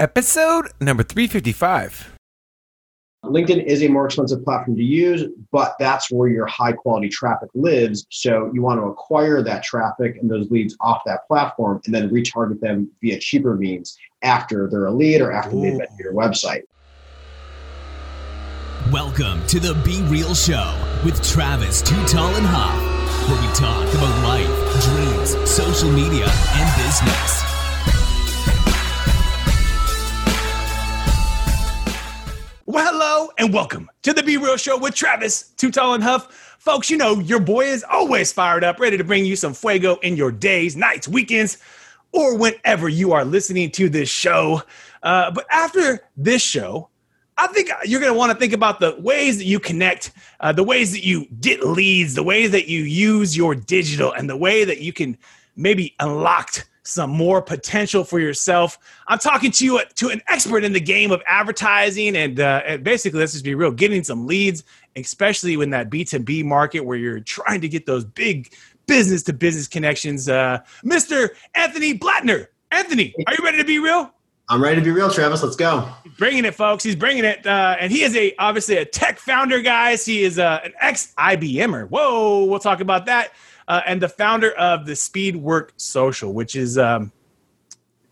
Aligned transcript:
Episode 0.00 0.70
number 0.80 1.02
355. 1.02 2.14
LinkedIn 3.24 3.64
is 3.64 3.82
a 3.82 3.88
more 3.88 4.06
expensive 4.06 4.44
platform 4.44 4.76
to 4.76 4.82
use, 4.84 5.24
but 5.50 5.74
that's 5.80 6.08
where 6.08 6.28
your 6.28 6.46
high 6.46 6.70
quality 6.70 7.08
traffic 7.08 7.48
lives. 7.52 8.06
So 8.08 8.48
you 8.54 8.62
want 8.62 8.78
to 8.78 8.84
acquire 8.84 9.42
that 9.42 9.64
traffic 9.64 10.16
and 10.20 10.30
those 10.30 10.48
leads 10.52 10.76
off 10.80 11.02
that 11.06 11.26
platform 11.26 11.80
and 11.84 11.92
then 11.92 12.10
retarget 12.10 12.60
them 12.60 12.88
via 13.02 13.18
cheaper 13.18 13.56
means 13.56 13.98
after 14.22 14.68
they're 14.70 14.86
a 14.86 14.92
lead 14.92 15.20
or 15.20 15.32
after 15.32 15.56
they've 15.56 15.76
been 15.76 15.80
to 15.80 16.02
your 16.04 16.14
website. 16.14 16.62
Welcome 18.92 19.44
to 19.48 19.58
the 19.58 19.74
Be 19.84 20.02
Real 20.02 20.32
Show 20.32 20.80
with 21.04 21.20
Travis 21.28 21.82
Too 21.82 22.00
Tall 22.04 22.32
and 22.36 22.46
Huff, 22.48 23.28
where 23.28 23.40
we 23.40 23.52
talk 23.52 23.92
about 23.94 24.22
life, 24.22 24.84
dreams, 24.84 25.50
social 25.50 25.90
media, 25.90 26.28
and 26.30 26.84
business. 26.84 27.47
Well, 32.70 32.84
hello 32.92 33.30
and 33.38 33.54
welcome 33.54 33.88
to 34.02 34.12
the 34.12 34.22
Be 34.22 34.36
Real 34.36 34.58
Show 34.58 34.76
with 34.76 34.94
Travis, 34.94 35.52
Too 35.56 35.70
Tall 35.70 35.94
and 35.94 36.02
Huff. 36.02 36.30
Folks, 36.58 36.90
you 36.90 36.98
know, 36.98 37.18
your 37.18 37.40
boy 37.40 37.64
is 37.64 37.82
always 37.82 38.30
fired 38.30 38.62
up, 38.62 38.78
ready 38.78 38.98
to 38.98 39.04
bring 39.04 39.24
you 39.24 39.36
some 39.36 39.54
fuego 39.54 39.96
in 40.02 40.18
your 40.18 40.30
days, 40.30 40.76
nights, 40.76 41.08
weekends, 41.08 41.56
or 42.12 42.36
whenever 42.36 42.90
you 42.90 43.12
are 43.12 43.24
listening 43.24 43.70
to 43.70 43.88
this 43.88 44.10
show. 44.10 44.60
Uh, 45.02 45.30
but 45.30 45.46
after 45.50 46.00
this 46.18 46.42
show, 46.42 46.90
I 47.38 47.46
think 47.46 47.70
you're 47.86 48.00
going 48.02 48.12
to 48.12 48.18
want 48.18 48.32
to 48.32 48.38
think 48.38 48.52
about 48.52 48.80
the 48.80 48.96
ways 49.00 49.38
that 49.38 49.46
you 49.46 49.58
connect, 49.60 50.10
uh, 50.40 50.52
the 50.52 50.62
ways 50.62 50.92
that 50.92 51.02
you 51.02 51.26
get 51.40 51.64
leads, 51.64 52.12
the 52.12 52.22
ways 52.22 52.50
that 52.50 52.68
you 52.68 52.82
use 52.82 53.34
your 53.34 53.54
digital, 53.54 54.12
and 54.12 54.28
the 54.28 54.36
way 54.36 54.64
that 54.66 54.82
you 54.82 54.92
can 54.92 55.16
maybe 55.56 55.94
unlock 56.00 56.67
some 56.88 57.10
more 57.10 57.42
potential 57.42 58.02
for 58.02 58.18
yourself. 58.18 58.78
I'm 59.08 59.18
talking 59.18 59.50
to 59.52 59.64
you 59.64 59.80
to 59.96 60.08
an 60.08 60.22
expert 60.28 60.64
in 60.64 60.72
the 60.72 60.80
game 60.80 61.10
of 61.10 61.22
advertising 61.26 62.16
and, 62.16 62.40
uh, 62.40 62.62
and 62.64 62.82
basically, 62.82 63.20
let's 63.20 63.32
just 63.32 63.44
be 63.44 63.54
real, 63.54 63.70
getting 63.70 64.02
some 64.02 64.26
leads, 64.26 64.64
especially 64.96 65.54
in 65.54 65.70
that 65.70 65.90
B2B 65.90 66.44
market 66.44 66.80
where 66.80 66.96
you're 66.96 67.20
trying 67.20 67.60
to 67.60 67.68
get 67.68 67.84
those 67.84 68.04
big 68.04 68.52
business 68.86 69.22
to 69.24 69.32
business 69.32 69.68
connections. 69.68 70.28
Uh, 70.28 70.60
Mr. 70.84 71.28
Anthony 71.54 71.98
Blatner. 71.98 72.46
Anthony, 72.70 73.14
are 73.26 73.34
you 73.38 73.44
ready 73.44 73.58
to 73.58 73.64
be 73.64 73.78
real? 73.78 74.12
I'm 74.50 74.62
ready 74.62 74.76
to 74.76 74.82
be 74.82 74.90
real, 74.90 75.10
Travis. 75.10 75.42
Let's 75.42 75.56
go. 75.56 75.86
He's 76.04 76.14
bringing 76.14 76.46
it, 76.46 76.54
folks. 76.54 76.82
He's 76.82 76.96
bringing 76.96 77.24
it, 77.24 77.46
uh, 77.46 77.76
and 77.78 77.92
he 77.92 78.02
is 78.02 78.16
a 78.16 78.34
obviously 78.38 78.78
a 78.78 78.84
tech 78.84 79.18
founder, 79.18 79.60
guys. 79.60 80.06
He 80.06 80.22
is 80.22 80.38
uh, 80.38 80.60
an 80.64 80.72
ex 80.80 81.12
IBMer. 81.18 81.88
Whoa, 81.88 82.44
we'll 82.44 82.58
talk 82.58 82.80
about 82.80 83.04
that 83.06 83.32
uh, 83.68 83.82
and 83.86 84.02
the 84.02 84.08
founder 84.08 84.50
of 84.52 84.86
the 84.86 84.94
Speedwork 84.94 85.70
Social, 85.76 86.32
which 86.32 86.56
is 86.56 86.78
um, 86.78 87.12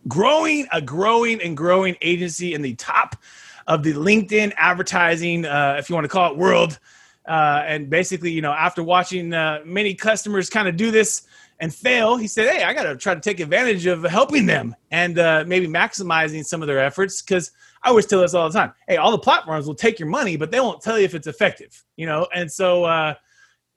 growing 0.07 0.67
a 0.71 0.81
growing 0.81 1.41
and 1.41 1.57
growing 1.57 1.97
agency 2.01 2.53
in 2.53 2.61
the 2.61 2.75
top 2.75 3.17
of 3.65 3.83
the 3.83 3.93
LinkedIn 3.93 4.53
advertising, 4.55 5.45
uh, 5.45 5.75
if 5.77 5.89
you 5.89 5.95
want 5.95 6.05
to 6.05 6.09
call 6.09 6.31
it, 6.31 6.37
world. 6.37 6.79
Uh, 7.27 7.63
and 7.65 7.89
basically, 7.89 8.31
you 8.31 8.41
know, 8.41 8.53
after 8.53 8.81
watching 8.81 9.33
uh, 9.33 9.59
many 9.65 9.93
customers 9.93 10.49
kind 10.49 10.67
of 10.67 10.77
do 10.77 10.91
this 10.91 11.23
and 11.59 11.73
fail, 11.73 12.15
he 12.15 12.27
said, 12.27 12.47
"Hey, 12.55 12.63
I 12.63 12.73
got 12.73 12.83
to 12.83 12.95
try 12.95 13.15
to 13.15 13.19
take 13.19 13.39
advantage 13.41 13.85
of 13.87 14.03
helping 14.03 14.45
them 14.45 14.75
and 14.91 15.19
uh, 15.19 15.43
maybe 15.45 15.67
maximizing 15.67 16.45
some 16.45 16.61
of 16.61 16.67
their 16.67 16.79
efforts." 16.79 17.21
Because 17.21 17.51
I 17.83 17.89
always 17.89 18.05
tell 18.05 18.21
this 18.21 18.33
all 18.33 18.47
the 18.47 18.57
time: 18.57 18.73
"Hey, 18.87 18.95
all 18.95 19.11
the 19.11 19.17
platforms 19.17 19.67
will 19.67 19.75
take 19.75 19.99
your 19.99 20.07
money, 20.07 20.37
but 20.37 20.51
they 20.51 20.61
won't 20.61 20.81
tell 20.81 20.97
you 20.97 21.03
if 21.03 21.15
it's 21.15 21.27
effective." 21.27 21.83
You 21.97 22.05
know, 22.05 22.27
and 22.33 22.49
so 22.49 22.85
uh, 22.85 23.15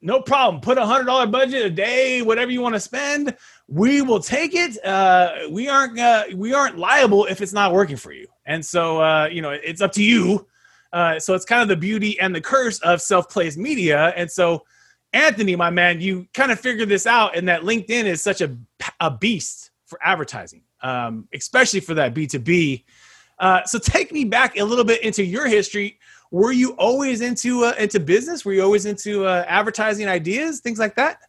no 0.01 0.21
problem. 0.21 0.61
Put 0.61 0.77
a 0.77 0.85
hundred 0.85 1.05
dollar 1.05 1.27
budget 1.27 1.65
a 1.65 1.69
day, 1.69 2.21
whatever 2.21 2.51
you 2.51 2.61
want 2.61 2.75
to 2.75 2.79
spend. 2.79 3.35
We 3.67 4.01
will 4.01 4.19
take 4.19 4.53
it. 4.55 4.83
Uh, 4.83 5.47
we 5.49 5.69
aren't 5.69 5.99
uh, 5.99 6.23
we 6.35 6.53
aren't 6.53 6.77
liable 6.77 7.25
if 7.25 7.41
it's 7.41 7.53
not 7.53 7.71
working 7.71 7.97
for 7.97 8.11
you. 8.11 8.27
And 8.45 8.65
so 8.65 9.01
uh, 9.01 9.27
you 9.31 9.41
know 9.41 9.51
it's 9.51 9.81
up 9.81 9.91
to 9.93 10.03
you. 10.03 10.47
Uh, 10.91 11.19
so 11.19 11.35
it's 11.35 11.45
kind 11.45 11.61
of 11.61 11.67
the 11.67 11.77
beauty 11.77 12.19
and 12.19 12.35
the 12.35 12.41
curse 12.41 12.79
of 12.79 13.01
self 13.01 13.29
placed 13.29 13.57
media. 13.57 14.13
And 14.17 14.29
so 14.29 14.63
Anthony, 15.13 15.55
my 15.55 15.69
man, 15.69 16.01
you 16.01 16.27
kind 16.33 16.51
of 16.51 16.59
figured 16.59 16.89
this 16.89 17.05
out, 17.05 17.35
and 17.35 17.47
that 17.47 17.61
LinkedIn 17.61 18.05
is 18.05 18.21
such 18.21 18.41
a 18.41 18.57
a 18.99 19.11
beast 19.11 19.71
for 19.85 19.99
advertising, 20.01 20.63
um, 20.81 21.27
especially 21.33 21.79
for 21.79 21.93
that 21.93 22.13
B 22.13 22.25
two 22.25 22.39
B. 22.39 22.85
Uh, 23.37 23.63
so 23.65 23.79
take 23.79 24.11
me 24.11 24.23
back 24.23 24.57
a 24.57 24.63
little 24.63 24.85
bit 24.85 25.01
into 25.01 25.23
your 25.23 25.47
history 25.47 25.99
were 26.31 26.53
you 26.53 26.71
always 26.71 27.21
into 27.21 27.65
uh, 27.65 27.73
into 27.77 27.99
business? 27.99 28.43
Were 28.45 28.53
you 28.53 28.63
always 28.63 28.85
into 28.85 29.25
uh, 29.25 29.45
advertising 29.47 30.07
ideas, 30.07 30.61
things 30.61 30.79
like 30.79 30.95
that? 30.95 31.19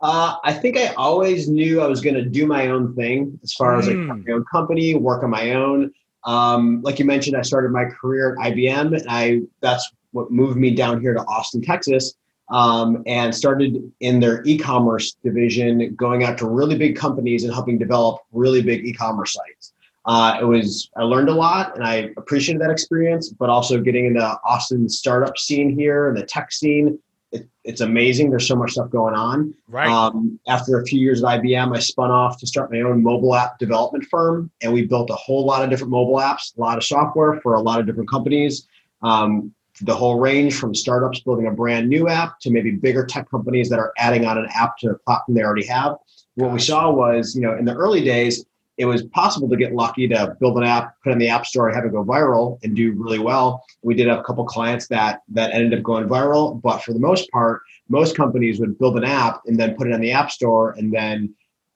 Uh, 0.00 0.36
I 0.44 0.52
think 0.52 0.76
I 0.76 0.88
always 0.94 1.48
knew 1.48 1.80
I 1.80 1.86
was 1.86 2.00
going 2.00 2.14
to 2.14 2.24
do 2.24 2.46
my 2.46 2.68
own 2.68 2.94
thing 2.94 3.38
as 3.42 3.52
far 3.52 3.78
as 3.78 3.86
like 3.86 3.96
hmm. 3.96 4.22
my 4.24 4.32
own 4.32 4.44
company, 4.50 4.94
work 4.94 5.22
on 5.22 5.30
my 5.30 5.52
own. 5.52 5.92
Um, 6.24 6.80
like 6.82 6.98
you 6.98 7.04
mentioned, 7.04 7.36
I 7.36 7.42
started 7.42 7.70
my 7.70 7.84
career 7.84 8.32
at 8.32 8.52
IBM, 8.52 8.98
and 8.98 9.06
I 9.08 9.42
that's 9.60 9.90
what 10.12 10.30
moved 10.30 10.56
me 10.56 10.74
down 10.74 11.00
here 11.00 11.12
to 11.12 11.20
Austin, 11.20 11.60
Texas, 11.60 12.14
um, 12.50 13.02
and 13.06 13.34
started 13.34 13.92
in 14.00 14.20
their 14.20 14.42
e-commerce 14.44 15.16
division, 15.22 15.94
going 15.96 16.24
out 16.24 16.38
to 16.38 16.46
really 16.46 16.78
big 16.78 16.96
companies 16.96 17.44
and 17.44 17.52
helping 17.52 17.78
develop 17.78 18.22
really 18.32 18.62
big 18.62 18.86
e-commerce 18.86 19.34
sites. 19.34 19.73
Uh, 20.06 20.38
it 20.40 20.44
was 20.44 20.90
I 20.96 21.02
learned 21.02 21.28
a 21.28 21.34
lot 21.34 21.74
and 21.74 21.84
I 21.84 22.10
appreciated 22.16 22.60
that 22.62 22.70
experience, 22.70 23.30
but 23.30 23.48
also 23.48 23.80
getting 23.80 24.06
into 24.06 24.20
Austin 24.44 24.88
startup 24.88 25.38
scene 25.38 25.76
here 25.76 26.08
and 26.08 26.16
the 26.16 26.24
tech 26.24 26.52
scene. 26.52 26.98
It, 27.32 27.48
it's 27.64 27.80
amazing. 27.80 28.30
There's 28.30 28.46
so 28.46 28.54
much 28.54 28.72
stuff 28.72 28.90
going 28.90 29.14
on. 29.14 29.54
Right. 29.66 29.88
Um, 29.88 30.38
after 30.46 30.78
a 30.78 30.84
few 30.84 31.00
years 31.00 31.24
at 31.24 31.40
IBM, 31.40 31.74
I 31.74 31.80
spun 31.80 32.10
off 32.10 32.38
to 32.40 32.46
start 32.46 32.70
my 32.70 32.82
own 32.82 33.02
mobile 33.02 33.34
app 33.34 33.58
development 33.58 34.04
firm, 34.04 34.50
and 34.60 34.72
we 34.72 34.86
built 34.86 35.10
a 35.10 35.14
whole 35.14 35.44
lot 35.44 35.64
of 35.64 35.70
different 35.70 35.90
mobile 35.90 36.16
apps, 36.16 36.56
a 36.56 36.60
lot 36.60 36.76
of 36.76 36.84
software 36.84 37.40
for 37.40 37.54
a 37.54 37.60
lot 37.60 37.80
of 37.80 37.86
different 37.86 38.10
companies. 38.10 38.68
Um, 39.02 39.52
the 39.80 39.94
whole 39.94 40.20
range 40.20 40.54
from 40.54 40.74
startups 40.74 41.20
building 41.20 41.46
a 41.46 41.50
brand 41.50 41.88
new 41.88 42.08
app 42.08 42.38
to 42.40 42.50
maybe 42.50 42.70
bigger 42.70 43.04
tech 43.04 43.28
companies 43.28 43.68
that 43.70 43.78
are 43.78 43.92
adding 43.98 44.24
on 44.24 44.38
an 44.38 44.46
app 44.54 44.76
to 44.78 44.90
a 44.90 44.98
platform 44.98 45.34
they 45.34 45.42
already 45.42 45.66
have. 45.66 45.96
What 46.36 46.52
we 46.52 46.60
saw 46.60 46.90
was, 46.90 47.34
you 47.34 47.42
know, 47.42 47.56
in 47.56 47.64
the 47.64 47.74
early 47.74 48.04
days, 48.04 48.44
it 48.76 48.86
was 48.86 49.04
possible 49.04 49.48
to 49.48 49.56
get 49.56 49.72
lucky 49.72 50.08
to 50.08 50.36
build 50.40 50.56
an 50.56 50.64
app, 50.64 50.94
put 51.02 51.12
in 51.12 51.18
the 51.18 51.28
app 51.28 51.46
store, 51.46 51.70
have 51.70 51.84
it 51.84 51.92
go 51.92 52.04
viral, 52.04 52.58
and 52.64 52.74
do 52.74 52.92
really 52.92 53.18
well. 53.18 53.64
We 53.82 53.94
did 53.94 54.08
have 54.08 54.18
a 54.18 54.22
couple 54.22 54.44
clients 54.44 54.88
that 54.88 55.22
that 55.28 55.52
ended 55.52 55.78
up 55.78 55.84
going 55.84 56.08
viral, 56.08 56.60
but 56.60 56.82
for 56.82 56.92
the 56.92 56.98
most 56.98 57.30
part, 57.30 57.62
most 57.88 58.16
companies 58.16 58.58
would 58.58 58.78
build 58.78 58.96
an 58.96 59.04
app 59.04 59.42
and 59.46 59.58
then 59.58 59.76
put 59.76 59.86
it 59.86 59.92
in 59.92 60.00
the 60.00 60.12
app 60.12 60.30
store, 60.30 60.72
and 60.72 60.92
then 60.92 61.34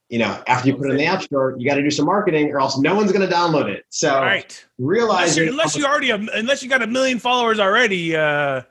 you 0.08 0.18
know 0.18 0.42
after 0.46 0.68
you 0.68 0.76
put 0.76 0.88
it 0.88 0.90
in 0.90 0.96
the 0.96 1.06
app 1.06 1.22
store, 1.22 1.54
you 1.58 1.68
got 1.68 1.76
to 1.76 1.82
do 1.82 1.90
some 1.90 2.06
marketing, 2.06 2.50
or 2.50 2.60
else 2.60 2.76
no 2.78 2.96
one's 2.96 3.12
going 3.12 3.28
to 3.28 3.32
download 3.32 3.68
it. 3.68 3.84
So 3.90 4.20
right. 4.20 4.66
realizing 4.78 5.48
unless, 5.48 5.76
you 5.76 5.86
already 5.86 6.10
unless 6.10 6.62
you 6.62 6.68
got 6.68 6.82
a 6.82 6.86
million 6.86 7.18
followers 7.18 7.60
already. 7.60 8.16
Uh, 8.16 8.62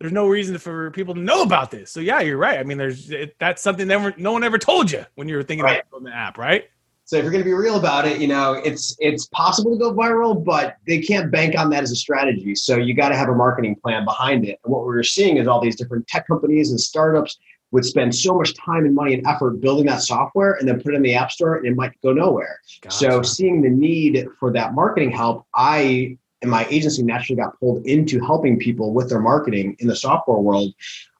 there's 0.00 0.12
no 0.12 0.26
reason 0.26 0.56
for 0.56 0.90
people 0.92 1.12
to 1.12 1.20
know 1.20 1.42
about 1.42 1.70
this. 1.70 1.90
So 1.90 2.00
yeah, 2.00 2.20
you're 2.20 2.38
right. 2.38 2.58
I 2.58 2.62
mean, 2.62 2.78
there's 2.78 3.10
it, 3.10 3.36
that's 3.38 3.60
something 3.60 3.86
that 3.88 4.18
no 4.18 4.32
one 4.32 4.42
ever 4.44 4.56
told 4.56 4.90
you 4.90 5.04
when 5.14 5.28
you 5.28 5.36
were 5.36 5.42
thinking 5.42 5.62
right. 5.62 5.80
about 5.80 5.90
building 5.90 6.06
the 6.06 6.16
app, 6.16 6.38
right? 6.38 6.70
So 7.10 7.16
if 7.16 7.24
you're 7.24 7.32
going 7.32 7.42
to 7.42 7.48
be 7.48 7.54
real 7.54 7.74
about 7.74 8.06
it, 8.06 8.20
you 8.20 8.28
know, 8.28 8.52
it's 8.52 8.94
it's 9.00 9.26
possible 9.26 9.72
to 9.72 9.76
go 9.76 9.92
viral, 9.92 10.44
but 10.44 10.76
they 10.86 11.00
can't 11.00 11.28
bank 11.28 11.58
on 11.58 11.68
that 11.70 11.82
as 11.82 11.90
a 11.90 11.96
strategy. 11.96 12.54
So 12.54 12.76
you 12.76 12.94
got 12.94 13.08
to 13.08 13.16
have 13.16 13.28
a 13.28 13.34
marketing 13.34 13.74
plan 13.74 14.04
behind 14.04 14.46
it. 14.46 14.60
And 14.62 14.72
what 14.72 14.86
we 14.86 14.96
are 14.96 15.02
seeing 15.02 15.36
is 15.36 15.48
all 15.48 15.60
these 15.60 15.74
different 15.74 16.06
tech 16.06 16.28
companies 16.28 16.70
and 16.70 16.78
startups 16.78 17.36
would 17.72 17.84
spend 17.84 18.14
so 18.14 18.34
much 18.34 18.54
time 18.54 18.84
and 18.84 18.94
money 18.94 19.14
and 19.14 19.26
effort 19.26 19.60
building 19.60 19.86
that 19.86 20.02
software 20.02 20.52
and 20.52 20.68
then 20.68 20.80
put 20.80 20.94
it 20.94 20.98
in 20.98 21.02
the 21.02 21.16
app 21.16 21.32
store 21.32 21.56
and 21.56 21.66
it 21.66 21.74
might 21.74 22.00
go 22.00 22.12
nowhere. 22.12 22.60
Gotcha. 22.80 22.96
So 22.96 23.22
seeing 23.22 23.60
the 23.60 23.70
need 23.70 24.28
for 24.38 24.52
that 24.52 24.74
marketing 24.74 25.10
help, 25.10 25.46
I 25.52 26.16
and 26.42 26.50
my 26.50 26.64
agency 26.70 27.02
naturally 27.02 27.42
got 27.42 27.58
pulled 27.58 27.84
into 27.86 28.24
helping 28.24 28.56
people 28.56 28.94
with 28.94 29.08
their 29.08 29.20
marketing 29.20 29.74
in 29.80 29.88
the 29.88 29.96
software 29.96 30.38
world. 30.38 30.72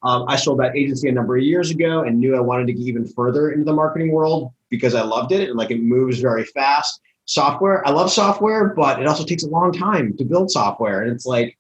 Um, 0.05 0.25
I 0.29 0.37
sold 0.37 0.61
that 0.61 0.77
agency 0.77 1.09
a 1.09 1.13
number 1.13 1.37
of 1.37 1.43
years 1.43 1.73
ago 1.73 2.05
and 2.05 2.21
knew 2.21 2.37
I 2.37 2.41
wanted 2.41 2.69
to 2.69 2.75
get 2.75 2.87
even 2.87 3.09
further 3.09 3.51
into 3.51 3.65
the 3.65 3.73
marketing 3.73 4.13
world 4.13 4.53
because 4.71 4.95
I 4.95 5.03
loved 5.03 5.33
it 5.33 5.49
and 5.49 5.59
like 5.59 5.71
it 5.71 5.83
moves 5.83 6.21
very 6.21 6.45
fast. 6.45 7.01
Software, 7.27 7.87
I 7.87 7.91
love 7.91 8.11
software, 8.11 8.75
but 8.75 9.01
it 9.01 9.07
also 9.07 9.25
takes 9.25 9.45
a 9.45 9.49
long 9.49 9.73
time 9.73 10.17
to 10.17 10.25
build 10.25 10.51
software. 10.51 11.03
And 11.03 11.13
it's 11.13 11.27
like, 11.27 11.57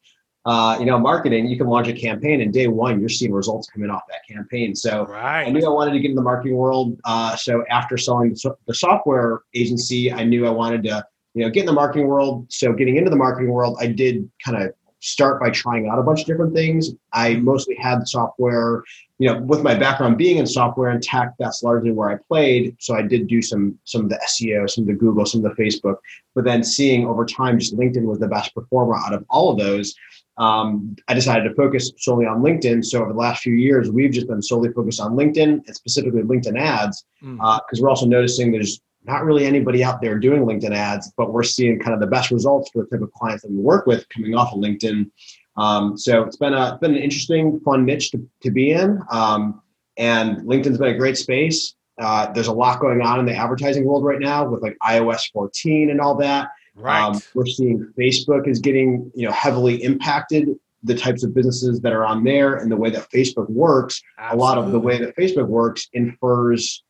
uh, 0.46 0.76
you 0.80 0.86
know, 0.86 0.98
marketing, 0.98 1.46
you 1.46 1.56
can 1.56 1.66
launch 1.66 1.86
a 1.86 1.92
campaign 1.92 2.40
and 2.40 2.52
day 2.52 2.66
one, 2.66 2.98
you're 2.98 3.10
seeing 3.10 3.32
results 3.32 3.68
coming 3.68 3.90
off 3.90 4.02
that 4.08 4.26
campaign. 4.26 4.74
So 4.74 5.04
right. 5.06 5.46
I 5.46 5.50
knew 5.50 5.64
I 5.64 5.68
wanted 5.68 5.92
to 5.92 6.00
get 6.00 6.10
in 6.10 6.16
the 6.16 6.22
marketing 6.22 6.56
world. 6.56 6.98
Uh, 7.04 7.36
so 7.36 7.62
after 7.68 7.98
selling 7.98 8.34
the 8.66 8.74
software 8.74 9.42
agency, 9.54 10.10
I 10.10 10.24
knew 10.24 10.46
I 10.46 10.50
wanted 10.50 10.82
to, 10.84 11.04
you 11.34 11.44
know, 11.44 11.50
get 11.50 11.60
in 11.60 11.66
the 11.66 11.72
marketing 11.72 12.08
world. 12.08 12.46
So 12.50 12.72
getting 12.72 12.96
into 12.96 13.10
the 13.10 13.16
marketing 13.16 13.50
world, 13.50 13.76
I 13.80 13.86
did 13.86 14.28
kind 14.44 14.62
of 14.62 14.72
start 15.00 15.40
by 15.40 15.50
trying 15.50 15.88
out 15.88 15.98
a 15.98 16.02
bunch 16.02 16.20
of 16.20 16.26
different 16.26 16.54
things. 16.54 16.90
I 17.12 17.36
mostly 17.36 17.74
had 17.76 18.06
software, 18.06 18.84
you 19.18 19.28
know, 19.28 19.40
with 19.40 19.62
my 19.62 19.74
background 19.74 20.18
being 20.18 20.38
in 20.38 20.46
software 20.46 20.90
and 20.90 21.02
tech, 21.02 21.34
that's 21.38 21.62
largely 21.62 21.90
where 21.90 22.10
I 22.10 22.16
played. 22.28 22.76
So 22.78 22.94
I 22.94 23.02
did 23.02 23.26
do 23.26 23.42
some 23.42 23.78
some 23.84 24.04
of 24.04 24.10
the 24.10 24.20
SEO, 24.28 24.68
some 24.68 24.82
of 24.84 24.88
the 24.88 24.94
Google, 24.94 25.26
some 25.26 25.44
of 25.44 25.56
the 25.56 25.62
Facebook. 25.62 25.96
But 26.34 26.44
then 26.44 26.62
seeing 26.62 27.06
over 27.06 27.24
time, 27.24 27.58
just 27.58 27.76
LinkedIn 27.76 28.04
was 28.04 28.18
the 28.18 28.28
best 28.28 28.54
performer 28.54 28.96
out 28.96 29.14
of 29.14 29.24
all 29.30 29.50
of 29.50 29.58
those. 29.58 29.94
Um, 30.36 30.96
I 31.08 31.14
decided 31.14 31.48
to 31.48 31.54
focus 31.54 31.92
solely 31.98 32.24
on 32.24 32.40
LinkedIn. 32.40 32.84
So 32.84 33.02
over 33.02 33.12
the 33.12 33.18
last 33.18 33.42
few 33.42 33.54
years, 33.54 33.90
we've 33.90 34.10
just 34.10 34.26
been 34.26 34.40
solely 34.40 34.72
focused 34.72 35.00
on 35.00 35.12
LinkedIn 35.12 35.66
and 35.66 35.76
specifically 35.76 36.22
LinkedIn 36.22 36.58
ads 36.58 37.04
because 37.20 37.38
mm. 37.38 37.38
uh, 37.42 37.60
we're 37.78 37.90
also 37.90 38.06
noticing 38.06 38.50
there's 38.50 38.80
not 39.04 39.24
really 39.24 39.46
anybody 39.46 39.82
out 39.82 40.00
there 40.00 40.18
doing 40.18 40.42
LinkedIn 40.42 40.74
ads, 40.74 41.12
but 41.16 41.32
we're 41.32 41.42
seeing 41.42 41.78
kind 41.78 41.94
of 41.94 42.00
the 42.00 42.06
best 42.06 42.30
results 42.30 42.70
for 42.70 42.82
the 42.84 42.90
type 42.90 43.02
of 43.02 43.12
clients 43.12 43.42
that 43.42 43.50
we 43.50 43.58
work 43.58 43.86
with 43.86 44.08
coming 44.08 44.34
off 44.34 44.52
of 44.52 44.60
LinkedIn. 44.60 45.10
Um, 45.56 45.96
so 45.96 46.22
it's 46.22 46.36
been 46.36 46.54
a 46.54 46.78
been 46.80 46.92
an 46.92 46.98
interesting, 46.98 47.60
fun 47.60 47.84
niche 47.84 48.10
to, 48.12 48.28
to 48.42 48.50
be 48.50 48.72
in. 48.72 49.00
Um, 49.10 49.62
and 49.96 50.38
LinkedIn's 50.38 50.78
been 50.78 50.94
a 50.94 50.98
great 50.98 51.16
space. 51.16 51.74
Uh, 51.98 52.30
there's 52.32 52.46
a 52.46 52.52
lot 52.52 52.80
going 52.80 53.02
on 53.02 53.20
in 53.20 53.26
the 53.26 53.34
advertising 53.34 53.84
world 53.84 54.04
right 54.04 54.20
now 54.20 54.48
with 54.48 54.62
like 54.62 54.76
iOS 54.82 55.30
14 55.32 55.90
and 55.90 56.00
all 56.00 56.14
that. 56.16 56.48
Right. 56.74 57.02
Um, 57.02 57.20
we're 57.34 57.46
seeing 57.46 57.92
Facebook 57.98 58.48
is 58.48 58.58
getting 58.58 59.10
you 59.14 59.26
know 59.26 59.32
heavily 59.32 59.82
impacted. 59.82 60.48
The 60.82 60.94
types 60.94 61.22
of 61.24 61.34
businesses 61.34 61.82
that 61.82 61.92
are 61.92 62.06
on 62.06 62.24
there 62.24 62.56
and 62.56 62.72
the 62.72 62.76
way 62.76 62.88
that 62.88 63.10
Facebook 63.10 63.50
works. 63.50 64.00
Absolutely. 64.18 64.38
A 64.38 64.42
lot 64.42 64.56
of 64.56 64.72
the 64.72 64.80
way 64.80 64.98
that 64.98 65.14
Facebook 65.14 65.46
works 65.46 65.86
infers 65.92 66.82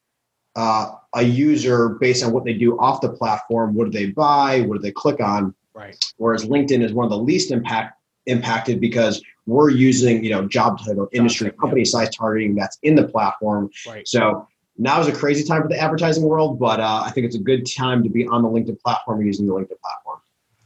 uh, 0.57 0.93
a 1.15 1.23
user 1.23 1.91
based 2.01 2.25
on 2.25 2.33
what 2.33 2.45
they 2.45 2.55
do 2.55 2.79
off 2.79 3.01
the 3.01 3.09
platform. 3.09 3.75
What 3.75 3.91
do 3.91 3.91
they 3.91 4.07
buy? 4.07 4.61
What 4.63 4.77
do 4.77 4.83
they 4.83 4.93
click 4.93 5.21
on? 5.21 5.55
Right. 5.75 5.97
Whereas 6.17 6.45
LinkedIn 6.45 6.83
is 6.83 6.93
one 6.93 7.05
of 7.05 7.11
the 7.11 7.19
least 7.19 7.51
impact 7.51 7.97
impacted 8.27 8.81
because 8.81 9.23
we're 9.47 9.71
using 9.71 10.23
you 10.23 10.31
know 10.31 10.47
job 10.47 10.79
title, 10.85 11.09
industry, 11.13 11.51
job 11.51 11.59
company 11.59 11.83
yeah. 11.83 11.91
size 11.91 12.15
targeting 12.15 12.55
that's 12.55 12.79
in 12.83 12.95
the 12.95 13.07
platform. 13.07 13.71
Right. 13.87 14.07
So 14.07 14.47
now 14.79 15.01
is 15.01 15.09
a 15.09 15.13
crazy 15.13 15.45
time 15.45 15.63
for 15.63 15.69
the 15.69 15.79
advertising 15.79 16.25
world, 16.25 16.59
but 16.59 16.81
uh, 16.81 17.03
I 17.05 17.11
think 17.11 17.27
it's 17.27 17.37
a 17.37 17.41
good 17.41 17.67
time 17.71 18.03
to 18.03 18.09
be 18.09 18.27
on 18.27 18.43
the 18.43 18.49
LinkedIn 18.49 18.81
platform 18.81 19.25
using 19.25 19.47
the 19.47 19.53
LinkedIn 19.53 19.81
platform. 19.81 20.21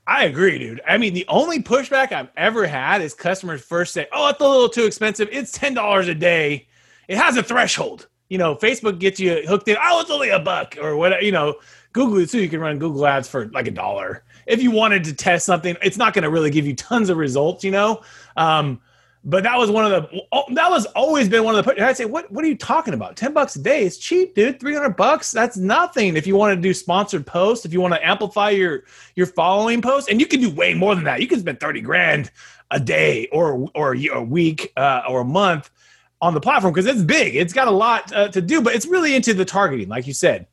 I 0.06 0.24
agree, 0.24 0.58
dude. 0.58 0.82
I 0.86 0.98
mean, 0.98 1.14
the 1.14 1.24
only 1.28 1.62
pushback 1.62 2.12
I've 2.12 2.28
ever 2.36 2.66
had 2.66 3.00
is 3.00 3.14
customers 3.14 3.62
first 3.62 3.94
say, 3.94 4.06
"Oh, 4.12 4.28
it's 4.28 4.40
a 4.40 4.46
little 4.46 4.68
too 4.68 4.84
expensive. 4.84 5.28
It's 5.32 5.52
ten 5.52 5.74
dollars 5.74 6.08
a 6.08 6.14
day. 6.14 6.66
It 7.08 7.16
has 7.16 7.36
a 7.36 7.42
threshold." 7.42 8.08
You 8.34 8.38
know, 8.38 8.56
Facebook 8.56 8.98
gets 8.98 9.20
you 9.20 9.44
hooked 9.46 9.68
in. 9.68 9.76
Oh, 9.80 10.00
it's 10.00 10.10
only 10.10 10.30
a 10.30 10.40
buck 10.40 10.76
or 10.82 10.96
whatever. 10.96 11.22
You 11.22 11.30
know, 11.30 11.54
Google 11.92 12.26
too. 12.26 12.42
You 12.42 12.48
can 12.48 12.58
run 12.58 12.80
Google 12.80 13.06
ads 13.06 13.28
for 13.28 13.46
like 13.50 13.68
a 13.68 13.70
dollar 13.70 14.24
if 14.48 14.60
you 14.60 14.72
wanted 14.72 15.04
to 15.04 15.14
test 15.14 15.46
something. 15.46 15.76
It's 15.84 15.96
not 15.96 16.14
going 16.14 16.24
to 16.24 16.30
really 16.30 16.50
give 16.50 16.66
you 16.66 16.74
tons 16.74 17.10
of 17.10 17.16
results. 17.16 17.62
You 17.62 17.70
know. 17.70 18.02
Um, 18.36 18.80
but 19.22 19.44
that 19.44 19.56
was 19.56 19.70
one 19.70 19.84
of 19.84 19.92
the 19.92 20.20
oh, 20.32 20.42
that 20.54 20.68
was 20.68 20.84
always 20.96 21.28
been 21.28 21.44
one 21.44 21.54
of 21.54 21.64
the. 21.64 21.86
I'd 21.86 21.96
say, 21.96 22.06
what 22.06 22.28
what 22.32 22.44
are 22.44 22.48
you 22.48 22.56
talking 22.56 22.92
about? 22.92 23.16
Ten 23.16 23.32
bucks 23.32 23.54
a 23.54 23.62
day 23.62 23.84
is 23.84 23.98
cheap, 23.98 24.34
dude. 24.34 24.58
Three 24.58 24.74
hundred 24.74 24.96
bucks 24.96 25.30
that's 25.30 25.56
nothing. 25.56 26.16
If 26.16 26.26
you 26.26 26.34
want 26.34 26.56
to 26.56 26.60
do 26.60 26.74
sponsored 26.74 27.24
posts, 27.24 27.64
if 27.64 27.72
you 27.72 27.80
want 27.80 27.94
to 27.94 28.04
amplify 28.04 28.50
your 28.50 28.82
your 29.14 29.26
following 29.26 29.80
posts, 29.80 30.10
and 30.10 30.20
you 30.20 30.26
can 30.26 30.40
do 30.40 30.50
way 30.50 30.74
more 30.74 30.96
than 30.96 31.04
that. 31.04 31.20
You 31.20 31.28
can 31.28 31.38
spend 31.38 31.60
thirty 31.60 31.80
grand 31.80 32.32
a 32.72 32.80
day 32.80 33.28
or 33.28 33.70
or 33.76 33.94
a 33.94 34.20
week 34.20 34.72
uh, 34.76 35.02
or 35.08 35.20
a 35.20 35.24
month 35.24 35.70
on 36.24 36.32
the 36.32 36.40
platform 36.40 36.72
because 36.72 36.86
it's 36.86 37.02
big. 37.02 37.36
It's 37.36 37.52
got 37.52 37.68
a 37.68 37.70
lot 37.70 38.10
uh, 38.14 38.28
to 38.28 38.40
do, 38.40 38.62
but 38.62 38.74
it's 38.74 38.86
really 38.86 39.14
into 39.14 39.34
the 39.34 39.44
targeting, 39.44 39.90
like 39.90 40.06
you 40.06 40.14
said. 40.14 40.46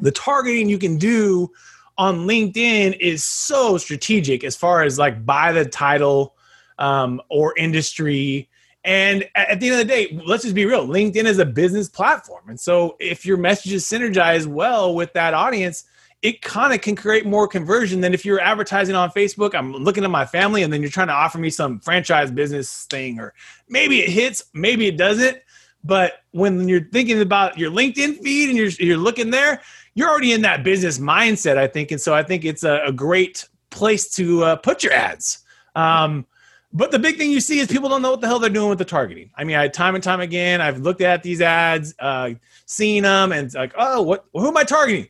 The 0.00 0.10
targeting 0.10 0.68
you 0.68 0.76
can 0.76 0.98
do 0.98 1.52
on 1.98 2.26
LinkedIn 2.26 2.98
is 2.98 3.22
so 3.22 3.78
strategic 3.78 4.42
as 4.42 4.56
far 4.56 4.82
as 4.82 4.98
like 4.98 5.24
by 5.24 5.52
the 5.52 5.64
title 5.64 6.34
um, 6.80 7.22
or 7.30 7.56
industry. 7.56 8.50
And 8.82 9.24
at 9.36 9.60
the 9.60 9.70
end 9.70 9.80
of 9.80 9.86
the 9.86 9.92
day, 9.92 10.20
let's 10.26 10.42
just 10.42 10.56
be 10.56 10.66
real 10.66 10.84
LinkedIn 10.84 11.26
is 11.26 11.38
a 11.38 11.46
business 11.46 11.88
platform. 11.88 12.48
And 12.48 12.58
so 12.58 12.96
if 12.98 13.24
your 13.24 13.36
messages 13.36 13.84
synergize 13.84 14.46
well 14.46 14.96
with 14.96 15.12
that 15.12 15.32
audience, 15.32 15.84
it 16.22 16.42
kind 16.42 16.72
of 16.72 16.80
can 16.80 16.96
create 16.96 17.26
more 17.26 17.46
conversion 17.46 18.00
than 18.00 18.12
if 18.12 18.24
you're 18.24 18.40
advertising 18.40 18.96
on 18.96 19.10
Facebook. 19.10 19.54
I'm 19.54 19.72
looking 19.72 20.04
at 20.04 20.10
my 20.10 20.26
family 20.26 20.62
and 20.62 20.72
then 20.72 20.82
you're 20.82 20.90
trying 20.90 21.06
to 21.08 21.12
offer 21.12 21.38
me 21.38 21.50
some 21.50 21.78
franchise 21.80 22.30
business 22.30 22.84
thing, 22.84 23.20
or 23.20 23.34
maybe 23.68 24.00
it 24.00 24.08
hits, 24.08 24.44
maybe 24.52 24.86
it 24.88 24.96
doesn't. 24.96 25.38
But 25.84 26.24
when 26.32 26.68
you're 26.68 26.88
thinking 26.90 27.20
about 27.20 27.56
your 27.56 27.70
LinkedIn 27.70 28.18
feed 28.18 28.48
and 28.48 28.58
you're, 28.58 28.70
you're 28.80 28.96
looking 28.96 29.30
there, 29.30 29.60
you're 29.94 30.08
already 30.08 30.32
in 30.32 30.42
that 30.42 30.64
business 30.64 30.98
mindset, 30.98 31.56
I 31.56 31.68
think. 31.68 31.92
And 31.92 32.00
so 32.00 32.14
I 32.14 32.24
think 32.24 32.44
it's 32.44 32.64
a, 32.64 32.82
a 32.84 32.92
great 32.92 33.48
place 33.70 34.10
to 34.16 34.42
uh, 34.44 34.56
put 34.56 34.82
your 34.82 34.92
ads. 34.92 35.44
Um, 35.76 36.26
but 36.72 36.90
the 36.90 36.98
big 36.98 37.16
thing 37.16 37.30
you 37.30 37.40
see 37.40 37.60
is 37.60 37.68
people 37.68 37.88
don't 37.88 38.02
know 38.02 38.10
what 38.10 38.20
the 38.20 38.26
hell 38.26 38.40
they're 38.40 38.50
doing 38.50 38.68
with 38.68 38.78
the 38.78 38.84
targeting. 38.84 39.30
I 39.36 39.44
mean, 39.44 39.56
I 39.56 39.68
time 39.68 39.94
and 39.94 40.04
time 40.04 40.20
again, 40.20 40.60
I've 40.60 40.80
looked 40.80 41.00
at 41.00 41.22
these 41.22 41.40
ads, 41.40 41.94
uh, 41.98 42.30
seen 42.66 43.04
them, 43.04 43.32
and 43.32 43.52
like, 43.54 43.72
oh, 43.78 44.02
what? 44.02 44.26
Who 44.32 44.48
am 44.48 44.56
I 44.56 44.64
targeting? 44.64 45.08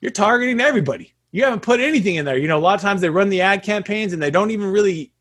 You're 0.00 0.10
targeting 0.10 0.60
everybody. 0.60 1.12
You 1.32 1.44
haven't 1.44 1.60
put 1.60 1.80
anything 1.80 2.14
in 2.14 2.24
there. 2.24 2.38
You 2.38 2.48
know, 2.48 2.58
a 2.58 2.60
lot 2.60 2.74
of 2.74 2.80
times 2.80 3.00
they 3.00 3.10
run 3.10 3.28
the 3.28 3.40
ad 3.40 3.62
campaigns 3.62 4.12
and 4.12 4.22
they 4.22 4.30
don't 4.30 4.50
even 4.50 4.70
really 4.70 5.12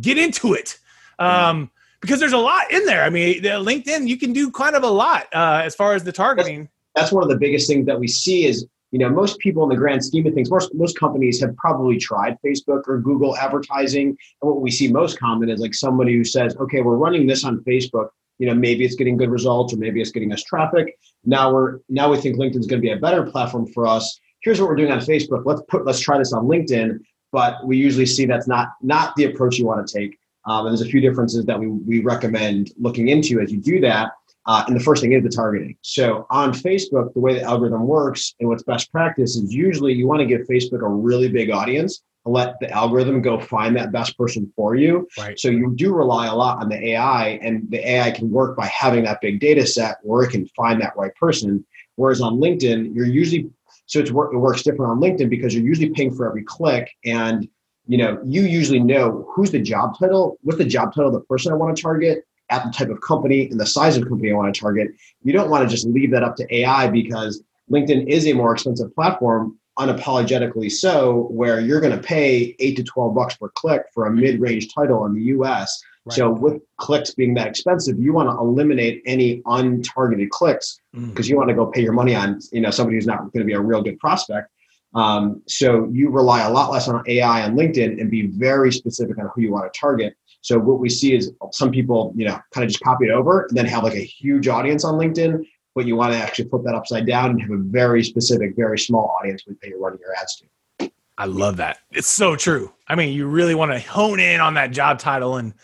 get 0.00 0.18
into 0.18 0.54
it 0.54 0.78
um, 1.18 1.70
because 2.00 2.20
there's 2.20 2.32
a 2.32 2.38
lot 2.38 2.70
in 2.70 2.84
there. 2.86 3.04
I 3.04 3.10
mean, 3.10 3.42
LinkedIn, 3.42 4.08
you 4.08 4.16
can 4.16 4.32
do 4.32 4.50
kind 4.50 4.76
of 4.76 4.82
a 4.82 4.90
lot 4.90 5.26
uh, 5.34 5.62
as 5.64 5.74
far 5.74 5.94
as 5.94 6.04
the 6.04 6.12
targeting. 6.12 6.68
That's, 6.94 7.10
one 7.10 7.24
of 7.24 7.28
the 7.28 7.36
biggest 7.36 7.68
things 7.68 7.86
that 7.86 7.98
we 7.98 8.06
see 8.06 8.46
is 8.46 8.66
you 8.92 9.00
know 9.00 9.08
most 9.08 9.40
people 9.40 9.64
in 9.64 9.68
the 9.68 9.76
grand 9.76 10.04
scheme 10.04 10.24
of 10.28 10.34
things 10.34 10.48
most 10.48 10.72
most 10.74 10.96
companies 10.96 11.40
have 11.40 11.56
probably 11.56 11.98
tried 11.98 12.38
facebook 12.46 12.86
or 12.86 13.00
google 13.00 13.36
advertising 13.36 14.10
and 14.10 14.16
what 14.40 14.60
we 14.60 14.70
see 14.70 14.86
most 14.86 15.18
common 15.18 15.50
is 15.50 15.58
like 15.58 15.74
somebody 15.74 16.14
who 16.14 16.22
says 16.22 16.56
okay 16.58 16.80
we're 16.82 16.96
running 16.96 17.26
this 17.26 17.44
on 17.44 17.58
facebook 17.64 18.10
you 18.38 18.46
know 18.46 18.54
maybe 18.54 18.84
it's 18.84 18.94
getting 18.94 19.16
good 19.16 19.30
results 19.30 19.74
or 19.74 19.78
maybe 19.78 20.00
it's 20.00 20.12
getting 20.12 20.32
us 20.32 20.44
traffic 20.44 20.96
now 21.26 21.52
we're 21.52 21.80
now 21.88 22.10
we 22.10 22.18
think 22.18 22.36
linkedin's 22.36 22.66
going 22.66 22.80
to 22.80 22.86
be 22.86 22.92
a 22.92 22.98
better 22.98 23.24
platform 23.24 23.66
for 23.66 23.86
us. 23.86 24.18
Here's 24.42 24.60
what 24.60 24.68
we're 24.68 24.76
doing 24.76 24.92
on 24.92 24.98
facebook. 24.98 25.42
Let's 25.44 25.62
put 25.68 25.84
let's 25.84 26.00
try 26.00 26.18
this 26.18 26.32
on 26.32 26.44
linkedin 26.44 27.00
but 27.34 27.66
we 27.66 27.76
usually 27.76 28.06
see 28.06 28.26
that's 28.26 28.46
not 28.46 28.68
not 28.80 29.16
the 29.16 29.24
approach 29.24 29.58
you 29.58 29.66
want 29.66 29.84
to 29.84 29.98
take. 29.98 30.16
Um, 30.46 30.66
and 30.66 30.68
there's 30.72 30.86
a 30.86 30.90
few 30.90 31.00
differences 31.00 31.44
that 31.46 31.58
we, 31.58 31.66
we 31.66 32.00
recommend 32.00 32.70
looking 32.78 33.08
into 33.08 33.40
as 33.40 33.50
you 33.50 33.60
do 33.60 33.80
that. 33.80 34.12
Uh, 34.46 34.62
and 34.68 34.76
the 34.76 34.80
first 34.80 35.02
thing 35.02 35.12
is 35.14 35.24
the 35.24 35.30
targeting. 35.30 35.76
So 35.82 36.28
on 36.30 36.52
Facebook, 36.52 37.12
the 37.12 37.18
way 37.18 37.34
the 37.34 37.42
algorithm 37.42 37.88
works 37.88 38.34
and 38.38 38.48
what's 38.48 38.62
best 38.62 38.92
practice 38.92 39.34
is 39.34 39.52
usually 39.52 39.92
you 39.94 40.06
want 40.06 40.20
to 40.20 40.26
give 40.26 40.42
Facebook 40.42 40.82
a 40.82 40.88
really 40.88 41.28
big 41.28 41.50
audience 41.50 42.02
let 42.24 42.58
the 42.60 42.70
algorithm 42.70 43.20
go 43.20 43.38
find 43.38 43.76
that 43.76 43.92
best 43.92 44.16
person 44.16 44.50
for 44.56 44.74
you. 44.74 45.06
Right. 45.18 45.38
So 45.38 45.48
you 45.48 45.72
do 45.74 45.92
rely 45.92 46.26
a 46.26 46.34
lot 46.34 46.58
on 46.58 46.68
the 46.68 46.88
AI, 46.90 47.38
and 47.42 47.70
the 47.70 47.86
AI 47.86 48.10
can 48.10 48.30
work 48.30 48.56
by 48.56 48.66
having 48.66 49.04
that 49.04 49.20
big 49.20 49.40
data 49.40 49.66
set 49.66 49.98
where 50.02 50.22
it 50.22 50.30
can 50.30 50.46
find 50.48 50.80
that 50.80 50.96
right 50.96 51.14
person. 51.16 51.64
Whereas 51.96 52.20
on 52.20 52.34
LinkedIn, 52.34 52.94
you're 52.94 53.06
usually 53.06 53.50
so 53.86 54.00
it's 54.00 54.10
it 54.10 54.14
works 54.14 54.62
different 54.62 54.92
on 54.92 55.00
LinkedIn 55.00 55.28
because 55.28 55.54
you're 55.54 55.64
usually 55.64 55.90
paying 55.90 56.14
for 56.14 56.26
every 56.26 56.42
click 56.44 56.90
and 57.04 57.46
you 57.86 57.98
know 57.98 58.18
you 58.24 58.42
usually 58.42 58.80
know 58.80 59.28
who's 59.34 59.50
the 59.50 59.60
job 59.60 59.98
title 59.98 60.38
what's 60.40 60.56
the 60.56 60.64
job 60.64 60.94
title 60.94 61.08
of 61.08 61.12
the 61.12 61.20
person 61.20 61.52
i 61.52 61.54
want 61.54 61.76
to 61.76 61.82
target 61.82 62.24
at 62.50 62.64
the 62.64 62.70
type 62.70 62.88
of 62.88 63.00
company 63.00 63.48
and 63.50 63.58
the 63.58 63.66
size 63.66 63.96
of 63.96 64.06
company 64.08 64.30
I 64.30 64.34
want 64.34 64.54
to 64.54 64.60
target. 64.60 64.88
You 65.22 65.32
don't 65.32 65.50
want 65.50 65.68
to 65.68 65.74
just 65.74 65.86
leave 65.86 66.10
that 66.10 66.22
up 66.22 66.36
to 66.36 66.54
AI 66.54 66.88
because 66.88 67.42
LinkedIn 67.70 68.06
is 68.06 68.26
a 68.26 68.32
more 68.32 68.52
expensive 68.52 68.94
platform, 68.94 69.58
unapologetically 69.78 70.70
so, 70.70 71.28
where 71.30 71.60
you're 71.60 71.80
going 71.80 71.96
to 71.96 72.02
pay 72.02 72.54
eight 72.58 72.76
to 72.76 72.84
12 72.84 73.14
bucks 73.14 73.36
per 73.36 73.48
click 73.50 73.82
for 73.92 74.06
a 74.06 74.10
mid 74.10 74.40
range 74.40 74.72
title 74.72 75.04
in 75.06 75.14
the 75.14 75.22
US. 75.22 75.82
Right. 76.04 76.16
So, 76.16 76.30
with 76.30 76.60
clicks 76.78 77.14
being 77.14 77.34
that 77.34 77.48
expensive, 77.48 77.98
you 77.98 78.12
want 78.12 78.28
to 78.28 78.36
eliminate 78.38 79.02
any 79.06 79.40
untargeted 79.42 80.30
clicks 80.30 80.80
because 80.92 81.26
mm. 81.26 81.30
you 81.30 81.36
want 81.36 81.48
to 81.48 81.54
go 81.54 81.66
pay 81.66 81.82
your 81.82 81.92
money 81.92 82.14
on 82.14 82.40
you 82.52 82.60
know 82.60 82.70
somebody 82.70 82.96
who's 82.96 83.06
not 83.06 83.20
going 83.32 83.40
to 83.40 83.44
be 83.44 83.54
a 83.54 83.60
real 83.60 83.82
good 83.82 83.98
prospect. 83.98 84.48
Um, 84.94 85.42
so 85.48 85.88
you 85.92 86.10
rely 86.10 86.42
a 86.42 86.50
lot 86.50 86.70
less 86.70 86.88
on 86.88 87.02
AI 87.08 87.42
on 87.42 87.56
LinkedIn 87.56 88.00
and 88.00 88.10
be 88.10 88.28
very 88.28 88.72
specific 88.72 89.18
on 89.18 89.28
who 89.34 89.42
you 89.42 89.52
want 89.52 89.72
to 89.72 89.78
target. 89.78 90.14
So 90.40 90.58
what 90.58 90.78
we 90.78 90.88
see 90.88 91.14
is 91.14 91.32
some 91.52 91.70
people, 91.70 92.12
you 92.14 92.26
know, 92.26 92.38
kind 92.52 92.64
of 92.64 92.68
just 92.68 92.82
copy 92.84 93.06
it 93.06 93.10
over 93.10 93.46
and 93.48 93.56
then 93.56 93.64
have 93.66 93.82
like 93.82 93.94
a 93.94 94.04
huge 94.04 94.46
audience 94.46 94.84
on 94.84 94.94
LinkedIn. 94.94 95.42
But 95.74 95.86
you 95.86 95.96
want 95.96 96.12
to 96.12 96.18
actually 96.18 96.46
put 96.46 96.64
that 96.64 96.74
upside 96.74 97.06
down 97.06 97.30
and 97.30 97.40
have 97.40 97.50
a 97.50 97.56
very 97.56 98.04
specific, 98.04 98.54
very 98.56 98.78
small 98.78 99.16
audience 99.20 99.42
that 99.46 99.56
you're 99.68 99.80
running 99.80 99.98
your 100.00 100.14
ads 100.14 100.36
to. 100.36 100.90
I 101.18 101.26
love 101.26 101.56
that. 101.58 101.78
It's 101.92 102.08
so 102.08 102.36
true. 102.36 102.72
I 102.88 102.94
mean, 102.94 103.12
you 103.12 103.26
really 103.26 103.54
want 103.54 103.72
to 103.72 103.78
hone 103.80 104.20
in 104.20 104.40
on 104.40 104.54
that 104.54 104.70
job 104.72 104.98
title 104.98 105.36
and 105.36 105.54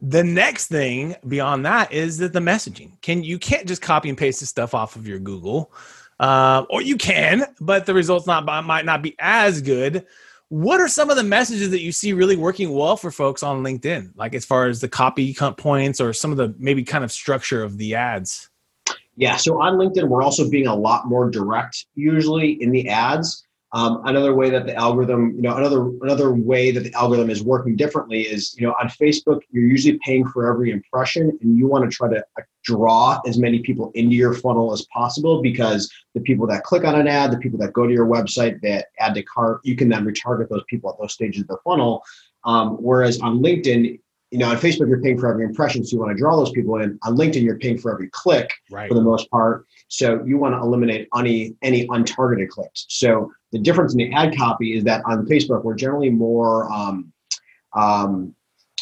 the 0.00 0.24
next 0.24 0.66
thing 0.66 1.16
beyond 1.26 1.64
that 1.66 1.92
is 1.92 2.18
that 2.18 2.32
the 2.32 2.40
messaging. 2.40 3.00
Can 3.00 3.22
you 3.24 3.38
can't 3.38 3.66
just 3.66 3.82
copy 3.82 4.08
and 4.08 4.18
paste 4.18 4.40
the 4.40 4.46
stuff 4.46 4.74
off 4.74 4.96
of 4.96 5.08
your 5.08 5.18
Google, 5.18 5.72
uh, 6.20 6.64
or 6.70 6.82
you 6.82 6.96
can, 6.96 7.44
but 7.60 7.86
the 7.86 7.94
results 7.94 8.26
not 8.26 8.44
might 8.44 8.84
not 8.84 9.02
be 9.02 9.14
as 9.18 9.62
good. 9.62 10.06
What 10.48 10.80
are 10.80 10.88
some 10.88 11.10
of 11.10 11.16
the 11.16 11.24
messages 11.24 11.70
that 11.70 11.80
you 11.80 11.90
see 11.90 12.12
really 12.12 12.36
working 12.36 12.72
well 12.72 12.96
for 12.96 13.10
folks 13.10 13.42
on 13.42 13.64
LinkedIn? 13.64 14.12
Like 14.14 14.34
as 14.34 14.44
far 14.44 14.66
as 14.66 14.80
the 14.80 14.88
copy 14.88 15.34
points 15.56 16.00
or 16.00 16.12
some 16.12 16.30
of 16.30 16.36
the 16.36 16.54
maybe 16.58 16.84
kind 16.84 17.02
of 17.02 17.10
structure 17.10 17.62
of 17.62 17.78
the 17.78 17.96
ads? 17.96 18.48
Yeah, 19.16 19.36
so 19.36 19.60
on 19.60 19.74
LinkedIn, 19.74 20.08
we're 20.08 20.22
also 20.22 20.48
being 20.48 20.66
a 20.66 20.74
lot 20.74 21.08
more 21.08 21.30
direct 21.30 21.86
usually 21.94 22.62
in 22.62 22.70
the 22.70 22.88
ads. 22.88 23.42
Um, 23.72 24.00
another 24.04 24.34
way 24.34 24.48
that 24.50 24.64
the 24.64 24.74
algorithm, 24.74 25.34
you 25.34 25.42
know, 25.42 25.56
another 25.56 25.90
another 26.02 26.32
way 26.32 26.70
that 26.70 26.80
the 26.80 26.92
algorithm 26.94 27.30
is 27.30 27.42
working 27.42 27.76
differently 27.76 28.22
is, 28.22 28.54
you 28.58 28.66
know, 28.66 28.74
on 28.80 28.88
Facebook, 28.88 29.40
you're 29.50 29.66
usually 29.66 29.98
paying 30.04 30.26
for 30.28 30.50
every 30.50 30.70
impression, 30.70 31.36
and 31.42 31.58
you 31.58 31.66
want 31.66 31.90
to 31.90 31.94
try 31.94 32.08
to 32.08 32.24
draw 32.62 33.20
as 33.26 33.38
many 33.38 33.58
people 33.58 33.90
into 33.94 34.14
your 34.14 34.34
funnel 34.34 34.72
as 34.72 34.86
possible 34.92 35.42
because 35.42 35.90
the 36.14 36.20
people 36.20 36.46
that 36.46 36.62
click 36.62 36.84
on 36.84 36.98
an 36.98 37.08
ad, 37.08 37.32
the 37.32 37.38
people 37.38 37.58
that 37.58 37.72
go 37.72 37.86
to 37.86 37.92
your 37.92 38.06
website, 38.06 38.60
that 38.60 38.86
add 39.00 39.14
to 39.14 39.22
cart, 39.22 39.60
you 39.64 39.74
can 39.74 39.88
then 39.88 40.04
retarget 40.04 40.48
those 40.48 40.64
people 40.68 40.88
at 40.88 40.96
those 41.00 41.12
stages 41.12 41.42
of 41.42 41.48
the 41.48 41.58
funnel. 41.64 42.02
Um, 42.44 42.76
whereas 42.76 43.20
on 43.20 43.40
LinkedIn, 43.40 43.98
you 44.30 44.38
know, 44.38 44.50
on 44.50 44.56
Facebook, 44.56 44.88
you're 44.88 45.00
paying 45.00 45.18
for 45.18 45.30
every 45.30 45.44
impression, 45.44 45.84
so 45.84 45.94
you 45.94 46.00
want 46.00 46.10
to 46.10 46.18
draw 46.18 46.36
those 46.36 46.50
people 46.50 46.76
in. 46.80 46.98
On 47.02 47.16
LinkedIn, 47.16 47.42
you're 47.42 47.58
paying 47.58 47.78
for 47.78 47.92
every 47.92 48.08
click 48.08 48.52
right. 48.70 48.88
for 48.88 48.94
the 48.94 49.02
most 49.02 49.30
part. 49.30 49.66
So 49.88 50.24
you 50.24 50.36
want 50.36 50.54
to 50.54 50.58
eliminate 50.58 51.08
any 51.16 51.54
any 51.62 51.86
untargeted 51.88 52.48
clicks. 52.48 52.86
So 52.88 53.32
the 53.52 53.58
difference 53.58 53.92
in 53.92 53.98
the 53.98 54.12
ad 54.12 54.36
copy 54.36 54.76
is 54.76 54.84
that 54.84 55.02
on 55.06 55.26
Facebook 55.26 55.62
we're 55.62 55.74
generally 55.74 56.10
more 56.10 56.70
um, 56.72 57.12
um, 57.74 58.34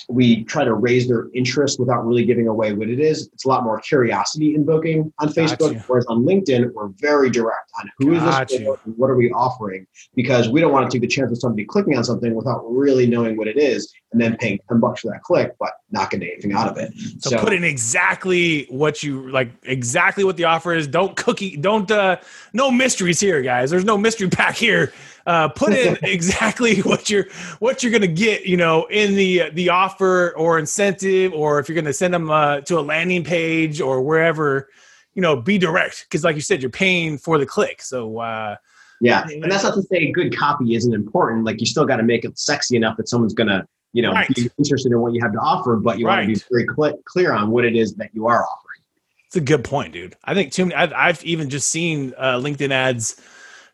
we 0.09 0.45
try 0.45 0.65
to 0.65 0.75
raise 0.75 1.09
their 1.09 1.29
interest 1.35 1.81
without 1.81 2.05
really 2.07 2.25
giving 2.25 2.49
away 2.49 2.73
what 2.73 2.89
it 2.89 3.01
is. 3.01 3.29
It's 3.33 3.45
a 3.45 3.49
lot 3.49 3.65
more 3.65 3.81
curiosity 3.81 4.55
invoking 4.55 5.13
on 5.19 5.29
Facebook, 5.29 5.73
gotcha. 5.73 5.85
whereas 5.87 6.07
on 6.07 6.25
LinkedIn, 6.25 6.73
we're 6.73 6.89
very 7.01 7.31
direct 7.31 7.71
on 7.81 7.91
who 7.99 8.15
gotcha. 8.15 8.55
is 8.55 8.61
this 8.61 8.79
and 8.85 8.97
what 8.97 9.11
are 9.11 9.17
we 9.17 9.31
offering, 9.33 9.87
because 10.15 10.49
we 10.49 10.61
don't 10.61 10.73
want 10.73 10.91
to 10.91 10.95
take 10.95 11.03
the 11.03 11.09
chance 11.09 11.31
of 11.31 11.39
somebody 11.39 11.65
clicking 11.65 11.97
on 11.97 12.05
something 12.05 12.35
without 12.35 12.63
really 12.71 13.07
knowing 13.07 13.37
what 13.37 13.49
it 13.49 13.57
is 13.57 13.93
and 14.15 14.23
then 14.23 14.37
paying 14.37 14.59
10 14.69 14.81
bucks 14.81 15.01
for 15.01 15.11
that 15.11 15.23
click, 15.23 15.55
but 15.59 15.73
not 15.91 16.11
getting 16.11 16.29
anything 16.29 16.53
out 16.53 16.69
of 16.69 16.79
it. 16.79 16.93
So, 17.21 17.31
so 17.31 17.39
put 17.39 17.53
in 17.53 17.65
exactly 17.65 18.65
what 18.71 19.03
you 19.03 19.31
like, 19.31 19.51
exactly 19.65 20.25
what 20.25 20.37
the 20.37 20.45
offer 20.45 20.73
is. 20.73 20.87
Don't 20.87 21.17
cookie, 21.17 21.57
don't, 21.57 21.91
uh, 21.91 22.17
no 22.53 22.71
mysteries 22.71 23.21
here, 23.21 23.43
guys. 23.43 23.71
There's 23.71 23.85
no 23.85 23.99
mystery 23.99 24.31
pack 24.31 24.55
here 24.55 24.93
uh, 25.27 25.49
put 25.49 25.73
in 25.73 25.99
exactly 26.03 26.81
what 26.81 27.11
you're 27.11 27.27
what 27.59 27.83
you're 27.83 27.91
going 27.91 28.03
to 28.03 28.09
get 28.09 28.47
you 28.47 28.57
know 28.57 28.87
in 28.87 29.15
the 29.15 29.51
the 29.51 29.69
offer 29.69 30.37
or 30.37 30.59
incentive 30.59 31.33
or 31.33 31.59
if 31.59 31.69
you're 31.69 31.75
going 31.75 31.85
to 31.85 31.93
send 31.93 32.13
them 32.13 32.31
uh, 32.31 32.61
to 32.61 32.79
a 32.79 32.83
landing 32.83 33.25
page 33.25 33.81
or 33.81 34.03
wherever 34.03 34.69
you 35.15 35.23
know 35.23 35.37
be 35.37 35.59
direct 35.59 36.05
because 36.09 36.25
like 36.25 36.35
you 36.35 36.43
said 36.43 36.63
you're 36.63 36.71
paying 36.71 37.17
for 37.17 37.39
the 37.39 37.47
click 37.47 37.81
so 37.83 38.19
uh, 38.19 38.57
yeah 39.01 39.27
and 39.29 39.51
that's 39.51 39.65
not 39.65 39.75
to 39.75 39.83
say 39.83 40.11
good 40.13 40.37
copy 40.37 40.75
isn't 40.75 40.95
important 40.95 41.45
like 41.45 41.61
you 41.61 41.67
still 41.67 41.87
got 41.87 41.97
to 41.97 42.03
make 42.03 42.25
it 42.25 42.39
sexy 42.39 42.77
enough 42.77 42.97
that 42.97 43.09
someone's 43.09 43.35
going 43.35 43.49
to 43.49 43.67
you 43.95 44.03
know 44.03 44.13
right. 44.13 44.29
be 44.35 44.51
interested 44.59 44.93
in 44.93 45.01
what 45.01 45.15
you 45.15 45.23
have 45.23 45.33
to 45.33 45.39
offer 45.39 45.77
but 45.77 45.99
you 45.99 46.07
right. 46.07 46.27
want 46.27 46.37
to 46.37 46.41
be 46.41 46.47
very 46.51 46.67
cl- 46.77 46.99
clear 47.07 47.33
on 47.33 47.51
what 47.51 47.65
it 47.65 47.75
is 47.75 47.95
that 47.95 48.11
you 48.13 48.27
are 48.27 48.45
offering. 48.45 48.81
It's 49.27 49.37
a 49.37 49.41
good 49.41 49.65
point 49.65 49.95
dude. 49.95 50.17
I 50.25 50.35
think 50.35 50.53
too 50.53 50.67
many 50.67 50.75
i've, 50.75 50.93
I've 50.93 51.25
even 51.25 51.49
just 51.49 51.71
seen 51.71 52.13
uh, 52.19 52.35
linkedin 52.35 52.71
ads 52.71 53.19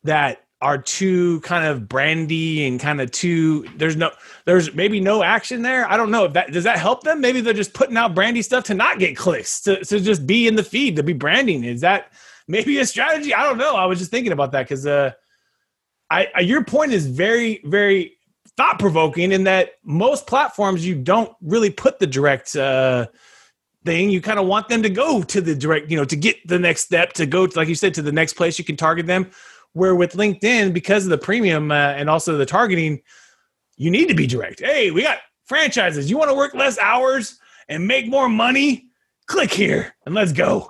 that 0.05 0.45
are 0.63 0.77
too 0.77 1.41
kind 1.41 1.65
of 1.65 1.89
brandy 1.89 2.67
and 2.67 2.79
kind 2.79 3.01
of 3.01 3.11
too 3.11 3.67
there's 3.77 3.97
no 3.97 4.11
there's 4.45 4.75
maybe 4.75 5.01
no 5.01 5.23
action 5.23 5.63
there. 5.63 5.91
I 5.91 5.97
don't 5.97 6.11
know 6.11 6.25
if 6.25 6.35
that 6.35 6.53
does 6.53 6.65
that 6.65 6.79
help 6.79 7.03
them? 7.03 7.21
Maybe 7.21 7.41
they're 7.41 7.55
just 7.55 7.73
putting 7.73 7.97
out 7.97 8.15
brandy 8.15 8.43
stuff 8.43 8.65
to 8.65 8.75
not 8.75 8.99
get 8.99 9.17
clicks 9.17 9.63
to, 9.63 9.83
to 9.85 10.01
just 10.01 10.27
be 10.27 10.47
in 10.47 10.57
the 10.57 10.63
feed 10.63 10.97
to 10.97 11.03
be 11.03 11.15
branding. 11.15 11.65
Is 11.65 11.81
that 11.81 12.13
maybe 12.47 12.79
a 12.79 12.87
strategy? 12.87 13.33
I 13.33 13.45
don't 13.45 13.57
know. 13.57 13.75
I 13.75 13.87
was 13.87 13.99
just 13.99 14.11
thinking 14.11 14.33
about 14.33 14.53
that 14.53 14.65
because 14.65 14.87
uh 14.87 15.13
I, 16.11 16.29
I 16.35 16.41
your 16.41 16.65
point 16.65 16.93
is 16.93 17.07
very 17.07 17.63
very 17.65 18.19
thought 18.61 18.79
provoking 18.79 19.33
in 19.33 19.45
that 19.45 19.73
most 19.85 20.27
platforms 20.27 20.87
you 20.87 20.95
don't 20.95 21.33
really 21.41 21.71
put 21.71 21.99
the 21.99 22.07
direct 22.07 22.55
uh 22.57 23.07
thing 23.85 24.11
you 24.11 24.21
kind 24.21 24.39
of 24.39 24.47
want 24.47 24.69
them 24.69 24.83
to 24.83 24.91
go 24.91 25.23
to 25.23 25.41
the 25.41 25.55
direct 25.55 25.91
you 25.91 25.97
know 25.97 26.05
to 26.05 26.17
get 26.17 26.37
the 26.47 26.59
next 26.59 26.83
step 26.83 27.15
to 27.15 27.25
go 27.25 27.47
to, 27.47 27.59
like 27.59 27.69
you 27.69 27.75
said 27.75 27.95
to 27.95 28.03
the 28.03 28.13
next 28.13 28.35
place 28.35 28.59
you 28.59 28.65
can 28.65 28.77
target 28.77 29.07
them 29.07 29.31
where 29.73 29.95
with 29.95 30.15
LinkedIn, 30.15 30.73
because 30.73 31.05
of 31.05 31.11
the 31.11 31.19
premium 31.19 31.71
uh, 31.71 31.75
and 31.75 32.11
also 32.11 32.37
the 32.37 32.47
targeting, 32.47 33.01
you 33.77 33.91
need 33.91 34.09
to 34.09 34.15
be 34.15 34.27
direct. 34.27 34.61
Hey, 34.61 34.91
we 34.91 35.03
got 35.03 35.19
franchises. 35.45 36.11
You 36.11 36.19
want 36.19 36.31
to 36.31 36.37
work 36.37 36.55
less 36.55 36.79
hours 36.79 37.39
and 37.69 37.87
make 37.87 38.09
more 38.09 38.29
money? 38.29 38.87
Click 39.27 39.53
here 39.53 39.95
and 40.07 40.15
let's 40.15 40.33
go. 40.33 40.69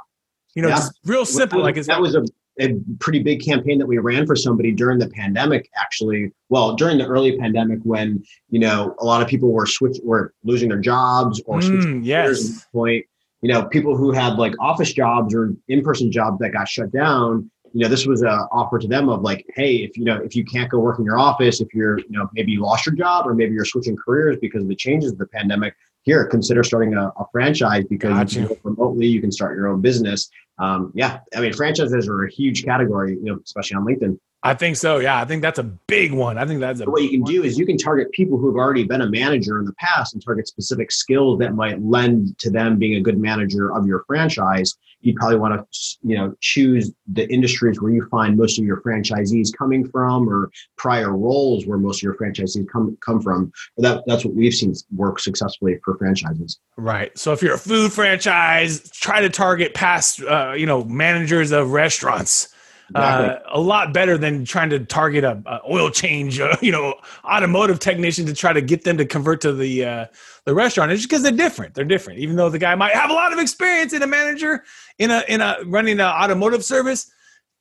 You 0.54 0.62
know, 0.62 0.68
yeah. 0.68 0.76
just 0.76 0.98
real 1.04 1.24
simple. 1.24 1.62
like 1.62 1.76
that 1.76 2.00
was 2.00 2.14
a, 2.14 2.24
a 2.60 2.80
pretty 2.98 3.20
big 3.20 3.44
campaign 3.44 3.78
that 3.78 3.86
we 3.86 3.98
ran 3.98 4.26
for 4.26 4.36
somebody 4.36 4.72
during 4.72 4.98
the 4.98 5.08
pandemic. 5.08 5.70
Actually, 5.76 6.32
well, 6.48 6.74
during 6.74 6.98
the 6.98 7.06
early 7.06 7.38
pandemic, 7.38 7.80
when 7.82 8.22
you 8.50 8.58
know 8.60 8.94
a 9.00 9.04
lot 9.04 9.22
of 9.22 9.28
people 9.28 9.52
were 9.52 9.66
switch 9.66 9.98
were 10.02 10.34
losing 10.44 10.68
their 10.68 10.78
jobs 10.78 11.42
or 11.46 11.60
mm, 11.60 12.04
yes. 12.04 12.66
point. 12.72 13.04
You 13.42 13.50
know, 13.50 13.64
people 13.64 13.96
who 13.96 14.12
had 14.12 14.36
like 14.36 14.52
office 14.60 14.92
jobs 14.92 15.34
or 15.34 15.54
in 15.68 15.82
person 15.82 16.12
jobs 16.12 16.38
that 16.40 16.52
got 16.52 16.68
shut 16.68 16.92
down 16.92 17.50
you 17.72 17.82
know, 17.82 17.88
this 17.88 18.06
was 18.06 18.22
an 18.22 18.28
offer 18.28 18.78
to 18.78 18.88
them 18.88 19.08
of 19.08 19.22
like, 19.22 19.46
hey, 19.54 19.76
if 19.76 19.96
you 19.96 20.04
know, 20.04 20.16
if 20.16 20.34
you 20.34 20.44
can't 20.44 20.70
go 20.70 20.78
work 20.78 20.98
in 20.98 21.04
your 21.04 21.18
office, 21.18 21.60
if 21.60 21.72
you're, 21.72 21.98
you 21.98 22.10
know, 22.10 22.28
maybe 22.34 22.52
you 22.52 22.60
lost 22.62 22.86
your 22.86 22.94
job 22.94 23.26
or 23.26 23.34
maybe 23.34 23.54
you're 23.54 23.64
switching 23.64 23.96
careers 23.96 24.36
because 24.40 24.62
of 24.62 24.68
the 24.68 24.74
changes 24.74 25.12
of 25.12 25.18
the 25.18 25.26
pandemic, 25.26 25.74
here, 26.02 26.26
consider 26.26 26.64
starting 26.64 26.94
a, 26.94 27.08
a 27.08 27.24
franchise 27.30 27.84
because 27.88 28.10
gotcha. 28.10 28.40
you 28.40 28.46
can 28.48 28.56
remotely, 28.64 29.06
you 29.06 29.20
can 29.20 29.30
start 29.30 29.56
your 29.56 29.68
own 29.68 29.80
business. 29.80 30.30
Um, 30.60 30.92
yeah, 30.94 31.20
I 31.34 31.40
mean, 31.40 31.54
franchises 31.54 32.06
are 32.06 32.24
a 32.24 32.30
huge 32.30 32.64
category, 32.64 33.12
you 33.14 33.24
know, 33.24 33.40
especially 33.42 33.76
on 33.76 33.86
LinkedIn. 33.86 34.18
I 34.42 34.54
think 34.54 34.76
so. 34.76 34.98
Yeah, 34.98 35.20
I 35.20 35.26
think 35.26 35.42
that's 35.42 35.58
a 35.58 35.62
big 35.62 36.12
one. 36.12 36.38
I 36.38 36.46
think 36.46 36.60
that's 36.60 36.80
a. 36.80 36.90
What 36.90 37.02
you 37.02 37.10
can 37.10 37.22
one. 37.22 37.32
do 37.32 37.44
is 37.44 37.58
you 37.58 37.66
can 37.66 37.76
target 37.76 38.10
people 38.12 38.38
who 38.38 38.46
have 38.46 38.56
already 38.56 38.84
been 38.84 39.02
a 39.02 39.10
manager 39.10 39.58
in 39.58 39.66
the 39.66 39.74
past 39.74 40.14
and 40.14 40.24
target 40.24 40.48
specific 40.48 40.90
skills 40.90 41.38
that 41.40 41.54
might 41.54 41.82
lend 41.82 42.38
to 42.38 42.50
them 42.50 42.78
being 42.78 42.94
a 42.96 43.02
good 43.02 43.18
manager 43.18 43.74
of 43.74 43.86
your 43.86 44.04
franchise. 44.06 44.76
You 45.02 45.14
probably 45.14 45.38
want 45.38 45.54
to, 45.54 45.98
you 46.02 46.16
know, 46.16 46.34
choose 46.40 46.90
the 47.12 47.30
industries 47.30 47.80
where 47.80 47.92
you 47.92 48.06
find 48.10 48.36
most 48.36 48.58
of 48.58 48.64
your 48.64 48.80
franchisees 48.80 49.48
coming 49.56 49.86
from, 49.86 50.28
or 50.28 50.50
prior 50.76 51.14
roles 51.14 51.66
where 51.66 51.78
most 51.78 51.98
of 51.98 52.02
your 52.04 52.14
franchisees 52.14 52.66
come 52.70 52.96
come 53.04 53.20
from. 53.20 53.52
That 53.76 54.04
that's 54.06 54.24
what 54.24 54.34
we've 54.34 54.54
seen 54.54 54.74
work 54.96 55.20
successfully 55.20 55.78
for 55.84 55.98
franchises. 55.98 56.58
Right. 56.78 57.16
So 57.18 57.32
if 57.32 57.42
you're 57.42 57.54
a 57.54 57.58
food 57.58 57.92
franchise, 57.92 58.88
try 58.90 59.20
to 59.20 59.28
target 59.28 59.74
past, 59.74 60.22
uh, 60.22 60.54
you 60.56 60.64
know, 60.64 60.82
managers 60.84 61.52
of 61.52 61.72
restaurants 61.72 62.54
Exactly. 62.90 63.28
Uh, 63.28 63.38
a 63.56 63.60
lot 63.60 63.94
better 63.94 64.18
than 64.18 64.44
trying 64.44 64.70
to 64.70 64.80
target 64.80 65.22
a, 65.22 65.40
a 65.46 65.60
oil 65.70 65.90
change, 65.90 66.40
uh, 66.40 66.56
you 66.60 66.72
know, 66.72 66.94
automotive 67.24 67.78
technician 67.78 68.26
to 68.26 68.34
try 68.34 68.52
to 68.52 68.60
get 68.60 68.82
them 68.84 68.98
to 68.98 69.04
convert 69.04 69.40
to 69.42 69.52
the 69.52 69.84
uh, 69.84 70.06
the 70.44 70.54
restaurant. 70.54 70.90
It's 70.90 71.02
just 71.02 71.10
because 71.10 71.22
they're 71.22 71.32
different. 71.32 71.74
They're 71.74 71.84
different. 71.84 72.18
Even 72.18 72.36
though 72.36 72.48
the 72.48 72.58
guy 72.58 72.74
might 72.74 72.94
have 72.94 73.10
a 73.10 73.14
lot 73.14 73.32
of 73.32 73.38
experience 73.38 73.92
in 73.92 74.02
a 74.02 74.06
manager 74.06 74.64
in 74.98 75.10
a 75.10 75.22
in 75.28 75.40
a 75.40 75.58
running 75.66 76.00
an 76.00 76.06
automotive 76.06 76.64
service, 76.64 77.10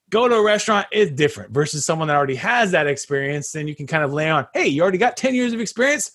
go 0.10 0.28
to 0.28 0.36
a 0.36 0.44
restaurant 0.44 0.88
is 0.92 1.12
different 1.12 1.52
versus 1.52 1.86
someone 1.86 2.08
that 2.08 2.18
already 2.18 2.36
has 2.36 2.72
that 2.72 2.88
experience. 2.88 3.52
Then 3.52 3.68
you 3.68 3.76
can 3.76 3.86
kind 3.86 4.04
of 4.04 4.12
lay 4.12 4.30
on, 4.30 4.48
hey, 4.56 4.68
you 4.68 4.82
already 4.82 4.98
got 4.98 5.16
ten 5.16 5.36
years 5.36 5.54
of 5.54 5.60
experience. 5.60 6.12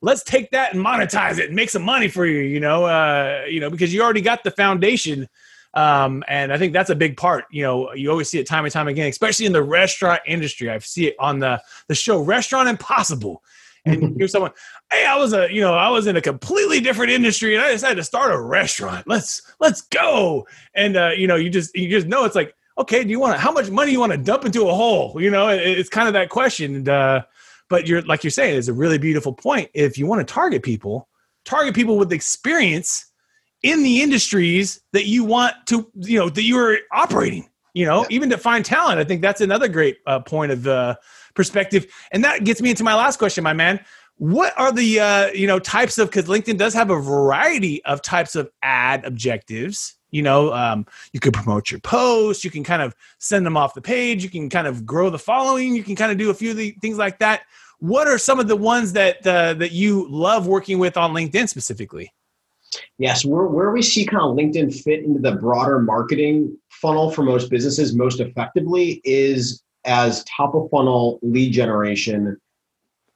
Let's 0.00 0.22
take 0.22 0.50
that 0.52 0.74
and 0.74 0.84
monetize 0.84 1.38
it 1.38 1.46
and 1.46 1.54
make 1.56 1.70
some 1.70 1.82
money 1.82 2.08
for 2.08 2.24
you. 2.24 2.40
You 2.40 2.60
know, 2.60 2.84
uh, 2.84 3.44
you 3.48 3.60
know, 3.60 3.68
because 3.68 3.92
you 3.92 4.02
already 4.02 4.22
got 4.22 4.42
the 4.42 4.50
foundation 4.50 5.28
um, 5.74 6.22
and 6.28 6.52
I 6.52 6.58
think 6.58 6.72
that's 6.72 6.90
a 6.90 6.94
big 6.94 7.16
part. 7.16 7.44
You 7.50 7.62
know, 7.62 7.92
you 7.94 8.10
always 8.10 8.30
see 8.30 8.38
it 8.38 8.46
time 8.46 8.64
and 8.64 8.72
time 8.72 8.88
again, 8.88 9.08
especially 9.08 9.46
in 9.46 9.52
the 9.52 9.62
restaurant 9.62 10.22
industry. 10.26 10.70
I 10.70 10.78
see 10.78 11.08
it 11.08 11.16
on 11.18 11.40
the 11.40 11.60
the 11.88 11.94
show 11.94 12.20
Restaurant 12.20 12.68
Impossible. 12.68 13.42
And 13.84 14.16
here's 14.16 14.32
someone, 14.32 14.52
hey, 14.90 15.04
I 15.04 15.16
was 15.16 15.32
a, 15.32 15.52
you 15.52 15.60
know, 15.60 15.74
I 15.74 15.90
was 15.90 16.06
in 16.06 16.16
a 16.16 16.20
completely 16.20 16.80
different 16.80 17.10
industry 17.10 17.54
and 17.54 17.64
I 17.64 17.72
decided 17.72 17.96
to 17.96 18.04
start 18.04 18.32
a 18.32 18.40
restaurant. 18.40 19.06
Let's 19.08 19.42
let's 19.58 19.82
go. 19.82 20.46
And 20.74 20.96
uh, 20.96 21.10
you 21.16 21.26
know, 21.26 21.36
you 21.36 21.50
just 21.50 21.74
you 21.74 21.88
just 21.88 22.06
know 22.06 22.24
it's 22.24 22.36
like, 22.36 22.54
okay, 22.78 23.02
do 23.02 23.10
you 23.10 23.18
want 23.18 23.34
to 23.34 23.40
how 23.40 23.52
much 23.52 23.68
money 23.68 23.90
you 23.90 24.00
want 24.00 24.12
to 24.12 24.18
dump 24.18 24.44
into 24.44 24.68
a 24.68 24.74
hole? 24.74 25.20
You 25.20 25.30
know, 25.30 25.48
it, 25.48 25.60
it's 25.60 25.90
kind 25.90 26.06
of 26.06 26.14
that 26.14 26.30
question. 26.30 26.76
And 26.76 26.88
uh, 26.88 27.22
but 27.68 27.88
you're 27.88 28.02
like 28.02 28.22
you're 28.22 28.30
saying, 28.30 28.56
it's 28.56 28.68
a 28.68 28.72
really 28.72 28.98
beautiful 28.98 29.32
point. 29.32 29.70
If 29.74 29.98
you 29.98 30.06
want 30.06 30.26
to 30.26 30.32
target 30.32 30.62
people, 30.62 31.08
target 31.44 31.74
people 31.74 31.98
with 31.98 32.12
experience 32.12 33.06
in 33.64 33.82
the 33.82 34.02
industries 34.02 34.80
that 34.92 35.06
you 35.06 35.24
want 35.24 35.54
to, 35.66 35.90
you 35.96 36.18
know, 36.18 36.28
that 36.28 36.42
you 36.42 36.56
are 36.58 36.78
operating. 36.92 37.48
You 37.72 37.86
know, 37.86 38.02
yeah. 38.02 38.08
even 38.10 38.30
to 38.30 38.38
find 38.38 38.64
talent, 38.64 39.00
I 39.00 39.04
think 39.04 39.20
that's 39.20 39.40
another 39.40 39.66
great 39.66 39.96
uh, 40.06 40.20
point 40.20 40.52
of 40.52 40.68
uh, 40.68 40.94
perspective. 41.34 41.86
And 42.12 42.22
that 42.22 42.44
gets 42.44 42.62
me 42.62 42.70
into 42.70 42.84
my 42.84 42.94
last 42.94 43.18
question, 43.18 43.42
my 43.42 43.52
man. 43.52 43.80
What 44.18 44.56
are 44.56 44.70
the 44.70 45.00
uh, 45.00 45.26
you 45.32 45.48
know 45.48 45.58
types 45.58 45.98
of 45.98 46.08
because 46.08 46.26
LinkedIn 46.26 46.56
does 46.56 46.72
have 46.74 46.90
a 46.90 47.00
variety 47.00 47.84
of 47.84 48.00
types 48.00 48.36
of 48.36 48.48
ad 48.62 49.04
objectives. 49.04 49.96
You 50.12 50.22
know, 50.22 50.52
um, 50.52 50.86
you 51.12 51.18
could 51.18 51.34
promote 51.34 51.72
your 51.72 51.80
posts. 51.80 52.44
You 52.44 52.50
can 52.52 52.62
kind 52.62 52.80
of 52.80 52.94
send 53.18 53.44
them 53.44 53.56
off 53.56 53.74
the 53.74 53.82
page. 53.82 54.22
You 54.22 54.30
can 54.30 54.48
kind 54.48 54.68
of 54.68 54.86
grow 54.86 55.10
the 55.10 55.18
following. 55.18 55.74
You 55.74 55.82
can 55.82 55.96
kind 55.96 56.12
of 56.12 56.18
do 56.18 56.30
a 56.30 56.34
few 56.34 56.52
of 56.52 56.56
the 56.56 56.76
things 56.80 56.96
like 56.96 57.18
that. 57.18 57.40
What 57.80 58.06
are 58.06 58.18
some 58.18 58.38
of 58.38 58.46
the 58.46 58.54
ones 58.54 58.92
that 58.92 59.26
uh, 59.26 59.54
that 59.54 59.72
you 59.72 60.06
love 60.08 60.46
working 60.46 60.78
with 60.78 60.96
on 60.96 61.12
LinkedIn 61.12 61.48
specifically? 61.48 62.12
Yes, 62.98 63.24
where, 63.24 63.46
where 63.46 63.70
we 63.70 63.82
see 63.82 64.04
kind 64.04 64.22
of 64.22 64.36
LinkedIn 64.36 64.74
fit 64.82 65.04
into 65.04 65.20
the 65.20 65.36
broader 65.36 65.80
marketing 65.80 66.56
funnel 66.70 67.10
for 67.10 67.22
most 67.22 67.50
businesses 67.50 67.94
most 67.94 68.20
effectively 68.20 69.00
is 69.04 69.62
as 69.84 70.24
top 70.24 70.54
of 70.54 70.68
funnel 70.70 71.18
lead 71.22 71.52
generation 71.52 72.36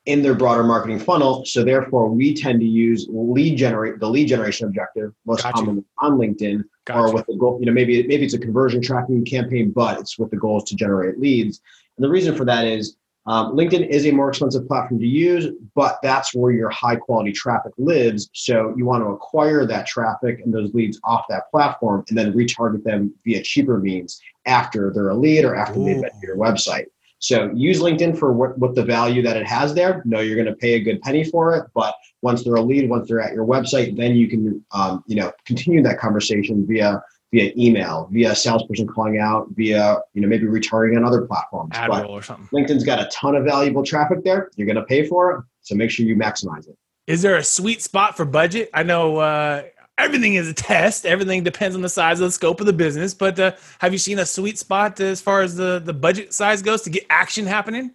in 0.07 0.23
their 0.23 0.35
broader 0.35 0.63
marketing 0.63 0.99
funnel. 0.99 1.45
So 1.45 1.65
therefore, 1.65 2.09
we 2.09 2.35
tend 2.35 2.61
to 2.61 2.67
use 2.67 3.07
lead 3.11 3.57
generate 3.57 4.01
the 4.01 4.09
lead 4.09 4.29
generation 4.29 4.67
objective 4.67 5.13
most 5.27 5.43
gotcha. 5.43 5.55
commonly 5.55 5.85
on 5.99 6.19
LinkedIn, 6.19 6.65
gotcha. 6.87 7.01
or 7.01 7.13
with 7.13 7.27
the 7.27 7.37
goal. 7.37 7.59
You 7.61 7.67
know, 7.67 7.73
maybe 7.73 8.07
maybe 8.07 8.25
it's 8.25 8.35
a 8.35 8.39
conversion 8.39 8.81
tracking 8.81 9.25
campaign, 9.25 9.71
but 9.71 10.01
it's 10.01 10.19
with 10.19 10.31
the 10.31 10.37
goals 10.37 10.65
to 10.65 10.77
generate 10.77 11.19
leads. 11.19 11.61
And 11.97 12.05
the 12.05 12.09
reason 12.09 12.35
for 12.35 12.45
that 12.47 12.65
is 12.65 12.97
um, 13.29 13.55
LinkedIn 13.55 13.87
is 13.87 14.07
a 14.07 14.11
more 14.11 14.31
expensive 14.31 14.67
platform 14.67 14.99
to 15.01 15.07
use, 15.07 15.49
but 15.75 15.99
that's 16.03 16.35
where 16.35 16.51
your 16.51 16.71
high 16.71 16.97
quality 16.97 17.31
traffic 17.31 17.73
lives. 17.77 18.31
So 18.33 18.73
you 18.75 18.87
want 18.87 19.05
to 19.05 19.09
acquire 19.09 19.67
that 19.67 19.87
traffic 19.87 20.41
and 20.43 20.53
those 20.53 20.73
leads 20.73 20.99
off 21.05 21.27
that 21.29 21.51
platform 21.51 22.07
and 22.09 22.17
then 22.17 22.33
retarget 22.33 22.85
them 22.85 23.15
via 23.27 23.43
cheaper 23.43 23.79
means 23.79 24.19
after 24.47 24.91
they're 24.95 25.11
a 25.11 25.15
lead 25.15 25.45
or 25.45 25.55
after 25.55 25.79
Ooh. 25.79 25.85
they've 25.85 26.01
been 26.01 26.11
to 26.11 26.27
your 26.27 26.39
website. 26.39 26.87
So 27.19 27.51
use 27.53 27.81
LinkedIn 27.81 28.19
for 28.19 28.33
what, 28.33 28.57
what 28.59 28.75
the 28.75 28.85
value 28.85 29.21
that 29.23 29.37
it 29.37 29.47
has 29.47 29.75
there. 29.75 30.03
No, 30.07 30.21
you're 30.21 30.37
going 30.37 30.47
to 30.47 30.55
pay 30.55 30.75
a 30.75 30.81
good 30.81 31.03
penny 31.03 31.23
for 31.23 31.55
it, 31.55 31.67
but 31.75 31.95
once 32.23 32.45
they're 32.45 32.55
a 32.55 32.63
lead, 32.63 32.89
once 32.89 33.09
they're 33.09 33.21
at 33.21 33.35
your 33.35 33.45
website, 33.45 33.95
then 33.95 34.17
you 34.17 34.29
can 34.29 34.65
um, 34.73 35.05
you 35.07 35.17
know 35.17 35.33
continue 35.45 35.83
that 35.83 35.99
conversation 35.99 36.67
via 36.67 37.03
via 37.33 37.53
email, 37.57 38.09
via 38.11 38.33
a 38.33 38.35
salesperson 38.35 38.87
calling 38.87 39.19
out, 39.19 39.49
via 39.51 39.99
you 40.15 40.23
know 40.23 40.29
maybe 40.29 40.47
retargeting 40.47 40.97
on 40.97 41.05
other 41.05 41.23
platforms. 41.23 41.71
But 41.75 42.07
or 42.07 42.23
something. 42.23 42.49
LinkedIn's 42.53 42.85
got 42.85 43.01
a 43.01 43.07
ton 43.07 43.35
of 43.35 43.45
valuable 43.45 43.83
traffic 43.83 44.25
there. 44.25 44.51
You're 44.57 44.67
going 44.67 44.77
to 44.77 44.85
pay 44.85 45.07
for 45.07 45.33
it, 45.33 45.45
so 45.61 45.75
make 45.75 45.91
sure 45.91 46.07
you 46.07 46.17
maximize 46.17 46.69
it. 46.69 46.77
Is 47.07 47.23
there 47.23 47.37
a 47.37 47.45
sweet 47.45 47.83
spot 47.83 48.17
for 48.17 48.25
budget? 48.25 48.71
I 48.75 48.83
know 48.83 49.17
uh, 49.17 49.63
everything 49.97 50.35
is 50.35 50.49
a 50.49 50.55
test. 50.55 51.07
Everything 51.07 51.43
depends 51.43 51.75
on 51.75 51.83
the 51.83 51.89
size 51.89 52.21
of 52.21 52.27
the 52.27 52.33
scope 52.33 52.61
of 52.61 52.67
the 52.67 52.73
business. 52.73 53.15
But 53.15 53.39
uh, 53.39 53.53
have 53.79 53.93
you 53.93 53.99
seen 53.99 54.19
a 54.19 54.27
sweet 54.27 54.59
spot 54.59 55.01
as 55.01 55.21
far 55.21 55.43
as 55.43 55.57
the 55.57 55.81
the 55.85 55.95
budget 55.95 56.33
size 56.33 56.63
goes 56.63 56.83
to 56.83 56.91
get 56.91 57.07
action 57.11 57.47
happening? 57.47 57.93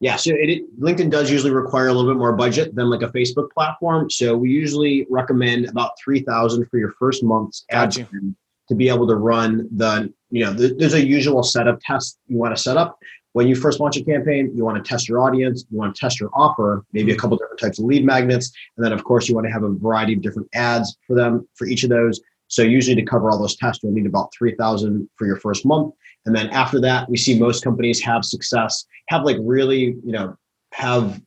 Yeah, 0.00 0.16
so 0.16 0.30
it, 0.30 0.50
it, 0.50 0.80
LinkedIn 0.80 1.10
does 1.10 1.30
usually 1.30 1.52
require 1.52 1.86
a 1.86 1.92
little 1.92 2.10
bit 2.10 2.18
more 2.18 2.32
budget 2.32 2.74
than 2.74 2.90
like 2.90 3.02
a 3.02 3.08
Facebook 3.08 3.50
platform. 3.52 4.10
So 4.10 4.36
we 4.36 4.50
usually 4.50 5.06
recommend 5.10 5.66
about 5.66 5.92
three 6.02 6.20
thousand 6.20 6.66
for 6.66 6.78
your 6.78 6.90
first 6.92 7.22
month's 7.22 7.64
ad 7.70 7.92
spend 7.92 8.34
to 8.72 8.76
be 8.76 8.88
able 8.88 9.06
to 9.06 9.16
run 9.16 9.68
the 9.76 10.12
you 10.30 10.44
know 10.44 10.52
the, 10.52 10.74
there's 10.78 10.94
a 10.94 11.06
usual 11.06 11.42
set 11.42 11.68
of 11.68 11.80
tests 11.80 12.18
you 12.26 12.38
want 12.38 12.56
to 12.56 12.60
set 12.60 12.76
up. 12.76 12.98
When 13.34 13.48
you 13.48 13.54
first 13.54 13.80
launch 13.80 13.96
a 13.96 14.04
campaign 14.04 14.50
you 14.54 14.64
want 14.64 14.82
to 14.82 14.88
test 14.88 15.08
your 15.08 15.20
audience 15.20 15.64
you 15.70 15.78
want 15.78 15.94
to 15.94 16.00
test 16.00 16.18
your 16.18 16.30
offer 16.34 16.84
maybe 16.92 17.10
a 17.10 17.14
mm-hmm. 17.14 17.20
couple 17.20 17.36
different 17.36 17.60
types 17.60 17.78
of 17.78 17.84
lead 17.84 18.04
magnets 18.04 18.52
and 18.76 18.84
then 18.84 18.92
of 18.92 19.04
course 19.04 19.28
you 19.28 19.34
want 19.34 19.46
to 19.46 19.52
have 19.52 19.62
a 19.62 19.70
variety 19.70 20.14
of 20.14 20.22
different 20.22 20.48
ads 20.54 20.96
for 21.06 21.14
them 21.14 21.46
for 21.54 21.66
each 21.66 21.84
of 21.84 21.90
those. 21.90 22.20
So 22.48 22.62
usually 22.62 22.96
to 22.96 23.02
cover 23.02 23.30
all 23.30 23.38
those 23.38 23.56
tests 23.56 23.82
you'll 23.82 23.92
need 23.92 24.06
about 24.06 24.32
3000 24.36 25.08
for 25.16 25.26
your 25.26 25.36
first 25.36 25.64
month. 25.64 25.94
And 26.26 26.34
then 26.34 26.48
after 26.50 26.80
that 26.80 27.08
we 27.08 27.16
see 27.16 27.38
most 27.38 27.62
companies 27.64 28.02
have 28.02 28.24
success 28.24 28.84
have 29.08 29.24
like 29.24 29.38
really 29.40 29.96
you 30.04 30.12
know 30.16 30.36
have 30.72 31.20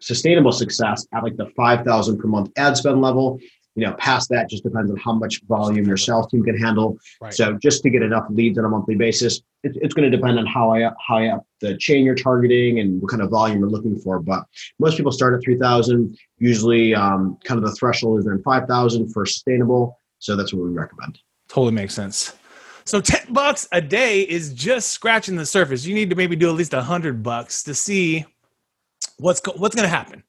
sustainable 0.00 0.52
success 0.52 1.06
at 1.14 1.22
like 1.22 1.36
the 1.36 1.46
5000 1.56 2.18
per 2.18 2.28
month 2.28 2.50
ad 2.56 2.76
spend 2.76 3.00
level 3.00 3.38
you 3.76 3.84
know, 3.84 3.92
past 3.98 4.30
that 4.30 4.48
just 4.48 4.64
depends 4.64 4.90
on 4.90 4.96
how 4.96 5.12
much 5.12 5.42
volume 5.42 5.84
your 5.84 5.98
sales 5.98 6.26
team 6.28 6.42
can 6.42 6.56
handle. 6.56 6.98
Right. 7.20 7.32
So 7.32 7.52
just 7.52 7.82
to 7.82 7.90
get 7.90 8.02
enough 8.02 8.24
leads 8.30 8.58
on 8.58 8.64
a 8.64 8.68
monthly 8.68 8.94
basis, 8.94 9.42
it, 9.62 9.76
it's 9.82 9.92
going 9.92 10.10
to 10.10 10.16
depend 10.16 10.38
on 10.38 10.46
how 10.46 10.74
I 10.74 10.90
high 10.98 11.28
up 11.28 11.46
the 11.60 11.76
chain 11.76 12.04
you're 12.04 12.14
targeting 12.14 12.80
and 12.80 13.00
what 13.02 13.10
kind 13.10 13.22
of 13.22 13.30
volume 13.30 13.60
you're 13.60 13.68
looking 13.68 13.98
for. 13.98 14.18
But 14.18 14.44
most 14.78 14.96
people 14.96 15.12
start 15.12 15.34
at 15.34 15.44
3,000. 15.44 16.18
Usually, 16.38 16.94
um, 16.94 17.36
kind 17.44 17.62
of 17.62 17.68
the 17.68 17.76
threshold 17.76 18.18
is 18.18 18.24
then 18.24 18.42
5,000 18.42 19.12
for 19.12 19.26
sustainable. 19.26 20.00
So 20.20 20.36
that's 20.36 20.54
what 20.54 20.64
we 20.64 20.70
recommend. 20.70 21.18
Totally 21.48 21.72
makes 21.72 21.94
sense. 21.94 22.34
So 22.86 23.00
10 23.00 23.34
bucks 23.34 23.68
a 23.72 23.80
day 23.82 24.22
is 24.22 24.54
just 24.54 24.90
scratching 24.90 25.36
the 25.36 25.44
surface. 25.44 25.84
You 25.84 25.94
need 25.94 26.08
to 26.10 26.16
maybe 26.16 26.34
do 26.34 26.48
at 26.48 26.54
least 26.54 26.72
a 26.72 26.82
hundred 26.82 27.22
bucks 27.22 27.62
to 27.64 27.74
see 27.74 28.24
what's 29.18 29.40
go- 29.40 29.54
what's 29.56 29.74
going 29.74 29.88
to 29.88 29.94
happen. 29.94 30.22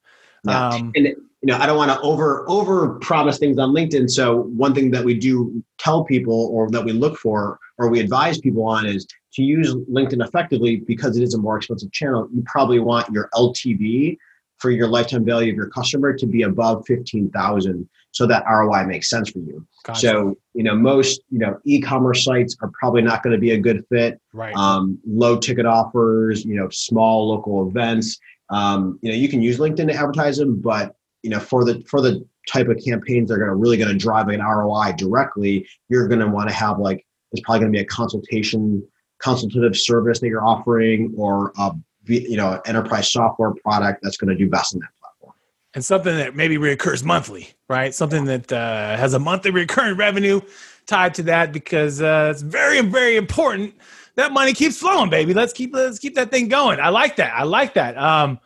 Yeah. 0.44 0.70
Um, 0.70 0.92
and 0.96 1.16
you 1.41 1.48
know, 1.48 1.58
I 1.58 1.65
don't 1.65 1.77
want 1.77 1.91
to 1.91 2.00
over 2.01 2.46
over 2.50 2.96
promise 3.00 3.38
things 3.38 3.60
on 3.60 3.70
LinkedIn. 3.70 4.10
So 4.10 4.41
one 4.41 4.74
thing 4.74 4.91
that 4.91 5.03
we 5.03 5.13
do 5.13 5.63
tell 5.77 6.03
people 6.03 6.50
or 6.51 6.70
that 6.72 6.84
we 6.84 6.94
look 6.94 7.17
for 7.17 7.60
or 7.77 7.89
we 7.89 8.00
advise 8.00 8.39
people 8.39 8.65
on 8.65 8.86
is 8.86 9.06
to 9.34 9.44
use 9.44 9.74
LinkedIn 9.75 10.25
effectively 10.25 10.77
because 10.77 11.15
it 11.15 11.24
is 11.24 11.36
a 11.36 11.38
more 11.38 11.58
expensive 11.58 11.91
channel. 11.91 12.27
You 12.34 12.44
probably 12.48 12.79
want 12.79 13.12
your 13.12 13.29
LTV 13.36 14.17
for 14.58 14.72
your 14.72 14.88
lifetime 14.88 15.24
value 15.24 15.51
of 15.51 15.56
your 15.56 15.70
customer 15.70 16.13
to 16.13 16.25
be 16.25 16.41
above 16.41 16.84
15,000 16.88 17.88
so 18.12 18.25
that 18.25 18.44
ROI 18.50 18.86
makes 18.88 19.10
sense 19.10 19.29
for 19.29 19.38
you. 19.39 19.65
Gotcha. 19.84 20.00
So, 20.00 20.38
you 20.56 20.63
know, 20.63 20.75
most, 20.75 21.22
you 21.29 21.38
know, 21.38 21.60
e-commerce 21.65 22.24
sites 22.24 22.58
are 22.62 22.72
probably 22.79 23.03
not 23.03 23.22
going 23.22 23.34
to 23.34 23.39
be 23.39 23.51
a 23.51 23.60
good 23.60 23.86
fit. 23.91 24.20
Right. 24.34 24.56
Um, 24.56 24.98
low 25.06 25.38
ticket 25.38 25.67
offers, 25.67 26.44
you 26.44 26.56
know, 26.56 26.70
small 26.70 27.29
local 27.29 27.67
events. 27.67 28.17
Um, 28.50 28.98
you 29.03 29.12
know, 29.12 29.15
you 29.15 29.29
can 29.29 29.44
use 29.44 29.60
LinkedIn 29.60 29.89
to 29.89 29.94
advertise 29.94 30.38
them, 30.38 30.60
but 30.60 30.96
you 31.27 31.34
know 31.34 31.41
for 31.41 31.65
the 31.65 31.84
for 31.89 32.00
the 32.00 32.25
type 32.48 32.69
of 32.69 32.77
campaigns 32.81 33.27
that 33.27 33.34
are 33.34 33.38
going 33.39 33.50
to 33.50 33.55
really 33.55 33.75
going 33.75 33.89
to 33.89 33.98
drive 33.98 34.29
an 34.29 34.39
ROI 34.39 34.93
directly, 34.93 35.67
you're 35.89 36.07
going 36.07 36.22
to 36.22 36.27
want 36.27 36.48
to 36.48 36.55
have 36.55 36.79
like 36.79 37.05
it's 37.34 37.41
probably 37.41 37.60
going 37.60 37.74
to 37.74 37.77
be 37.77 37.81
a 37.81 37.86
consultation 37.88 38.81
consultative 39.22 39.75
service 39.75 40.22
that 40.22 40.27
you're 40.27 40.46
offering 40.46 41.13
or 41.17 41.51
a 41.60 41.72
you 42.05 42.38
know 42.38 42.62
enterprise 42.65 43.12
software 43.12 43.53
product 43.55 44.00
that's 44.01 44.15
going 44.15 44.29
to 44.29 44.38
do 44.38 44.50
best 44.50 44.74
in 44.74 44.79
that 44.79 44.88
platform. 45.01 45.34
And 45.74 45.84
something 45.84 46.15
that 46.15 46.34
maybe 46.34 46.57
reoccurs 46.57 47.04
monthly, 47.04 47.49
right? 47.67 47.93
Something 47.93 48.23
that 48.23 48.49
uh, 48.49 48.95
has 48.95 49.13
a 49.13 49.19
monthly 49.19 49.52
recurring 49.52 49.97
revenue 49.97 50.39
tied 50.86 51.13
to 51.15 51.23
that 51.23 51.52
because 51.52 52.02
uh, 52.02 52.30
it's 52.32 52.41
very 52.41 52.80
very 52.80 53.17
important 53.17 53.75
that 54.15 54.32
money 54.32 54.54
keeps 54.54 54.78
flowing, 54.78 55.10
baby. 55.10 55.34
Let's 55.34 55.52
keep 55.52 55.75
let's 55.75 55.99
keep 55.99 56.15
that 56.15 56.32
thing 56.32 56.47
going. 56.47 56.80
I 56.80 56.88
like 56.88 57.17
that. 57.17 57.34
I 57.36 57.43
like 57.43 57.73
that. 57.73 57.97
Um, 57.97 58.39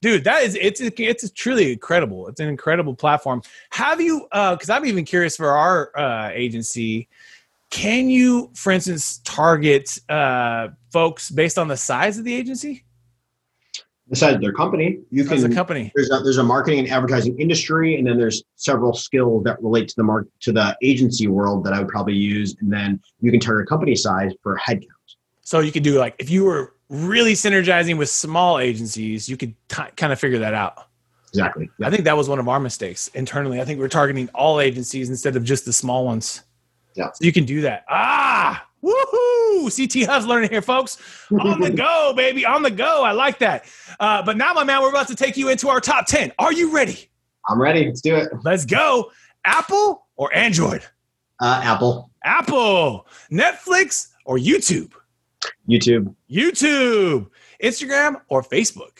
dude 0.00 0.24
that 0.24 0.42
is 0.42 0.54
it's 0.54 0.80
it's 0.80 1.30
truly 1.30 1.72
incredible. 1.72 2.28
It's 2.28 2.40
an 2.40 2.48
incredible 2.48 2.94
platform. 2.94 3.42
Have 3.70 4.00
you 4.00 4.26
uh 4.32 4.54
because 4.54 4.70
i'm 4.70 4.84
even 4.86 5.04
curious 5.04 5.36
for 5.36 5.48
our 5.48 5.96
uh 5.98 6.30
agency 6.32 7.08
can 7.70 8.08
you 8.08 8.50
for 8.54 8.72
instance 8.72 9.20
target 9.24 9.98
uh 10.08 10.68
folks 10.90 11.30
based 11.30 11.58
on 11.58 11.68
the 11.68 11.76
size 11.76 12.18
of 12.18 12.24
the 12.24 12.34
agency? 12.34 12.84
The 14.08 14.16
size 14.16 14.36
of 14.36 14.40
their 14.40 14.54
company. 14.54 15.00
You 15.10 15.26
can 15.26 15.42
the 15.42 15.54
company. 15.54 15.92
there's 15.94 16.10
a 16.10 16.20
there's 16.20 16.38
a 16.38 16.42
marketing 16.42 16.78
and 16.78 16.88
advertising 16.88 17.38
industry 17.38 17.98
and 17.98 18.06
then 18.06 18.16
there's 18.16 18.42
several 18.56 18.94
skills 18.94 19.44
that 19.44 19.62
relate 19.62 19.88
to 19.88 19.94
the 19.98 20.02
mark 20.02 20.28
to 20.40 20.52
the 20.52 20.76
agency 20.82 21.26
world 21.26 21.62
that 21.64 21.74
i 21.74 21.78
would 21.78 21.88
probably 21.88 22.14
use 22.14 22.56
and 22.60 22.72
then 22.72 22.98
you 23.20 23.30
can 23.30 23.38
target 23.38 23.68
company 23.68 23.94
size 23.94 24.32
for 24.42 24.58
headcount. 24.66 24.86
So 25.42 25.60
you 25.60 25.72
could 25.72 25.82
do 25.82 25.98
like 25.98 26.14
if 26.18 26.30
you 26.30 26.44
were 26.44 26.74
really 26.88 27.34
synergizing 27.34 27.98
with 27.98 28.08
small 28.08 28.58
agencies, 28.58 29.28
you 29.28 29.36
could 29.36 29.54
t- 29.68 29.82
kind 29.96 30.12
of 30.12 30.18
figure 30.18 30.38
that 30.38 30.54
out. 30.54 30.86
Exactly. 31.28 31.68
I 31.82 31.90
think 31.90 32.04
that 32.04 32.16
was 32.16 32.28
one 32.28 32.38
of 32.38 32.48
our 32.48 32.58
mistakes 32.58 33.08
internally. 33.08 33.60
I 33.60 33.64
think 33.64 33.78
we're 33.78 33.88
targeting 33.88 34.28
all 34.34 34.60
agencies 34.60 35.10
instead 35.10 35.36
of 35.36 35.44
just 35.44 35.64
the 35.64 35.72
small 35.72 36.04
ones. 36.04 36.42
Yeah. 36.94 37.10
So 37.12 37.24
you 37.24 37.32
can 37.32 37.44
do 37.44 37.60
that. 37.62 37.84
Ah, 37.88 38.66
woohoo! 38.82 39.68
CT 39.76 40.08
Hub's 40.08 40.26
learning 40.26 40.50
here, 40.50 40.62
folks. 40.62 40.96
On 41.30 41.60
the 41.60 41.70
go, 41.70 42.14
baby. 42.16 42.46
On 42.46 42.62
the 42.62 42.70
go. 42.70 43.04
I 43.04 43.12
like 43.12 43.38
that. 43.40 43.66
Uh, 44.00 44.22
but 44.22 44.36
now, 44.36 44.52
my 44.54 44.64
man, 44.64 44.80
we're 44.80 44.88
about 44.88 45.08
to 45.08 45.14
take 45.14 45.36
you 45.36 45.48
into 45.50 45.68
our 45.68 45.80
top 45.80 46.06
10. 46.06 46.32
Are 46.38 46.52
you 46.52 46.72
ready? 46.72 47.10
I'm 47.48 47.60
ready. 47.60 47.86
Let's 47.86 48.00
do 48.00 48.16
it. 48.16 48.28
Let's 48.44 48.64
go. 48.64 49.10
Apple 49.44 50.06
or 50.16 50.34
Android? 50.34 50.82
Uh, 51.40 51.60
Apple. 51.62 52.10
Apple. 52.24 53.06
Netflix 53.30 54.08
or 54.24 54.38
YouTube? 54.38 54.92
YouTube. 55.68 56.14
YouTube. 56.30 57.28
Instagram 57.62 58.20
or 58.28 58.42
Facebook? 58.42 58.98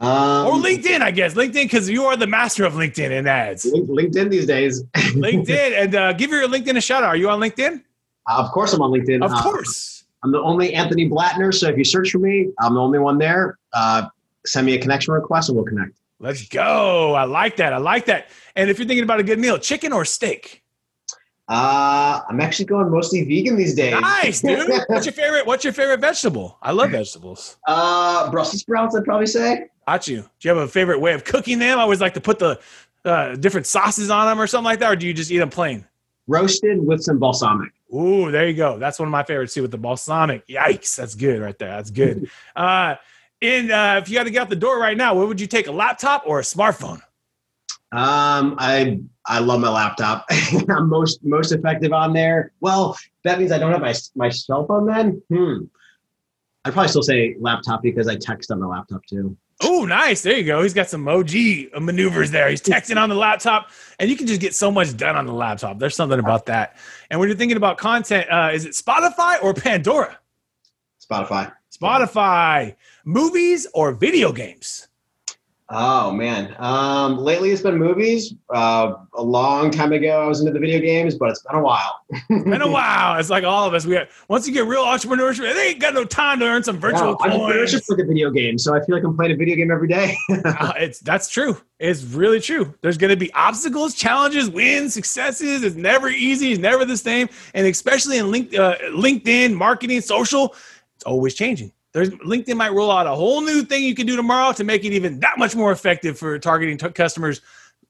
Um, 0.00 0.46
or 0.46 0.52
LinkedIn, 0.54 1.00
I 1.00 1.10
guess. 1.10 1.34
LinkedIn, 1.34 1.64
because 1.64 1.88
you 1.88 2.04
are 2.04 2.16
the 2.16 2.26
master 2.26 2.64
of 2.64 2.74
LinkedIn 2.74 3.16
and 3.16 3.28
ads. 3.28 3.64
LinkedIn 3.64 4.30
these 4.30 4.46
days. 4.46 4.82
LinkedIn. 4.94 5.82
And 5.82 5.94
uh, 5.94 6.12
give 6.12 6.30
your 6.30 6.46
LinkedIn 6.48 6.76
a 6.76 6.80
shout 6.80 7.02
out. 7.02 7.10
Are 7.10 7.16
you 7.16 7.30
on 7.30 7.40
LinkedIn? 7.40 7.82
Uh, 8.28 8.42
of 8.42 8.50
course, 8.50 8.72
I'm 8.72 8.82
on 8.82 8.90
LinkedIn. 8.90 9.24
Of 9.24 9.32
uh, 9.32 9.42
course. 9.42 10.04
I'm 10.22 10.32
the 10.32 10.40
only 10.40 10.74
Anthony 10.74 11.08
Blatner. 11.08 11.54
So 11.54 11.68
if 11.68 11.76
you 11.76 11.84
search 11.84 12.10
for 12.10 12.18
me, 12.18 12.48
I'm 12.58 12.74
the 12.74 12.80
only 12.80 12.98
one 12.98 13.18
there. 13.18 13.58
Uh, 13.72 14.08
send 14.46 14.66
me 14.66 14.74
a 14.74 14.80
connection 14.80 15.14
request 15.14 15.48
and 15.48 15.56
we'll 15.56 15.66
connect. 15.66 15.92
Let's 16.18 16.48
go. 16.48 17.14
I 17.14 17.24
like 17.24 17.56
that. 17.56 17.72
I 17.72 17.76
like 17.76 18.06
that. 18.06 18.28
And 18.56 18.70
if 18.70 18.78
you're 18.78 18.88
thinking 18.88 19.04
about 19.04 19.20
a 19.20 19.22
good 19.22 19.38
meal, 19.38 19.58
chicken 19.58 19.92
or 19.92 20.04
steak? 20.04 20.63
Uh, 21.46 22.22
I'm 22.28 22.40
actually 22.40 22.64
going 22.64 22.90
mostly 22.90 23.22
vegan 23.22 23.56
these 23.56 23.74
days. 23.74 24.00
Nice, 24.00 24.40
dude. 24.40 24.70
what's 24.86 25.04
your 25.04 25.12
favorite? 25.12 25.46
What's 25.46 25.62
your 25.62 25.74
favorite 25.74 26.00
vegetable? 26.00 26.58
I 26.62 26.72
love 26.72 26.90
vegetables. 26.90 27.58
Uh, 27.66 28.30
Brussels 28.30 28.60
sprouts. 28.60 28.96
I'd 28.96 29.04
probably 29.04 29.26
say. 29.26 29.66
Got 29.86 30.08
you. 30.08 30.22
Do 30.22 30.48
you 30.48 30.54
have 30.54 30.64
a 30.64 30.68
favorite 30.68 31.00
way 31.00 31.12
of 31.12 31.24
cooking 31.24 31.58
them? 31.58 31.78
I 31.78 31.82
always 31.82 32.00
like 32.00 32.14
to 32.14 32.20
put 32.20 32.38
the 32.38 32.58
uh, 33.04 33.36
different 33.36 33.66
sauces 33.66 34.08
on 34.08 34.26
them 34.26 34.40
or 34.40 34.46
something 34.46 34.64
like 34.64 34.78
that, 34.78 34.92
or 34.92 34.96
do 34.96 35.06
you 35.06 35.12
just 35.12 35.30
eat 35.30 35.38
them 35.38 35.50
plain? 35.50 35.86
Roasted 36.26 36.84
with 36.84 37.02
some 37.02 37.18
balsamic. 37.18 37.72
Ooh, 37.94 38.30
there 38.30 38.48
you 38.48 38.54
go. 38.54 38.78
That's 38.78 38.98
one 38.98 39.08
of 39.08 39.12
my 39.12 39.22
favorites 39.22 39.52
too, 39.52 39.62
with 39.62 39.70
the 39.70 39.78
balsamic. 39.78 40.46
Yikes, 40.48 40.96
that's 40.96 41.14
good 41.14 41.40
right 41.40 41.58
there. 41.58 41.68
That's 41.68 41.90
good. 41.90 42.30
uh, 42.56 42.96
and 43.42 43.70
uh, 43.70 44.00
if 44.02 44.08
you 44.08 44.16
had 44.16 44.24
to 44.24 44.30
get 44.30 44.42
out 44.42 44.48
the 44.48 44.56
door 44.56 44.78
right 44.78 44.96
now, 44.96 45.14
what 45.14 45.28
would 45.28 45.40
you 45.40 45.46
take, 45.46 45.66
a 45.66 45.72
laptop 45.72 46.24
or 46.26 46.38
a 46.38 46.42
smartphone? 46.42 47.02
Um, 47.94 48.56
I 48.58 48.98
I 49.26 49.38
love 49.38 49.60
my 49.60 49.70
laptop. 49.70 50.26
I'm 50.68 50.88
most 50.88 51.24
most 51.24 51.52
effective 51.52 51.92
on 51.92 52.12
there. 52.12 52.52
Well, 52.60 52.96
that 53.22 53.38
means 53.38 53.52
I 53.52 53.58
don't 53.58 53.70
have 53.70 53.80
my 53.80 53.94
my 54.16 54.30
cell 54.30 54.66
phone 54.66 54.86
then. 54.86 55.22
Hmm. 55.32 55.66
I'd 56.64 56.72
probably 56.72 56.88
still 56.88 57.02
say 57.02 57.36
laptop 57.38 57.82
because 57.82 58.08
I 58.08 58.16
text 58.16 58.50
on 58.50 58.58
the 58.58 58.66
laptop 58.66 59.04
too. 59.06 59.36
Oh, 59.62 59.84
nice. 59.84 60.22
There 60.22 60.36
you 60.36 60.44
go. 60.44 60.62
He's 60.62 60.74
got 60.74 60.88
some 60.88 61.06
OG 61.06 61.30
maneuvers 61.80 62.32
there. 62.32 62.48
He's 62.48 62.60
texting 62.60 63.00
on 63.00 63.08
the 63.08 63.14
laptop, 63.14 63.70
and 64.00 64.10
you 64.10 64.16
can 64.16 64.26
just 64.26 64.40
get 64.40 64.54
so 64.54 64.70
much 64.70 64.96
done 64.96 65.14
on 65.14 65.26
the 65.26 65.32
laptop. 65.32 65.78
There's 65.78 65.94
something 65.94 66.18
about 66.18 66.46
that. 66.46 66.76
And 67.10 67.20
when 67.20 67.28
you're 67.28 67.38
thinking 67.38 67.56
about 67.56 67.78
content, 67.78 68.26
uh, 68.30 68.50
is 68.52 68.64
it 68.64 68.72
Spotify 68.72 69.40
or 69.42 69.54
Pandora? 69.54 70.18
Spotify. 71.00 71.52
Spotify. 71.72 72.74
Movies 73.04 73.68
or 73.72 73.92
video 73.92 74.32
games? 74.32 74.88
Oh 75.70 76.12
man. 76.12 76.54
Um, 76.58 77.16
lately 77.16 77.50
it's 77.50 77.62
been 77.62 77.78
movies. 77.78 78.34
Uh, 78.52 78.96
a 79.14 79.22
long 79.22 79.70
time 79.70 79.92
ago 79.92 80.22
I 80.22 80.26
was 80.26 80.40
into 80.40 80.52
the 80.52 80.58
video 80.58 80.78
games, 80.78 81.14
but 81.14 81.30
it's 81.30 81.42
been 81.42 81.56
a 81.56 81.62
while. 81.62 82.00
been 82.28 82.60
a 82.60 82.70
while. 82.70 83.18
It's 83.18 83.30
like 83.30 83.44
all 83.44 83.66
of 83.66 83.72
us. 83.72 83.86
We 83.86 83.94
have, 83.94 84.10
once 84.28 84.46
you 84.46 84.52
get 84.52 84.66
real 84.66 84.84
entrepreneurship, 84.84 85.54
they 85.54 85.68
ain't 85.68 85.80
got 85.80 85.94
no 85.94 86.04
time 86.04 86.38
to 86.40 86.44
earn 86.44 86.62
some 86.62 86.78
virtual 86.78 87.16
yeah, 87.18 87.30
coins. 87.30 87.34
Entrepreneurship 87.34 87.84
for 87.86 87.96
the 87.96 88.04
video 88.04 88.30
game, 88.30 88.58
so 88.58 88.74
I 88.74 88.84
feel 88.84 88.94
like 88.94 89.04
I'm 89.04 89.16
playing 89.16 89.32
a 89.32 89.36
video 89.36 89.56
game 89.56 89.70
every 89.70 89.88
day. 89.88 90.16
uh, 90.44 90.74
it's 90.76 91.00
that's 91.00 91.30
true. 91.30 91.58
It's 91.78 92.02
really 92.04 92.40
true. 92.40 92.74
There's 92.82 92.98
going 92.98 93.10
to 93.10 93.16
be 93.16 93.32
obstacles, 93.32 93.94
challenges, 93.94 94.50
wins, 94.50 94.92
successes. 94.92 95.64
It's 95.64 95.76
never 95.76 96.08
easy. 96.08 96.52
It's 96.52 96.60
never 96.60 96.84
the 96.84 96.98
same, 96.98 97.28
and 97.54 97.66
especially 97.66 98.18
in 98.18 98.30
link, 98.30 98.54
uh, 98.54 98.76
LinkedIn 98.90 99.54
marketing, 99.54 100.02
social, 100.02 100.54
it's 100.94 101.04
always 101.04 101.34
changing. 101.34 101.72
There's 101.94 102.10
LinkedIn 102.10 102.56
might 102.56 102.72
roll 102.72 102.90
out 102.90 103.06
a 103.06 103.14
whole 103.14 103.40
new 103.40 103.62
thing 103.62 103.84
you 103.84 103.94
can 103.94 104.06
do 104.06 104.16
tomorrow 104.16 104.52
to 104.52 104.64
make 104.64 104.84
it 104.84 104.92
even 104.92 105.20
that 105.20 105.38
much 105.38 105.54
more 105.54 105.70
effective 105.70 106.18
for 106.18 106.38
targeting 106.38 106.76
t- 106.76 106.90
customers. 106.90 107.40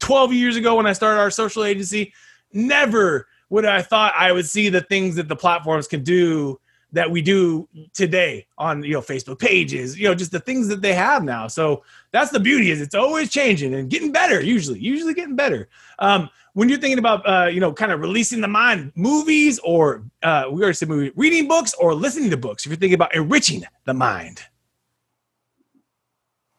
12 0.00 0.32
years 0.32 0.56
ago 0.56 0.76
when 0.76 0.86
I 0.86 0.92
started 0.92 1.20
our 1.20 1.30
social 1.30 1.64
agency, 1.64 2.12
never 2.52 3.26
would 3.48 3.64
I 3.64 3.80
thought 3.80 4.12
I 4.16 4.30
would 4.30 4.46
see 4.46 4.68
the 4.68 4.82
things 4.82 5.16
that 5.16 5.28
the 5.28 5.36
platforms 5.36 5.88
can 5.88 6.04
do 6.04 6.60
that 6.92 7.10
we 7.10 7.22
do 7.22 7.66
today 7.92 8.46
on 8.58 8.82
you 8.82 8.92
know 8.92 9.00
Facebook 9.00 9.38
pages, 9.38 9.98
you 9.98 10.06
know, 10.06 10.14
just 10.14 10.32
the 10.32 10.40
things 10.40 10.68
that 10.68 10.82
they 10.82 10.92
have 10.92 11.24
now. 11.24 11.48
So 11.48 11.82
that's 12.12 12.30
the 12.30 12.40
beauty 12.40 12.70
is 12.70 12.82
it's 12.82 12.94
always 12.94 13.30
changing 13.30 13.74
and 13.74 13.88
getting 13.88 14.12
better. 14.12 14.40
Usually, 14.40 14.78
usually 14.78 15.14
getting 15.14 15.34
better. 15.34 15.68
Um, 15.98 16.28
when 16.54 16.68
you're 16.68 16.78
thinking 16.78 16.98
about 16.98 17.28
uh, 17.28 17.46
you 17.46 17.60
know 17.60 17.72
kind 17.72 17.92
of 17.92 18.00
releasing 18.00 18.40
the 18.40 18.48
mind, 18.48 18.92
movies 18.94 19.60
or 19.62 20.02
uh, 20.22 20.46
we 20.50 20.62
already 20.62 20.74
said 20.74 20.88
movie, 20.88 21.12
reading 21.14 21.46
books 21.46 21.74
or 21.74 21.94
listening 21.94 22.30
to 22.30 22.36
books. 22.36 22.64
If 22.64 22.70
you're 22.70 22.78
thinking 22.78 22.94
about 22.94 23.14
enriching 23.14 23.64
the 23.84 23.94
mind, 23.94 24.40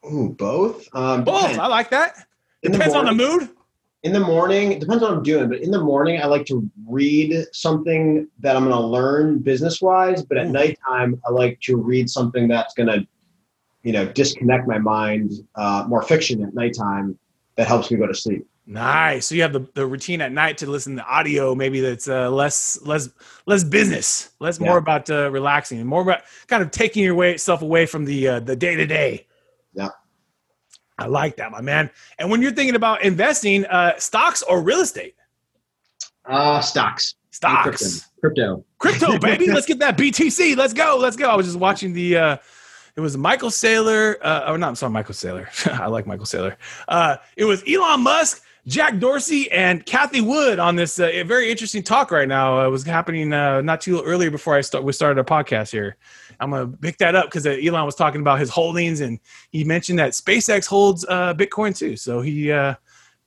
Ooh, 0.06 0.36
both. 0.38 0.88
Um, 0.94 1.24
both. 1.24 1.42
depends. 1.42 1.60
I 1.60 1.68
like 1.68 1.90
that. 1.90 2.28
In 2.64 2.72
the 2.72 2.78
Depends 2.78 2.96
on 2.96 3.06
the 3.06 3.14
mood. 3.14 3.50
In 4.04 4.14
the 4.14 4.20
morning, 4.20 4.72
it 4.72 4.80
depends 4.80 5.02
on 5.04 5.10
what 5.10 5.18
I'm 5.18 5.24
doing, 5.24 5.50
but 5.50 5.62
in 5.62 5.72
the 5.72 5.82
morning, 5.82 6.22
I 6.22 6.26
like 6.26 6.46
to 6.48 6.70
read 6.88 7.44
something 7.54 8.28
that 8.40 8.56
I'm 8.56 8.64
going 8.64 8.76
to 8.76 8.80
learn 8.80 9.40
business 9.40 9.82
wise. 9.82 10.24
But 10.24 10.38
at 10.38 10.48
Ooh. 10.48 10.52
nighttime, 10.52 11.20
I 11.28 11.32
like 11.32 11.60
to 11.62 11.78
read 11.78 12.08
something 12.08 12.48
that's 12.48 12.76
going 12.76 12.88
to, 12.88 13.08
you 13.82 13.94
know, 13.94 14.06
disconnect 14.06 14.68
my 14.68 14.78
mind, 14.78 15.32
uh, 15.56 15.86
more 15.88 16.04
fiction 16.04 16.44
at 16.44 16.54
nighttime 16.54 17.18
that 17.56 17.68
helps 17.68 17.90
me 17.90 17.98
go 17.98 18.06
to 18.06 18.14
sleep. 18.14 18.46
Nice. 18.68 19.28
So 19.28 19.36
you 19.36 19.44
have 19.44 19.54
the, 19.54 19.68
the 19.76 19.86
routine 19.86 20.22
at 20.22 20.32
night 20.32 20.58
to 20.60 20.66
listen 20.70 20.96
to 20.96 21.06
audio, 21.06 21.54
maybe 21.54 21.82
that's 21.82 22.08
uh, 22.08 22.32
less 22.32 22.80
less 22.82 23.10
less 23.46 23.64
business, 23.64 24.32
less 24.40 24.60
Yeah. 24.60 24.68
more 24.68 24.78
about 24.78 25.08
uh, 25.10 25.30
relaxing, 25.32 25.80
and 25.80 25.88
more 25.88 26.02
about 26.02 26.22
kind 26.48 26.64
of 26.64 26.72
taking 26.72 27.04
your 27.04 27.14
way, 27.16 27.38
self 27.38 27.62
away 27.62 27.86
from 27.86 28.06
the 28.06 28.28
uh, 28.28 28.40
the 28.40 28.56
day 28.56 28.76
to 28.76 28.88
day. 28.88 29.28
Yeah. 29.74 29.90
I 30.98 31.06
like 31.08 31.38
that, 31.38 31.52
my 31.52 31.62
man. 31.62 31.92
And 32.18 32.32
when 32.32 32.42
you're 32.42 32.54
thinking 32.54 32.76
about 32.76 33.04
investing, 33.04 33.66
uh, 33.66 33.98
stocks 34.00 34.42
or 34.42 34.62
real 34.62 34.80
estate, 34.80 35.14
Uh, 36.28 36.60
stocks. 36.62 37.16
stocks, 37.32 38.10
Crypto. 38.22 38.66
crypto, 38.80 39.20
baby. 39.20 39.52
Let's 39.52 39.68
get 39.68 39.78
that 39.80 39.96
BTC. 39.98 40.56
Let's 40.58 40.74
go. 40.74 40.98
Let's 41.00 41.18
go. 41.18 41.30
I 41.30 41.36
was 41.36 41.46
just 41.46 41.60
watching 41.60 41.94
the. 41.94 42.18
Uh, 42.18 42.38
it 42.96 43.02
was 43.02 43.18
Michael 43.18 43.50
Saylor. 43.50 44.16
Uh, 44.22 44.44
oh, 44.48 44.56
no, 44.56 44.68
I'm 44.70 44.76
sorry, 44.76 44.92
Michael 44.94 45.14
Saylor. 45.14 45.48
I 45.80 45.88
like 45.88 46.08
Michael 46.08 46.26
Saylor. 46.26 46.56
Uh, 46.88 47.18
it 47.36 47.44
was 47.44 47.62
Elon 47.70 48.02
Musk, 48.02 48.42
Jack 48.68 48.98
Dorsey, 48.98 49.52
and 49.52 49.86
Cathie 49.86 50.22
Wood 50.22 50.58
on 50.58 50.76
this 50.76 51.00
uh, 51.00 51.24
very 51.26 51.52
interesting 51.52 51.84
talk 51.84 52.10
right 52.12 52.28
now. 52.28 52.60
Uh, 52.62 52.66
it 52.68 52.70
was 52.72 52.84
happening 52.84 53.32
uh, 53.32 53.62
not 53.62 53.80
too 53.80 54.02
earlier 54.02 54.32
before 54.32 54.56
I 54.56 54.62
start. 54.62 54.84
We 54.84 54.92
started 54.92 55.20
our 55.20 55.24
podcast 55.44 55.72
here. 55.72 55.98
I'm 56.40 56.50
gonna 56.50 56.68
pick 56.68 56.98
that 56.98 57.14
up 57.16 57.26
because 57.26 57.46
uh, 57.46 57.52
Elon 57.52 57.86
was 57.86 57.96
talking 57.96 58.22
about 58.22 58.40
his 58.40 58.50
holdings, 58.50 59.02
and 59.02 59.20
he 59.52 59.64
mentioned 59.64 60.00
that 60.00 60.12
SpaceX 60.14 60.66
holds 60.66 61.06
uh, 61.08 61.34
Bitcoin 61.36 61.78
too. 61.78 61.96
So 61.96 62.22
he 62.22 62.52
uh, 62.52 62.74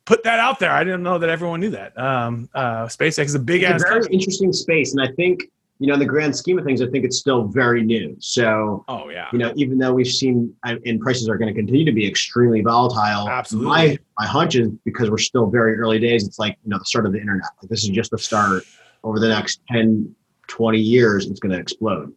put 0.07 0.25
that 0.25 0.41
out 0.41 0.59
there. 0.59 0.73
I 0.73 0.83
didn't 0.83 1.05
know 1.05 1.19
that 1.19 1.29
everyone 1.31 1.61
knew 1.61 1.71
that. 1.71 1.97
Um, 1.97 2.49
uh, 2.55 2.87
SpaceX 2.87 3.27
is 3.27 3.35
a 3.37 3.39
big 3.39 3.63
It's 3.63 3.73
ass. 3.75 3.83
a 3.83 3.85
very 3.85 4.01
company. 4.01 4.17
interesting 4.17 4.53
space, 4.53 4.93
and 4.93 5.01
I 5.01 5.13
think 5.13 5.45
you 5.79 5.87
know, 5.87 5.95
in 5.95 6.01
the 6.01 6.07
grand 6.07 6.35
scheme 6.35 6.59
of 6.59 6.65
things, 6.65 6.83
I 6.83 6.87
think 6.89 7.05
it's 7.05 7.19
still 7.19 7.45
very 7.45 7.83
new. 7.83 8.17
So 8.19 8.85
Oh 8.89 9.09
yeah. 9.11 9.29
you 9.33 9.39
know, 9.39 9.53
even 9.57 9.79
though 9.79 9.93
we've 9.93 10.09
seen 10.09 10.53
uh, 10.67 10.77
and 10.85 11.01
prices 11.01 11.29
are 11.29 11.39
going 11.39 11.53
to 11.53 11.59
continue 11.59 11.85
to 11.85 11.93
be 11.93 12.07
extremely 12.07 12.63
volatile, 12.63 13.29
Absolutely. 13.29 13.69
My 13.69 13.99
my 14.19 14.27
hunch 14.27 14.57
is 14.57 14.69
because 14.85 15.11
we're 15.11 15.19
still 15.19 15.47
very 15.47 15.77
early 15.77 15.99
days. 15.99 16.27
It's 16.27 16.39
like 16.39 16.57
you 16.65 16.71
know 16.71 16.79
the 16.79 16.85
start 16.85 17.07
of 17.07 17.13
the 17.13 17.21
internet. 17.21 17.47
Like 17.63 17.71
this 17.71 17.85
is 17.85 17.91
just 17.91 18.11
the 18.11 18.19
start. 18.19 18.65
Over 19.05 19.21
the 19.21 19.29
next 19.29 19.61
10, 19.71 20.13
20 20.49 20.79
years, 20.79 21.27
it's 21.27 21.39
going 21.39 21.53
to 21.53 21.59
explode. 21.59 22.13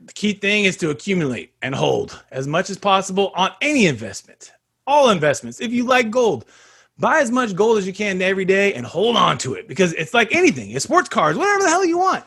The 0.00 0.12
key 0.12 0.32
thing 0.32 0.64
is 0.64 0.76
to 0.78 0.90
accumulate 0.90 1.54
and 1.62 1.74
hold 1.76 2.24
as 2.32 2.48
much 2.48 2.70
as 2.70 2.76
possible 2.76 3.30
on 3.36 3.52
any 3.60 3.86
investment. 3.86 4.52
All 4.84 5.10
investments. 5.10 5.60
If 5.60 5.72
you 5.72 5.84
like 5.84 6.10
gold, 6.10 6.44
buy 6.98 7.20
as 7.20 7.30
much 7.30 7.54
gold 7.54 7.78
as 7.78 7.86
you 7.86 7.92
can 7.92 8.20
every 8.20 8.44
day 8.44 8.74
and 8.74 8.84
hold 8.84 9.16
on 9.16 9.38
to 9.38 9.54
it 9.54 9.68
because 9.68 9.92
it's 9.94 10.12
like 10.12 10.34
anything. 10.34 10.72
It's 10.72 10.84
sports 10.84 11.08
cars, 11.08 11.36
whatever 11.36 11.62
the 11.62 11.68
hell 11.68 11.84
you 11.84 11.98
want. 11.98 12.24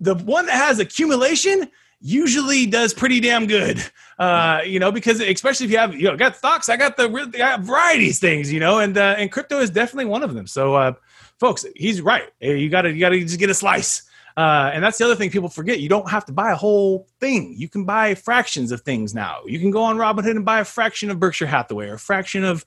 The 0.00 0.14
one 0.14 0.46
that 0.46 0.56
has 0.56 0.78
accumulation 0.78 1.70
usually 2.00 2.66
does 2.66 2.94
pretty 2.94 3.20
damn 3.20 3.46
good. 3.46 3.82
Uh, 4.18 4.60
you 4.64 4.78
know, 4.78 4.90
because 4.90 5.20
especially 5.20 5.66
if 5.66 5.72
you 5.72 5.78
have, 5.78 5.94
you 5.94 6.04
know, 6.04 6.16
got 6.16 6.36
stocks, 6.36 6.68
I 6.68 6.76
got 6.76 6.96
the 6.96 7.04
I 7.34 7.38
got 7.38 7.60
varieties 7.60 8.18
things, 8.18 8.52
you 8.52 8.60
know, 8.60 8.78
and 8.78 8.96
uh, 8.96 9.14
and 9.18 9.30
crypto 9.30 9.60
is 9.60 9.70
definitely 9.70 10.06
one 10.06 10.22
of 10.22 10.34
them. 10.34 10.46
So, 10.46 10.74
uh, 10.74 10.92
folks, 11.38 11.64
he's 11.76 12.00
right. 12.00 12.28
You 12.40 12.68
got 12.68 12.82
to 12.82 12.92
you 12.92 13.00
got 13.00 13.10
to 13.10 13.20
just 13.20 13.38
get 13.38 13.50
a 13.50 13.54
slice. 13.54 14.02
Uh, 14.36 14.70
and 14.72 14.84
that's 14.84 14.98
the 14.98 15.04
other 15.04 15.16
thing 15.16 15.30
people 15.30 15.48
forget. 15.48 15.80
You 15.80 15.88
don't 15.88 16.08
have 16.08 16.24
to 16.26 16.32
buy 16.32 16.52
a 16.52 16.56
whole 16.56 17.08
thing. 17.18 17.56
You 17.58 17.68
can 17.68 17.84
buy 17.84 18.14
fractions 18.14 18.70
of 18.70 18.82
things 18.82 19.12
now. 19.12 19.38
You 19.46 19.58
can 19.58 19.72
go 19.72 19.82
on 19.82 19.96
Robinhood 19.96 20.36
and 20.36 20.44
buy 20.44 20.60
a 20.60 20.64
fraction 20.64 21.10
of 21.10 21.18
Berkshire 21.18 21.46
Hathaway 21.46 21.88
or 21.88 21.94
a 21.94 21.98
fraction 21.98 22.44
of 22.44 22.64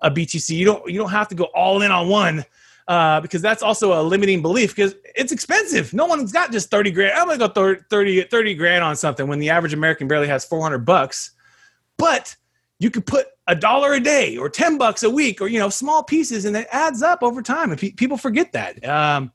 a 0.00 0.10
BTC. 0.10 0.56
You 0.56 0.64
don't 0.64 0.90
you 0.90 0.98
don't 0.98 1.10
have 1.10 1.28
to 1.28 1.34
go 1.34 1.44
all 1.54 1.82
in 1.82 1.90
on 1.90 2.08
one 2.08 2.44
uh, 2.90 3.20
because 3.20 3.40
that's 3.40 3.62
also 3.62 3.98
a 3.98 4.02
limiting 4.02 4.42
belief 4.42 4.74
because 4.74 4.96
it's 5.14 5.30
expensive. 5.30 5.94
No 5.94 6.06
one's 6.06 6.32
got 6.32 6.50
just 6.50 6.72
30 6.72 6.90
grand. 6.90 7.12
I'm 7.16 7.26
going 7.26 7.38
to 7.38 7.46
go 7.46 7.52
thir- 7.52 7.86
30, 7.88 8.22
30 8.24 8.54
grand 8.56 8.82
on 8.82 8.96
something 8.96 9.28
when 9.28 9.38
the 9.38 9.48
average 9.48 9.72
American 9.72 10.08
barely 10.08 10.26
has 10.26 10.44
400 10.44 10.78
bucks. 10.78 11.30
But 11.98 12.34
you 12.80 12.90
could 12.90 13.06
put 13.06 13.28
a 13.46 13.54
dollar 13.54 13.92
a 13.92 14.00
day 14.00 14.36
or 14.36 14.48
10 14.48 14.76
bucks 14.76 15.04
a 15.04 15.10
week 15.10 15.40
or, 15.40 15.46
you 15.46 15.60
know, 15.60 15.68
small 15.68 16.02
pieces 16.02 16.46
and 16.46 16.56
it 16.56 16.66
adds 16.72 17.00
up 17.00 17.22
over 17.22 17.42
time. 17.42 17.70
And 17.70 17.78
pe- 17.78 17.92
people 17.92 18.16
forget 18.16 18.50
that. 18.54 18.84
Um, 18.84 19.30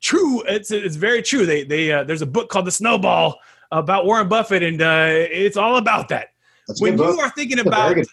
true. 0.00 0.42
It's, 0.44 0.70
it's 0.70 0.96
very 0.96 1.20
true. 1.20 1.44
They, 1.44 1.62
they, 1.62 1.92
uh, 1.92 2.04
there's 2.04 2.22
a 2.22 2.26
book 2.26 2.48
called 2.48 2.64
The 2.64 2.72
Snowball 2.72 3.38
about 3.70 4.06
Warren 4.06 4.28
Buffett 4.28 4.62
and 4.62 4.80
uh, 4.80 5.08
it's 5.10 5.58
all 5.58 5.76
about 5.76 6.08
that. 6.08 6.28
That's 6.68 6.80
When 6.80 6.92
you 6.92 6.98
book. 6.98 7.18
are 7.18 7.28
thinking 7.28 7.58
That's 7.58 7.68
a 7.68 7.70
very 7.70 7.92
about 8.00 8.06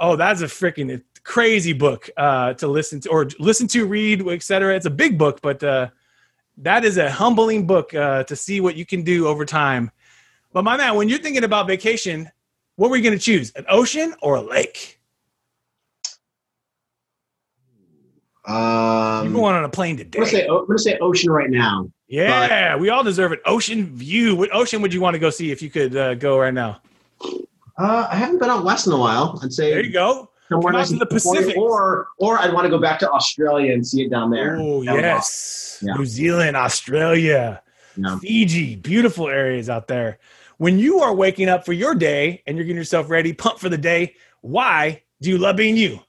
Oh, 0.00 0.16
that's 0.16 0.42
a 0.42 0.46
freaking 0.46 1.02
crazy 1.28 1.74
book 1.74 2.08
uh, 2.16 2.54
to 2.54 2.66
listen 2.66 3.00
to 3.00 3.10
or 3.10 3.28
listen 3.38 3.68
to, 3.68 3.86
read, 3.86 4.26
etc. 4.26 4.74
It's 4.74 4.86
a 4.86 4.90
big 4.90 5.18
book, 5.18 5.40
but 5.42 5.62
uh, 5.62 5.88
that 6.56 6.86
is 6.86 6.96
a 6.96 7.10
humbling 7.10 7.66
book 7.66 7.94
uh, 7.94 8.24
to 8.24 8.34
see 8.34 8.62
what 8.62 8.76
you 8.76 8.86
can 8.86 9.02
do 9.02 9.28
over 9.28 9.44
time. 9.44 9.90
But 10.54 10.64
my 10.64 10.78
man, 10.78 10.96
when 10.96 11.10
you're 11.10 11.18
thinking 11.18 11.44
about 11.44 11.66
vacation, 11.66 12.30
what 12.76 12.90
were 12.90 12.96
you 12.96 13.02
going 13.02 13.16
to 13.18 13.22
choose? 13.22 13.52
An 13.56 13.66
ocean 13.68 14.14
or 14.22 14.36
a 14.36 14.40
lake? 14.40 14.98
Um, 18.46 19.24
You're 19.26 19.34
going 19.34 19.54
on 19.54 19.64
a 19.64 19.68
plane 19.68 20.00
I'm 20.00 20.08
gonna 20.08 20.24
today. 20.24 20.40
say 20.40 20.46
I'm 20.46 20.66
gonna 20.66 20.78
say 20.78 20.96
ocean 21.02 21.30
right 21.30 21.50
now. 21.50 21.90
Yeah, 22.06 22.76
we 22.76 22.88
all 22.88 23.04
deserve 23.04 23.32
an 23.32 23.40
ocean 23.44 23.84
view. 23.94 24.34
What 24.34 24.48
ocean 24.54 24.80
would 24.80 24.94
you 24.94 25.02
want 25.02 25.12
to 25.12 25.18
go 25.18 25.28
see 25.28 25.50
if 25.50 25.60
you 25.60 25.68
could 25.68 25.94
uh, 25.94 26.14
go 26.14 26.38
right 26.38 26.54
now? 26.54 26.80
Uh, 27.76 28.08
I 28.10 28.16
haven't 28.16 28.38
been 28.38 28.48
out 28.48 28.64
west 28.64 28.86
in 28.86 28.94
a 28.94 28.98
while. 28.98 29.38
I'd 29.42 29.52
say 29.52 29.70
There 29.74 29.84
you 29.84 29.92
go. 29.92 30.27
Somewhere 30.48 30.72
nice 30.72 30.88
to 30.88 30.94
and 30.94 31.00
the 31.00 31.06
Pacific. 31.06 31.56
or 31.56 32.08
or 32.18 32.38
I'd 32.38 32.52
want 32.52 32.64
to 32.64 32.70
go 32.70 32.78
back 32.78 32.98
to 33.00 33.10
Australia 33.10 33.72
and 33.72 33.86
see 33.86 34.02
it 34.02 34.10
down 34.10 34.30
there. 34.30 34.58
Oh 34.60 34.84
That 34.84 34.94
would 34.94 35.04
yes, 35.04 35.82
Yeah. 35.82 35.94
New 35.94 36.06
Zealand, 36.06 36.56
Australia. 36.56 37.62
Yeah. 37.96 38.18
Fiji, 38.18 38.76
beautiful 38.76 39.28
areas 39.28 39.68
out 39.68 39.88
there. 39.88 40.18
When 40.58 40.78
you 40.78 41.00
are 41.00 41.14
waking 41.14 41.48
up 41.48 41.64
for 41.64 41.72
your 41.72 41.94
day 41.94 42.42
and 42.46 42.56
you're 42.56 42.64
getting 42.64 42.76
yourself 42.76 43.10
ready, 43.10 43.32
pumped 43.32 43.60
for 43.60 43.68
the 43.68 43.78
day, 43.78 44.14
why 44.40 45.02
do 45.20 45.30
you 45.30 45.38
love 45.38 45.56
being 45.56 45.76
you? 45.76 46.00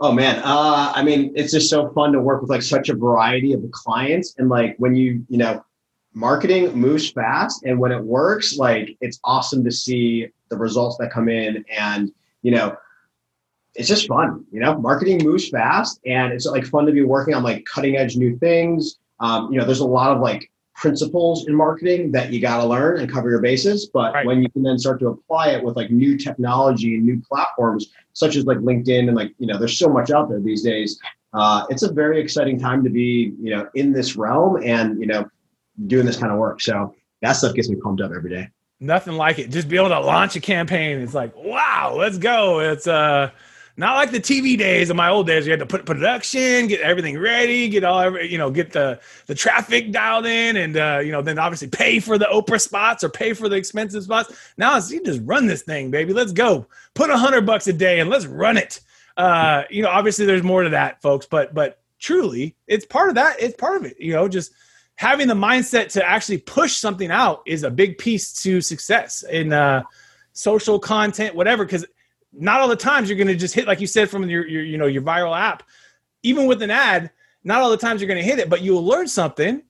Oh 0.00 0.12
man, 0.12 0.40
uh, 0.44 0.92
I 0.94 1.02
mean, 1.02 1.32
it's 1.36 1.52
just 1.52 1.70
so 1.70 1.88
fun 1.90 2.12
to 2.12 2.20
work 2.20 2.42
with 2.42 2.50
like 2.50 2.62
such 2.62 2.88
a 2.88 2.94
variety 2.94 3.52
of 3.52 3.62
the 3.62 3.68
clients, 3.68 4.34
and 4.38 4.48
like 4.48 4.74
when 4.78 4.94
you 4.96 5.24
you 5.28 5.38
know, 5.38 5.64
marketing 6.12 6.72
moves 6.74 7.10
fast, 7.10 7.64
and 7.64 7.78
when 7.78 7.92
it 7.92 8.02
works, 8.02 8.56
like 8.56 8.96
it's 9.00 9.20
awesome 9.24 9.62
to 9.64 9.70
see 9.70 10.28
the 10.48 10.56
results 10.56 10.96
that 10.98 11.12
come 11.12 11.28
in, 11.28 11.64
and 11.70 12.12
you 12.42 12.50
know, 12.50 12.76
it's 13.74 13.88
just 13.88 14.06
fun. 14.08 14.44
You 14.52 14.60
know, 14.60 14.78
marketing 14.78 15.22
moves 15.24 15.48
fast, 15.48 16.00
and 16.06 16.32
it's 16.32 16.46
like 16.46 16.64
fun 16.66 16.86
to 16.86 16.92
be 16.92 17.02
working 17.02 17.34
on 17.34 17.42
like 17.42 17.64
cutting 17.64 17.96
edge 17.96 18.16
new 18.16 18.36
things. 18.38 18.98
Um, 19.20 19.52
you 19.52 19.58
know, 19.58 19.64
there's 19.64 19.80
a 19.80 19.86
lot 19.86 20.14
of 20.14 20.20
like 20.20 20.50
principles 20.74 21.46
in 21.46 21.54
marketing 21.54 22.10
that 22.12 22.32
you 22.32 22.40
got 22.40 22.58
to 22.60 22.66
learn 22.66 22.98
and 23.00 23.10
cover 23.10 23.30
your 23.30 23.40
bases, 23.40 23.86
but 23.86 24.12
Right. 24.12 24.26
when 24.26 24.42
you 24.42 24.50
can 24.50 24.62
then 24.64 24.76
start 24.78 24.98
to 25.00 25.06
apply 25.08 25.50
it 25.50 25.62
with 25.64 25.76
like 25.76 25.90
new 25.90 26.18
technology 26.18 26.96
and 26.96 27.04
new 27.04 27.22
platforms 27.28 27.92
such 28.12 28.34
as 28.36 28.44
like 28.44 28.58
LinkedIn 28.58 29.06
and 29.08 29.16
like 29.16 29.32
you 29.38 29.46
know 29.46 29.56
there's 29.56 29.78
so 29.78 29.88
much 29.88 30.10
out 30.10 30.28
there 30.28 30.40
these 30.40 30.62
days. 30.62 30.98
Uh, 31.32 31.64
it's 31.70 31.82
a 31.82 31.92
very 31.92 32.20
exciting 32.20 32.58
time 32.58 32.82
to 32.84 32.90
be 32.90 33.32
you 33.40 33.50
know 33.54 33.68
in 33.74 33.92
this 33.92 34.16
realm 34.16 34.60
and 34.64 35.00
you 35.00 35.06
know 35.06 35.24
doing 35.86 36.06
this 36.06 36.16
kind 36.16 36.32
of 36.32 36.38
work. 36.38 36.60
So 36.60 36.94
that 37.22 37.32
stuff 37.32 37.54
gets 37.54 37.68
me 37.68 37.76
pumped 37.76 38.02
up 38.02 38.12
every 38.14 38.30
day. 38.30 38.48
Nothing 38.80 39.14
like 39.14 39.38
it. 39.38 39.50
Just 39.50 39.68
be 39.68 39.76
able 39.76 39.88
to 39.90 40.00
launch 40.00 40.36
a 40.36 40.40
campaign. 40.40 40.98
It's 40.98 41.14
like, 41.14 41.34
wow, 41.36 41.94
let's 41.96 42.18
go. 42.18 42.58
It's 42.60 42.86
uh 42.88 43.30
not 43.76 43.96
like 43.96 44.12
the 44.12 44.20
TV 44.20 44.56
days 44.56 44.88
of 44.88 44.96
my 44.96 45.08
old 45.08 45.26
days. 45.26 45.46
You 45.46 45.52
had 45.52 45.60
to 45.60 45.66
put 45.66 45.84
production, 45.84 46.68
get 46.68 46.80
everything 46.80 47.18
ready, 47.18 47.68
get 47.68 47.82
all 47.82 48.20
you 48.20 48.38
know, 48.38 48.50
get 48.50 48.72
the 48.72 49.00
the 49.26 49.34
traffic 49.34 49.90
dialed 49.90 50.26
in, 50.26 50.56
and 50.56 50.76
uh, 50.76 51.00
you 51.02 51.10
know, 51.10 51.22
then 51.22 51.38
obviously 51.38 51.68
pay 51.68 51.98
for 51.98 52.16
the 52.16 52.26
Oprah 52.26 52.60
spots 52.60 53.02
or 53.02 53.08
pay 53.08 53.32
for 53.32 53.48
the 53.48 53.56
expensive 53.56 54.04
spots. 54.04 54.32
Now 54.56 54.76
it's 54.76 54.90
you 54.90 55.02
just 55.02 55.20
run 55.24 55.46
this 55.46 55.62
thing, 55.62 55.90
baby. 55.90 56.12
Let's 56.12 56.32
go. 56.32 56.66
Put 56.94 57.10
a 57.10 57.16
hundred 57.16 57.46
bucks 57.46 57.66
a 57.66 57.72
day 57.72 58.00
and 58.00 58.10
let's 58.10 58.26
run 58.26 58.56
it. 58.56 58.80
Uh, 59.16 59.64
you 59.70 59.82
know, 59.82 59.90
obviously 59.90 60.26
there's 60.26 60.42
more 60.42 60.62
to 60.62 60.70
that, 60.70 61.02
folks, 61.02 61.26
but 61.26 61.52
but 61.52 61.80
truly, 61.98 62.54
it's 62.68 62.86
part 62.86 63.08
of 63.08 63.16
that. 63.16 63.36
It's 63.40 63.56
part 63.56 63.76
of 63.76 63.84
it. 63.84 63.98
You 63.98 64.12
know, 64.12 64.28
just 64.28 64.52
having 64.96 65.26
the 65.26 65.34
mindset 65.34 65.90
to 65.92 66.06
actually 66.06 66.38
push 66.38 66.76
something 66.76 67.10
out 67.10 67.42
is 67.46 67.64
a 67.64 67.70
big 67.70 67.98
piece 67.98 68.32
to 68.42 68.60
success 68.60 69.24
in 69.24 69.52
uh, 69.52 69.82
social 70.32 70.78
content, 70.78 71.34
whatever. 71.34 71.64
Because 71.64 71.84
not 72.36 72.60
all 72.60 72.68
the 72.68 72.76
times 72.76 73.08
you're 73.08 73.18
going 73.18 73.28
to 73.28 73.36
just 73.36 73.54
hit 73.54 73.66
like 73.66 73.80
you 73.80 73.86
said 73.86 74.10
from 74.10 74.28
your, 74.28 74.46
your 74.46 74.62
you 74.62 74.78
know 74.78 74.86
your 74.86 75.02
viral 75.02 75.36
app. 75.38 75.62
Even 76.22 76.46
with 76.46 76.62
an 76.62 76.70
ad 76.70 77.10
not 77.46 77.60
all 77.60 77.70
the 77.70 77.76
times 77.76 78.00
you're 78.00 78.08
going 78.08 78.20
to 78.20 78.26
hit 78.26 78.38
it 78.38 78.48
but 78.48 78.62
you'll 78.62 78.84
learn 78.84 79.08
something. 79.08 79.62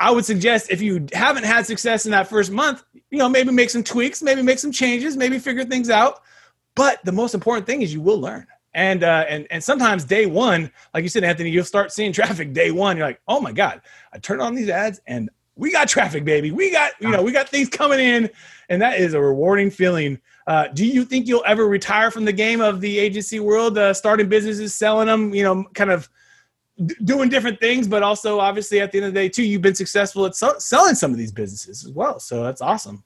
I 0.00 0.10
would 0.10 0.24
suggest 0.24 0.70
if 0.70 0.82
you 0.82 1.06
haven't 1.12 1.44
had 1.44 1.66
success 1.66 2.04
in 2.04 2.10
that 2.12 2.28
first 2.28 2.50
month 2.50 2.82
you 3.10 3.18
know 3.18 3.28
maybe 3.28 3.52
make 3.52 3.70
some 3.70 3.84
tweaks 3.84 4.22
maybe 4.22 4.42
make 4.42 4.58
some 4.58 4.72
changes 4.72 5.16
maybe 5.16 5.38
figure 5.38 5.64
things 5.64 5.90
out. 5.90 6.20
But 6.74 7.04
the 7.04 7.12
most 7.12 7.34
important 7.34 7.66
thing 7.66 7.82
is 7.82 7.92
you 7.92 8.00
will 8.00 8.20
learn. 8.20 8.46
And 8.74 9.04
uh, 9.04 9.24
and 9.28 9.46
and 9.50 9.62
sometimes 9.62 10.04
day 10.04 10.26
one 10.26 10.70
like 10.92 11.04
you 11.04 11.08
said 11.08 11.22
anthony 11.22 11.50
you'll 11.50 11.64
start 11.64 11.92
seeing 11.92 12.12
traffic 12.14 12.52
day 12.52 12.70
one. 12.70 12.96
You're 12.96 13.06
like 13.06 13.20
oh 13.28 13.40
my 13.40 13.52
god 13.52 13.82
i 14.12 14.18
turned 14.18 14.42
on 14.42 14.54
these 14.54 14.68
ads 14.68 15.00
and 15.06 15.30
we 15.56 15.70
got 15.70 15.88
traffic 15.88 16.24
baby. 16.24 16.50
We 16.50 16.70
got 16.70 16.92
you 17.00 17.10
know 17.10 17.22
we 17.22 17.32
got 17.32 17.48
things 17.48 17.68
coming 17.68 18.00
in. 18.00 18.30
And 18.68 18.80
that 18.82 18.98
is 18.98 19.14
a 19.14 19.20
rewarding 19.20 19.70
feeling 19.70 20.20
uh, 20.46 20.68
do 20.68 20.86
you 20.86 21.04
think 21.04 21.26
you'll 21.26 21.44
ever 21.46 21.66
retire 21.66 22.10
from 22.10 22.24
the 22.24 22.32
game 22.32 22.60
of 22.60 22.80
the 22.80 22.98
agency 22.98 23.40
world, 23.40 23.78
uh, 23.78 23.94
starting 23.94 24.28
businesses, 24.28 24.74
selling 24.74 25.06
them, 25.06 25.34
you 25.34 25.42
know, 25.42 25.64
kind 25.74 25.90
of 25.90 26.08
d- 26.84 26.94
doing 27.04 27.28
different 27.28 27.58
things, 27.60 27.88
but 27.88 28.02
also 28.02 28.38
obviously 28.38 28.80
at 28.80 28.92
the 28.92 28.98
end 28.98 29.06
of 29.06 29.14
the 29.14 29.20
day, 29.20 29.28
too, 29.28 29.42
you've 29.42 29.62
been 29.62 29.74
successful 29.74 30.26
at 30.26 30.36
so- 30.36 30.58
selling 30.58 30.94
some 30.94 31.12
of 31.12 31.16
these 31.16 31.32
businesses 31.32 31.84
as 31.84 31.92
well. 31.92 32.20
So 32.20 32.42
that's 32.42 32.60
awesome. 32.60 33.02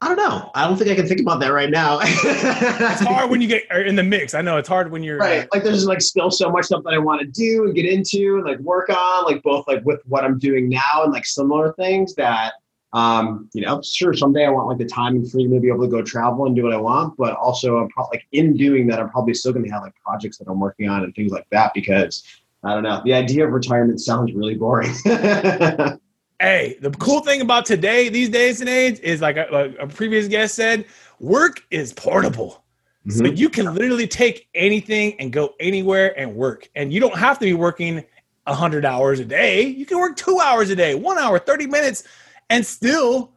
I 0.00 0.08
don't 0.08 0.16
know. 0.16 0.50
I 0.56 0.66
don't 0.66 0.76
think 0.76 0.90
I 0.90 0.96
can 0.96 1.06
think 1.06 1.20
about 1.20 1.38
that 1.40 1.52
right 1.52 1.70
now. 1.70 2.00
it's 2.02 3.00
hard 3.02 3.30
when 3.30 3.40
you 3.40 3.46
get 3.46 3.70
in 3.70 3.94
the 3.94 4.02
mix. 4.02 4.34
I 4.34 4.42
know 4.42 4.56
it's 4.56 4.68
hard 4.68 4.90
when 4.90 5.04
you're 5.04 5.16
right. 5.16 5.46
Like 5.52 5.62
there's 5.62 5.86
like 5.86 6.00
still 6.00 6.28
so 6.28 6.50
much 6.50 6.64
stuff 6.64 6.82
that 6.84 6.92
I 6.92 6.98
want 6.98 7.20
to 7.20 7.26
do 7.28 7.66
and 7.66 7.74
get 7.74 7.86
into 7.86 8.36
and 8.36 8.44
like 8.44 8.58
work 8.58 8.88
on, 8.90 9.24
like 9.24 9.44
both 9.44 9.66
like 9.68 9.84
with 9.84 10.00
what 10.06 10.24
I'm 10.24 10.40
doing 10.40 10.68
now 10.68 11.04
and 11.04 11.12
like 11.12 11.24
similar 11.24 11.72
things 11.74 12.16
that 12.16 12.54
um, 12.92 13.48
you 13.54 13.62
know, 13.62 13.80
sure, 13.82 14.12
someday 14.12 14.44
I 14.44 14.50
want 14.50 14.68
like 14.68 14.78
the 14.78 14.84
time 14.84 15.16
and 15.16 15.30
freedom 15.30 15.52
to 15.54 15.60
be 15.60 15.68
able 15.68 15.82
to 15.82 15.88
go 15.88 16.02
travel 16.02 16.46
and 16.46 16.54
do 16.54 16.64
what 16.64 16.74
I 16.74 16.76
want, 16.76 17.16
but 17.16 17.34
also 17.36 17.78
I'm 17.78 17.88
probably 17.88 18.18
like 18.18 18.26
in 18.32 18.56
doing 18.56 18.86
that, 18.88 19.00
I'm 19.00 19.08
probably 19.08 19.32
still 19.34 19.52
going 19.52 19.64
to 19.64 19.70
have 19.70 19.82
like 19.82 19.94
projects 20.04 20.36
that 20.38 20.48
I'm 20.48 20.60
working 20.60 20.88
on 20.88 21.02
and 21.02 21.14
things 21.14 21.32
like 21.32 21.46
that 21.50 21.72
because 21.72 22.22
I 22.64 22.74
don't 22.74 22.82
know. 22.82 23.00
The 23.04 23.14
idea 23.14 23.46
of 23.46 23.52
retirement 23.52 24.00
sounds 24.00 24.34
really 24.34 24.56
boring. 24.56 24.94
hey, 25.04 26.76
the 26.80 26.94
cool 26.98 27.20
thing 27.20 27.40
about 27.40 27.64
today, 27.64 28.10
these 28.10 28.28
days 28.28 28.60
and 28.60 28.68
age, 28.68 29.00
is 29.00 29.22
like 29.22 29.36
a, 29.38 29.74
a 29.80 29.86
previous 29.86 30.28
guest 30.28 30.54
said, 30.54 30.84
work 31.18 31.64
is 31.70 31.94
portable. 31.94 32.62
Mm-hmm. 33.06 33.18
So 33.18 33.24
you 33.32 33.48
can 33.48 33.74
literally 33.74 34.06
take 34.06 34.48
anything 34.54 35.18
and 35.18 35.32
go 35.32 35.54
anywhere 35.60 36.16
and 36.18 36.34
work. 36.36 36.68
And 36.76 36.92
you 36.92 37.00
don't 37.00 37.16
have 37.16 37.38
to 37.38 37.46
be 37.46 37.54
working 37.54 38.04
100 38.44 38.84
hours 38.84 39.18
a 39.18 39.24
day. 39.24 39.62
You 39.62 39.86
can 39.86 39.98
work 39.98 40.16
two 40.16 40.38
hours 40.40 40.68
a 40.68 40.76
day, 40.76 40.94
one 40.94 41.16
hour, 41.16 41.38
30 41.38 41.66
minutes 41.66 42.04
and 42.52 42.64
still 42.64 43.32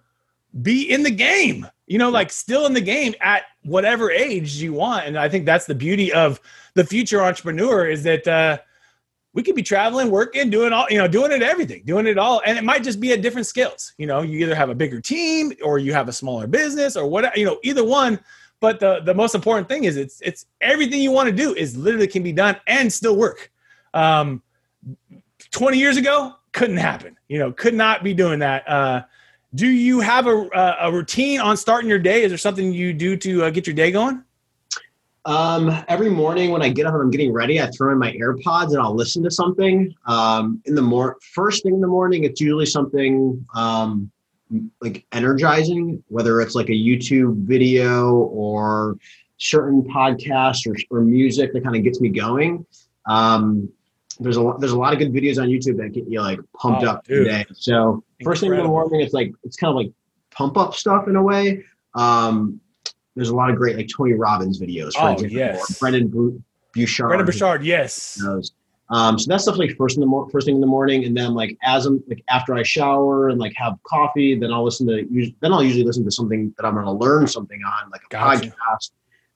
be 0.62 0.91
in 0.91 1.04
the 1.04 1.12
game 1.12 1.65
you 1.88 1.97
know 1.97 2.10
like 2.10 2.32
still 2.32 2.65
in 2.65 2.73
the 2.73 2.82
game 2.82 3.13
at 3.21 3.43
whatever 3.63 4.12
age 4.12 4.56
you 4.56 4.73
want. 4.73 5.06
And 5.06 5.17
i 5.17 5.28
think 5.30 5.45
that's 5.45 5.65
the 5.65 5.75
beauty 5.75 6.13
of 6.13 6.39
the 6.73 6.84
future 6.84 7.21
entrepreneur 7.21 7.88
is 7.88 8.04
that 8.04 8.28
uh, 8.28 8.58
we 9.34 9.43
could 9.43 9.56
be 9.56 9.63
traveling 9.63 10.12
working 10.12 10.49
doing 10.49 10.73
all 10.73 10.86
you 10.89 10.97
know 10.97 11.08
doing 11.08 11.32
it 11.32 11.41
everything 11.41 11.84
doing 11.86 12.08
it 12.08 12.17
all. 12.17 12.41
And 12.45 12.58
it 12.58 12.63
might 12.63 12.84
just 12.84 12.99
be 12.99 13.12
at 13.13 13.21
different 13.21 13.47
skills 13.47 13.93
you 13.97 14.08
know 14.08 14.21
you 14.21 14.39
either 14.39 14.56
have 14.56 14.69
a 14.69 14.75
bigger 14.75 15.01
team 15.01 15.54
or 15.63 15.80
you 15.80 15.93
have 15.93 16.10
a 16.10 16.13
smaller 16.13 16.47
business 16.47 16.95
or 16.95 17.08
whatever 17.08 17.38
you 17.38 17.45
know 17.45 17.60
either 17.63 17.84
one. 17.84 18.19
But 18.60 18.80
the 18.80 19.01
the 19.01 19.13
most 19.13 19.36
important 19.36 19.67
thing 19.67 19.84
is 19.84 19.97
it's 19.97 20.21
it's 20.21 20.45
everything 20.62 21.01
you 21.01 21.12
want 21.12 21.30
to 21.30 21.36
do 21.36 21.54
is 21.54 21.78
literally 21.78 22.08
can 22.08 22.23
be 22.23 22.34
done 22.34 22.58
and 22.67 22.91
still 22.91 23.15
work. 23.15 23.51
Um 23.93 24.41
20 25.51 25.78
years 25.78 25.97
ago 25.97 26.36
couldn't 26.55 26.77
happen. 26.77 27.15
You 27.27 27.37
know, 27.37 27.51
could 27.51 27.75
not 27.75 28.03
be 28.03 28.13
doing 28.13 28.39
that. 28.39 28.67
Uh, 28.67 29.03
do 29.53 29.67
you 29.67 29.99
have 29.99 30.25
a, 30.25 30.49
a 30.79 30.91
routine 30.91 31.39
on 31.39 31.55
starting 31.57 31.89
your 31.89 31.99
day? 31.99 32.23
Is 32.23 32.31
there 32.31 32.37
something 32.37 32.73
you 32.73 32.93
do 32.93 33.15
to 33.17 33.43
uh, 33.43 33.49
get 33.51 33.67
your 33.67 33.75
day 33.75 33.91
going? 33.91 34.23
Um, 35.25 35.71
every 35.87 36.09
morning 36.09 36.51
when 36.51 36.61
I 36.61 36.69
get 36.69 36.85
up 36.85 36.93
and 36.93 37.01
I'm 37.01 37.11
getting 37.11 37.33
ready, 37.33 37.61
I 37.61 37.69
throw 37.71 37.91
in 37.91 37.97
my 37.97 38.13
AirPods 38.13 38.69
and 38.69 38.79
I'll 38.79 38.95
listen 38.95 39.21
to 39.23 39.31
something. 39.31 39.93
Um, 40.05 40.61
in 40.65 40.75
the 40.75 40.81
more 40.81 41.17
first 41.33 41.63
thing 41.63 41.73
in 41.73 41.81
the 41.81 41.87
morning, 41.87 42.23
it's 42.23 42.39
usually 42.39 42.65
something 42.65 43.45
um, 43.53 44.11
like 44.81 45.05
energizing, 45.11 46.03
whether 46.07 46.41
it's 46.41 46.55
like 46.55 46.69
a 46.69 46.73
YouTube 46.73 47.35
video 47.45 48.15
or 48.15 48.97
certain 49.37 49.83
podcast 49.83 50.67
or, 50.67 50.75
or 50.95 51.01
music 51.01 51.51
that 51.53 51.63
kind 51.63 51.75
of 51.75 51.83
gets 51.83 51.99
me 51.99 52.09
going. 52.09 52.65
Um, 53.07 53.69
there's 54.19 54.38
a 54.38 54.41
lot, 54.41 54.60
there's 54.60 54.71
a 54.71 54.78
lot 54.78 54.93
of 54.93 54.99
good 54.99 55.13
videos 55.13 55.41
on 55.41 55.47
YouTube 55.47 55.78
that 55.78 55.91
get 55.91 56.08
you 56.08 56.21
like 56.21 56.39
pumped 56.58 56.84
oh, 56.84 56.89
up 56.89 57.06
dude. 57.06 57.25
today. 57.25 57.45
So 57.54 58.04
first 58.23 58.41
thing 58.41 58.51
in 58.51 58.58
the 58.58 58.63
morning, 58.63 59.01
it's 59.01 59.13
like 59.13 59.34
it's 59.43 59.58
kind 59.58 59.69
of 59.69 59.75
like 59.75 59.91
pump 60.32 60.58
up 60.58 60.75
stuff 60.75 61.08
in 61.08 61.15
a 61.15 61.21
way. 61.21 61.63
Um, 61.93 62.60
there's 63.15 63.30
a 63.30 63.36
lot 63.36 63.49
of 63.49 63.56
great 63.56 63.78
like 63.78 63.89
Tony 63.95 64.13
Robbins 64.13 64.60
videos, 64.60 64.93
for 64.93 65.01
oh, 65.01 65.13
example, 65.13 65.38
yes. 65.38 65.80
Brendon 65.80 66.08
Burchard. 66.08 67.08
Brendon 67.08 67.25
Burchard, 67.25 67.63
yes. 67.63 68.21
Um, 68.89 69.17
so 69.17 69.25
that's 69.28 69.43
stuff 69.43 69.58
like 69.58 69.75
first 69.78 69.97
in 69.97 70.01
the 70.01 70.08
mor- 70.08 70.30
first 70.30 70.45
thing 70.45 70.56
in 70.56 70.62
the 70.62 70.67
morning, 70.67 71.06
and 71.06 71.17
then 71.17 71.34
like 71.34 71.58
as 71.63 71.86
I'm 71.86 72.04
like 72.08 72.23
after 72.30 72.54
I 72.54 72.63
shower 72.63 73.30
and 73.30 73.39
like 73.39 73.54
have 73.56 73.78
coffee, 73.84 74.38
then 74.38 74.54
I'll 74.54 74.63
listen 74.63 74.86
to 74.88 75.34
then 75.41 75.54
I'll 75.54 75.63
usually 75.63 75.84
listen 75.84 76.04
to 76.06 76.12
something 76.12 76.54
that 76.58 76.65
I'm 76.65 76.73
going 76.73 76.86
to 76.86 76.91
learn 76.91 77.25
something 77.25 77.60
on, 77.63 77.89
like 77.89 78.01
a 78.04 78.10
gotcha. 78.10 78.49
podcast, 78.49 78.91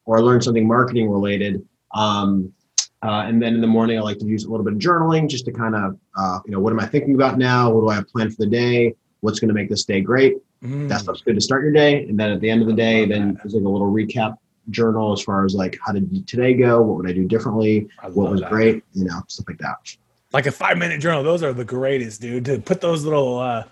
or 0.06 0.22
learn 0.22 0.42
something 0.42 0.68
marketing 0.68 1.10
related. 1.10 1.66
Um, 1.96 2.54
uh, 3.02 3.24
and 3.26 3.42
then 3.42 3.56
in 3.56 3.62
the 3.62 3.68
morning, 3.68 3.98
I 3.98 4.02
like 4.02 4.20
to 4.20 4.26
use 4.26 4.44
a 4.44 4.50
little 4.50 4.64
bit 4.64 4.74
of 4.74 4.80
journaling 4.80 5.30
just 5.30 5.46
to 5.46 5.52
kind 5.52 5.76
of, 5.76 5.98
uh, 6.18 6.40
you 6.46 6.52
know, 6.52 6.60
what 6.60 6.74
am 6.74 6.80
I 6.80 6.86
thinking 6.86 7.16
about 7.16 7.38
now? 7.38 7.72
What 7.72 7.82
do 7.82 7.90
I 7.90 7.96
have 7.96 8.08
planned 8.10 8.36
for 8.36 8.44
the 8.44 8.50
day? 8.50 8.96
What's 9.22 9.40
going 9.40 9.48
to 9.48 9.54
make 9.54 9.70
this 9.70 9.86
day 9.86 10.02
great? 10.02 10.38
Mm. 10.64 10.90
That 10.90 11.02
stuff's 11.02 11.22
good 11.22 11.36
to 11.36 11.42
start 11.42 11.64
your 11.64 11.72
day. 11.72 12.04
And 12.04 12.20
then 12.20 12.32
at 12.32 12.42
the 12.42 12.50
end 12.50 12.62
of 12.62 12.68
the 12.68 12.74
day, 12.74 13.06
then 13.06 13.36
there's 13.36 13.54
like 13.54 13.64
a 13.64 13.70
little 13.70 13.92
recap 13.92 14.38
journal 14.70 15.14
as 15.14 15.22
far 15.22 15.46
as 15.46 15.56
like 15.56 15.78
how 15.84 15.94
did 15.94 16.28
today 16.28 16.54
go? 16.54 16.82
What 16.82 16.98
would 16.98 17.10
I 17.10 17.14
do 17.14 17.26
differently? 17.26 17.88
What 18.14 18.32
was 18.32 18.42
that. 18.42 18.50
great? 18.50 18.84
You 18.94 19.06
know, 19.06 19.22
stuff 19.28 19.46
like 19.48 19.58
that. 19.60 19.78
Like 20.32 20.46
a 20.46 20.52
five 20.52 20.78
minute 20.78 21.00
journal. 21.00 21.24
Those 21.24 21.42
are 21.42 21.54
the 21.54 21.66
greatest, 21.66 22.22
dude. 22.22 22.46
To 22.46 22.60
put 22.60 22.82
those 22.82 23.04
little 23.04 23.40
uh, 23.40 23.64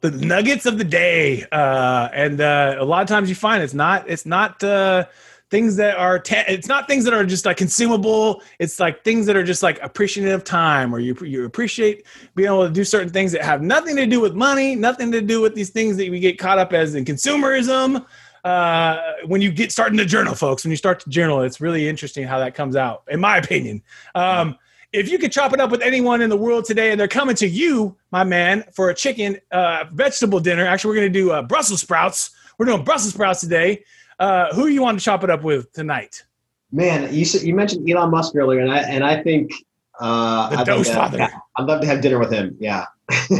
the 0.00 0.10
nuggets 0.10 0.66
of 0.66 0.78
the 0.78 0.84
day. 0.84 1.44
Uh, 1.50 2.08
and 2.12 2.40
uh, 2.40 2.76
a 2.78 2.84
lot 2.84 3.02
of 3.02 3.08
times 3.08 3.28
you 3.28 3.34
find 3.34 3.62
it's 3.62 3.74
not 3.74 4.08
it's 4.08 4.26
not 4.26 4.62
uh, 4.62 5.06
things 5.50 5.76
that 5.76 5.96
are 5.96 6.22
it's 6.30 6.68
not 6.68 6.88
things 6.88 7.04
that 7.04 7.14
are 7.14 7.24
just 7.24 7.46
like 7.46 7.56
consumable. 7.56 8.42
It's 8.58 8.80
like 8.80 9.04
things 9.04 9.26
that 9.26 9.36
are 9.36 9.44
just 9.44 9.62
like 9.62 9.78
appreciative 9.82 10.32
of 10.32 10.44
time 10.44 10.94
or 10.94 10.98
you 10.98 11.14
you 11.22 11.44
appreciate 11.44 12.06
being 12.34 12.48
able 12.48 12.66
to 12.66 12.72
do 12.72 12.84
certain 12.84 13.10
things 13.10 13.32
that 13.32 13.42
have 13.42 13.62
nothing 13.62 13.96
to 13.96 14.06
do 14.06 14.20
with 14.20 14.34
money 14.34 14.74
nothing 14.74 15.12
to 15.12 15.20
do 15.20 15.40
with 15.40 15.54
these 15.54 15.70
things 15.70 15.96
that 15.96 16.10
we 16.10 16.18
get 16.18 16.38
caught 16.38 16.58
up 16.58 16.72
as 16.72 16.94
in 16.94 17.04
consumerism. 17.04 18.04
Uh, 18.42 19.00
when 19.24 19.40
you 19.40 19.50
get 19.50 19.72
starting 19.72 19.96
to 19.96 20.04
journal 20.04 20.34
folks 20.34 20.64
when 20.64 20.70
you 20.70 20.76
start 20.76 21.00
to 21.00 21.08
journal 21.08 21.40
it's 21.40 21.62
really 21.62 21.88
interesting 21.88 22.26
how 22.26 22.38
that 22.38 22.54
comes 22.54 22.76
out 22.76 23.02
in 23.08 23.20
my 23.20 23.38
opinion. 23.38 23.82
Um, 24.14 24.58
if 24.92 25.10
you 25.10 25.18
could 25.18 25.32
chop 25.32 25.52
it 25.52 25.60
up 25.60 25.70
with 25.70 25.82
anyone 25.82 26.20
in 26.20 26.30
the 26.30 26.36
world 26.36 26.64
today 26.64 26.90
and 26.90 27.00
they're 27.00 27.08
coming 27.08 27.36
to 27.36 27.48
you 27.48 27.96
my 28.10 28.24
man 28.24 28.64
for 28.72 28.90
a 28.90 28.94
chicken 28.94 29.38
uh, 29.52 29.84
vegetable 29.92 30.40
dinner 30.40 30.66
actually 30.66 30.88
we're 30.88 31.00
going 31.00 31.12
to 31.12 31.18
do 31.18 31.30
uh, 31.30 31.42
brussels 31.42 31.80
sprouts. 31.80 32.30
We're 32.58 32.66
doing 32.66 32.84
brussels 32.84 33.14
sprouts 33.14 33.40
today 33.40 33.84
uh, 34.18 34.54
who 34.54 34.66
you 34.66 34.82
want 34.82 34.98
to 34.98 35.04
chop 35.04 35.24
it 35.24 35.30
up 35.30 35.42
with 35.42 35.72
tonight? 35.72 36.24
Man, 36.72 37.12
you 37.14 37.24
you 37.40 37.54
mentioned 37.54 37.88
Elon 37.88 38.10
Musk 38.10 38.34
earlier, 38.34 38.60
and 38.60 38.72
I 38.72 38.78
and 38.78 39.04
I 39.04 39.22
think 39.22 39.52
uh, 40.00 40.50
the 40.50 40.58
I'd, 40.58 40.68
love 40.68 40.86
father. 40.86 41.18
Have, 41.20 41.32
I'd 41.56 41.66
love 41.66 41.80
to 41.82 41.86
have 41.86 42.00
dinner 42.00 42.18
with 42.18 42.32
him. 42.32 42.56
Yeah. 42.58 42.86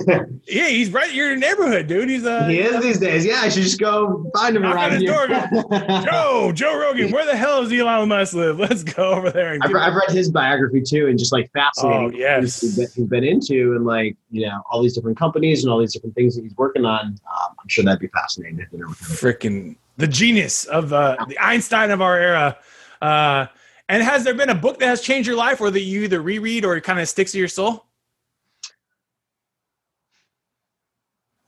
yeah, 0.45 0.69
he's 0.69 0.91
right 0.93 1.09
in 1.09 1.17
your 1.17 1.35
neighborhood, 1.37 1.87
dude. 1.87 2.11
He's 2.11 2.27
uh, 2.27 2.47
he 2.47 2.61
is 2.61 2.83
these 2.83 2.99
days. 2.99 3.25
Yeah, 3.25 3.41
I 3.41 3.49
should 3.49 3.63
just 3.63 3.81
go 3.81 4.31
find 4.37 4.55
him 4.55 4.63
around 4.63 5.01
here. 5.01 5.27
Joe, 6.05 6.53
Joe 6.55 6.79
Rogan, 6.79 7.11
where 7.11 7.25
the 7.25 7.35
hell 7.35 7.63
does 7.63 7.73
Elon 7.73 8.11
Musk 8.11 8.35
live? 8.35 8.59
Let's 8.59 8.85
go 8.85 9.13
over 9.13 9.31
there. 9.31 9.57
I've, 9.63 9.75
I've, 9.75 9.95
read 9.95 10.11
his 10.11 10.31
biography 10.31 10.83
too, 10.83 11.07
and 11.07 11.19
just 11.19 11.33
like 11.33 11.51
fascinating. 11.53 12.15
Oh 12.15 12.19
yes, 12.19 12.61
he's 12.61 12.77
been, 12.77 12.89
he's 12.95 13.07
been, 13.07 13.25
into, 13.25 13.75
and 13.75 13.87
like 13.87 14.19
you 14.31 14.47
know 14.47 14.63
all 14.71 14.83
these 14.83 14.95
different 14.95 15.17
companies 15.17 15.65
and 15.65 15.73
all 15.73 15.79
these 15.79 15.95
different 15.95 16.15
things 16.15 16.37
that 16.37 16.43
he's 16.43 16.57
working 16.59 16.85
on. 16.85 17.07
Um, 17.07 17.55
I'm 17.59 17.69
sure 17.69 17.85
that'd 17.85 18.01
be 18.01 18.09
fascinating 18.09 18.59
to 18.59 18.67
dinner 18.67 18.87
with 18.87 19.01
him. 19.01 19.17
Freaking 19.17 19.77
the 19.97 20.07
genius 20.07 20.65
of 20.65 20.93
uh, 20.93 21.17
the 21.29 21.39
Einstein 21.39 21.91
of 21.91 22.01
our 22.01 22.19
era. 22.19 22.59
Uh, 23.01 23.47
and 23.89 24.03
has 24.03 24.25
there 24.25 24.35
been 24.35 24.51
a 24.51 24.55
book 24.55 24.79
that 24.79 24.87
has 24.87 25.01
changed 25.01 25.27
your 25.27 25.37
life, 25.37 25.61
or 25.61 25.71
that 25.71 25.83
you 25.83 26.03
either 26.03 26.23
reread 26.23 26.65
or 26.65 26.77
it 26.77 26.83
kind 26.83 26.99
of 26.99 27.09
sticks 27.09 27.33
to 27.33 27.39
your 27.39 27.49
soul? 27.49 27.87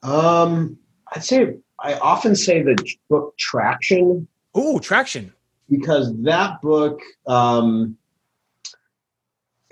Um, 0.03 0.79
I'd 1.15 1.25
say 1.25 1.57
I 1.81 1.95
often 1.95 2.37
say 2.37 2.63
the 2.63 2.77
book 3.09 3.37
Traction. 3.39 4.29
Ooh, 4.57 4.79
Traction. 4.81 5.33
Because 5.69 6.15
that 6.23 6.61
book 6.63 7.01
um, 7.27 7.97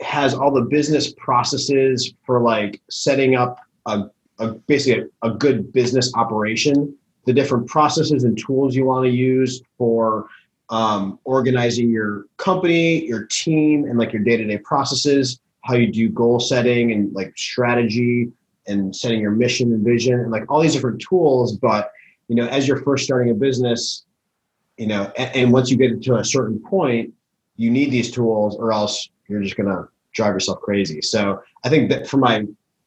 has 0.01 0.35
all 0.35 0.51
the 0.51 0.63
business 0.63 1.13
processes 1.13 2.15
for 2.27 2.41
like 2.41 2.81
setting 2.91 3.37
up 3.37 3.59
a, 3.87 4.05
a 4.39 4.49
basically 4.53 5.09
a, 5.23 5.29
a 5.29 5.31
good 5.35 5.73
business 5.73 6.13
operation, 6.15 6.97
the 7.27 7.33
different 7.33 7.67
processes 7.67 8.25
and 8.25 8.39
tools 8.39 8.75
you 8.75 8.85
want 8.85 9.05
to 9.05 9.11
use 9.11 9.63
for 9.79 10.29
um, 10.71 11.19
organizing 11.25 11.91
your 11.91 12.27
company, 12.37 13.05
your 13.07 13.25
team, 13.27 13.85
and 13.85 13.99
like 13.99 14.13
your 14.13 14.23
day 14.23 14.37
to 14.37 14.45
day 14.45 14.59
processes, 14.59 15.41
how 15.63 15.75
you 15.75 15.91
do 15.91 16.09
goal 16.09 16.41
setting 16.41 16.93
and 16.93 17.13
like 17.15 17.37
strategy 17.37 18.31
and 18.67 18.95
setting 18.95 19.21
your 19.21 19.31
mission 19.31 19.73
and 19.73 19.85
vision 19.85 20.15
and 20.21 20.31
like 20.31 20.51
all 20.51 20.61
these 20.61 20.73
different 20.73 21.01
tools. 21.01 21.57
But, 21.57 21.91
you 22.29 22.37
know, 22.37 22.47
as 22.47 22.67
you're 22.67 22.83
first 22.83 23.05
starting 23.05 23.31
a 23.31 23.35
business, 23.35 24.05
you 24.79 24.87
know, 24.87 25.13
and, 25.17 25.37
and 25.37 25.53
once 25.53 25.71
you 25.71 25.77
get 25.77 26.03
to 26.03 26.17
a 26.17 26.25
certain 26.25 26.59
point, 26.59 27.13
you 27.57 27.71
need 27.71 27.91
these 27.91 28.11
tools 28.11 28.57
or 28.57 28.73
else 28.73 29.09
you're 29.29 29.43
just 29.43 29.57
going 29.57 29.69
to 29.69 29.89
drive 30.13 30.35
yourself 30.35 30.61
crazy. 30.61 31.01
So 31.03 31.43
I 31.65 31.69
think 31.69 31.91
that 31.91 32.09
for 32.09 32.17
my, 32.17 32.45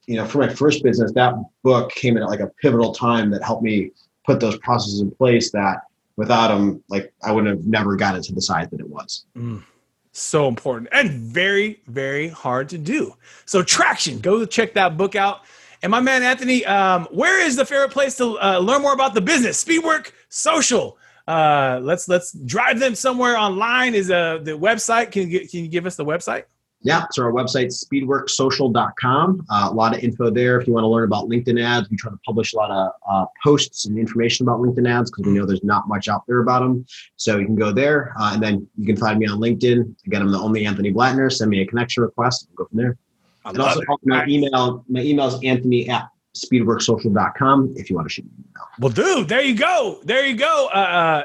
you 0.07 0.15
know, 0.15 0.25
for 0.25 0.39
my 0.39 0.49
first 0.49 0.83
business, 0.83 1.11
that 1.13 1.33
book 1.63 1.91
came 1.91 2.17
in 2.17 2.23
at 2.23 2.29
like 2.29 2.39
a 2.39 2.51
pivotal 2.61 2.93
time 2.93 3.29
that 3.31 3.43
helped 3.43 3.63
me 3.63 3.91
put 4.27 4.39
those 4.39 4.57
processes 4.59 4.99
in 4.99 5.09
place 5.09 5.51
that 5.51 5.83
without 6.17 6.49
them, 6.49 6.83
like 6.89 7.11
I 7.23 7.31
would 7.31 7.47
have 7.47 7.65
never 7.65 7.95
gotten 7.95 8.21
to 8.21 8.33
the 8.33 8.41
size 8.41 8.69
that 8.69 8.79
it 8.79 8.89
was. 8.89 9.25
Mm, 9.35 9.63
so 10.11 10.47
important 10.47 10.89
and 10.91 11.11
very, 11.11 11.81
very 11.87 12.27
hard 12.27 12.69
to 12.69 12.77
do. 12.77 13.13
So 13.45 13.63
traction, 13.63 14.19
go 14.19 14.45
check 14.45 14.73
that 14.73 14.97
book 14.97 15.15
out. 15.15 15.41
And 15.81 15.91
my 15.91 16.01
man 16.01 16.23
Anthony, 16.23 16.65
um, 16.65 17.07
where 17.11 17.43
is 17.43 17.55
the 17.55 17.65
favorite 17.65 17.91
place 17.91 18.17
to 18.17 18.37
uh, 18.39 18.59
learn 18.59 18.81
more 18.81 18.93
about 18.93 19.13
the 19.13 19.21
business? 19.21 19.63
Speedwork 19.63 20.11
Social. 20.29 20.97
Uh, 21.27 21.79
let's 21.83 22.07
let's 22.07 22.31
drive 22.31 22.79
them 22.79 22.95
somewhere 22.95 23.37
online. 23.37 23.93
Is 23.93 24.09
uh, 24.09 24.39
the 24.41 24.51
website? 24.51 25.11
Can 25.11 25.29
you 25.29 25.47
can 25.47 25.59
you 25.59 25.67
give 25.67 25.85
us 25.85 25.95
the 25.95 26.05
website? 26.05 26.45
Yeah, 26.87 27.03
so 27.11 27.21
our 27.23 27.33
website, 27.33 27.67
speedworksocial.com. 27.67 29.45
Uh, 29.49 29.67
a 29.69 29.73
lot 29.73 29.93
of 29.93 30.01
info 30.01 30.29
there. 30.29 30.57
If 30.57 30.67
you 30.67 30.73
want 30.73 30.85
to 30.85 30.87
learn 30.87 31.03
about 31.03 31.27
LinkedIn 31.27 31.61
ads, 31.61 31.89
we 31.89 31.97
try 31.97 32.11
to 32.11 32.19
publish 32.25 32.53
a 32.53 32.55
lot 32.55 32.71
of 32.71 32.91
uh, 33.11 33.25
posts 33.43 33.87
and 33.87 33.97
information 33.97 34.47
about 34.47 34.61
LinkedIn 34.61 34.87
ads 34.89 35.11
because 35.11 35.25
we 35.25 35.33
know 35.33 35.45
there's 35.45 35.65
not 35.65 35.89
much 35.89 36.07
out 36.07 36.25
there 36.27 36.39
about 36.39 36.61
them. 36.61 36.85
So 37.17 37.39
you 37.39 37.45
can 37.45 37.55
go 37.55 37.73
there. 37.73 38.13
Uh, 38.17 38.35
and 38.35 38.41
then 38.41 38.65
you 38.77 38.85
can 38.85 38.95
find 38.95 39.19
me 39.19 39.27
on 39.27 39.37
LinkedIn. 39.37 39.95
Again, 40.05 40.21
I'm 40.21 40.31
the 40.31 40.39
only 40.39 40.65
Anthony 40.65 40.93
Blatner. 40.93 41.29
Send 41.29 41.51
me 41.51 41.59
a 41.59 41.67
connection 41.67 42.03
request. 42.03 42.47
We'll 42.51 42.63
go 42.65 42.69
from 42.69 42.77
there. 42.77 42.97
I 43.43 43.49
and 43.49 43.59
also, 43.59 43.81
it. 43.81 43.87
my 44.05 44.25
email, 44.25 44.85
my 44.87 45.01
email 45.01 45.27
is 45.27 45.43
anthony 45.43 45.89
at 45.89 46.07
speedworksocial.com 46.37 47.73
if 47.75 47.89
you 47.89 47.97
want 47.97 48.07
to 48.07 48.13
shoot 48.13 48.23
me 48.23 48.31
an 48.37 48.45
email. 48.47 48.67
Well, 48.79 48.93
dude, 48.93 49.27
there 49.27 49.41
you 49.41 49.57
go. 49.57 49.99
There 50.05 50.25
you 50.25 50.37
go. 50.37 50.69
Uh, 50.73 50.77
uh, 50.77 51.23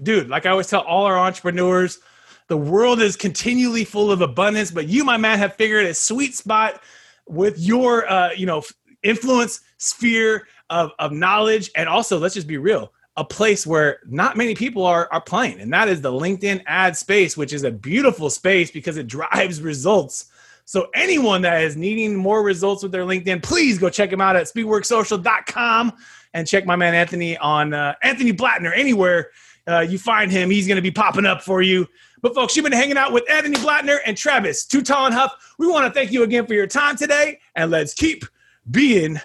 dude, 0.00 0.28
like 0.28 0.46
I 0.46 0.50
always 0.50 0.68
tell 0.68 0.82
all 0.82 1.06
our 1.06 1.18
entrepreneurs– 1.18 1.98
the 2.50 2.56
world 2.56 3.00
is 3.00 3.14
continually 3.14 3.84
full 3.84 4.10
of 4.10 4.22
abundance, 4.22 4.72
but 4.72 4.88
you, 4.88 5.04
my 5.04 5.16
man, 5.16 5.38
have 5.38 5.54
figured 5.54 5.86
a 5.86 5.94
sweet 5.94 6.34
spot 6.34 6.82
with 7.28 7.56
your, 7.60 8.10
uh, 8.10 8.32
you 8.32 8.44
know, 8.44 8.60
influence 9.04 9.60
sphere 9.78 10.48
of, 10.68 10.90
of 10.98 11.12
knowledge. 11.12 11.70
And 11.76 11.88
also, 11.88 12.18
let's 12.18 12.34
just 12.34 12.48
be 12.48 12.58
real, 12.58 12.92
a 13.16 13.24
place 13.24 13.68
where 13.68 14.00
not 14.08 14.36
many 14.36 14.56
people 14.56 14.84
are, 14.84 15.08
are 15.12 15.20
playing. 15.20 15.60
And 15.60 15.72
that 15.72 15.88
is 15.88 16.00
the 16.00 16.10
LinkedIn 16.10 16.64
ad 16.66 16.96
space, 16.96 17.36
which 17.36 17.52
is 17.52 17.62
a 17.62 17.70
beautiful 17.70 18.28
space 18.28 18.72
because 18.72 18.96
it 18.96 19.06
drives 19.06 19.62
results. 19.62 20.26
So 20.64 20.88
anyone 20.92 21.42
that 21.42 21.62
is 21.62 21.76
needing 21.76 22.16
more 22.16 22.42
results 22.42 22.82
with 22.82 22.90
their 22.90 23.04
LinkedIn, 23.04 23.44
please 23.44 23.78
go 23.78 23.88
check 23.88 24.10
them 24.10 24.20
out 24.20 24.34
at 24.34 24.46
speedworksocial.com 24.46 25.92
and 26.34 26.48
check 26.48 26.66
my 26.66 26.74
man 26.74 26.96
Anthony 26.96 27.38
on 27.38 27.74
uh, 27.74 27.94
Anthony 28.02 28.32
Blatner 28.32 28.72
anywhere 28.74 29.30
uh, 29.70 29.80
you 29.80 29.98
find 29.98 30.30
him. 30.30 30.50
He's 30.50 30.66
going 30.66 30.76
to 30.76 30.82
be 30.82 30.90
popping 30.90 31.26
up 31.26 31.42
for 31.42 31.62
you. 31.62 31.86
But 32.22 32.34
folks, 32.34 32.54
you've 32.56 32.64
been 32.64 32.72
hanging 32.72 32.98
out 32.98 33.12
with 33.12 33.28
Anthony 33.30 33.56
Blatner 33.56 33.98
and 34.04 34.16
Travis 34.16 34.66
Too 34.66 34.82
and 35.06 35.14
Huff. 35.14 35.54
We 35.58 35.66
want 35.66 35.86
to 35.86 35.98
thank 35.98 36.12
you 36.12 36.22
again 36.22 36.46
for 36.46 36.54
your 36.54 36.66
time 36.66 36.96
today, 36.96 37.40
and 37.54 37.70
let's 37.70 37.94
keep 37.94 38.24
being 38.70 39.20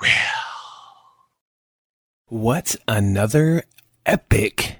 real. 0.00 0.10
What 2.26 2.76
another 2.88 3.64
epic 4.06 4.79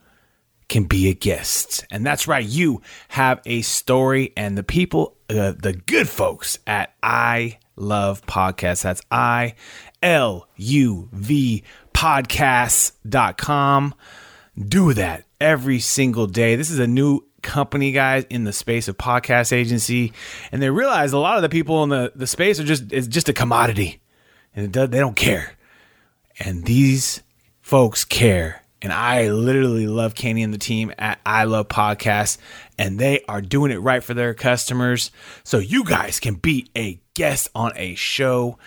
can 0.71 0.85
be 0.85 1.09
a 1.09 1.13
guest. 1.13 1.85
And 1.91 2.05
that's 2.05 2.29
right, 2.29 2.45
you 2.45 2.81
have 3.09 3.41
a 3.45 3.61
story, 3.61 4.31
and 4.37 4.57
the 4.57 4.63
people, 4.63 5.17
uh, 5.29 5.51
the 5.51 5.73
good 5.85 6.07
folks 6.07 6.59
at 6.65 6.93
I 7.03 7.59
Love 7.75 8.25
Podcasts, 8.25 8.83
that's 8.83 9.01
I 9.11 9.55
L 10.01 10.47
U 10.55 11.09
V 11.11 11.63
podcasts.com, 11.93 13.95
do 14.57 14.93
that 14.93 15.25
every 15.41 15.79
single 15.79 16.27
day. 16.27 16.55
This 16.55 16.69
is 16.69 16.79
a 16.79 16.87
new 16.87 17.19
company 17.41 17.91
guys 17.91 18.23
in 18.29 18.45
the 18.45 18.53
space 18.53 18.87
of 18.87 18.97
podcast 18.97 19.51
agency 19.51 20.13
and 20.51 20.61
they 20.61 20.69
realize 20.69 21.11
a 21.11 21.17
lot 21.17 21.37
of 21.37 21.41
the 21.41 21.49
people 21.49 21.83
in 21.83 21.89
the, 21.89 22.11
the 22.15 22.27
space 22.27 22.59
are 22.59 22.63
just 22.63 22.93
it's 22.93 23.07
just 23.07 23.27
a 23.27 23.33
commodity 23.33 23.99
and 24.55 24.71
does, 24.71 24.91
they 24.91 24.99
don't 24.99 25.15
care 25.15 25.55
and 26.37 26.65
these 26.65 27.23
folks 27.59 28.05
care 28.05 28.60
and 28.81 28.91
I 28.91 29.29
literally 29.29 29.87
love 29.87 30.15
Kenny 30.15 30.43
and 30.43 30.53
the 30.53 30.57
team 30.57 30.93
at 30.97 31.19
I 31.25 31.43
Love 31.43 31.67
Podcasts, 31.67 32.37
and 32.77 32.99
they 32.99 33.21
are 33.27 33.41
doing 33.41 33.71
it 33.71 33.77
right 33.77 34.03
for 34.03 34.13
their 34.13 34.33
customers. 34.33 35.11
So 35.43 35.59
you 35.59 35.83
guys 35.83 36.19
can 36.19 36.35
be 36.35 36.69
a 36.75 36.99
guest 37.13 37.49
on 37.53 37.73
a 37.75 37.95
show. 37.95 38.57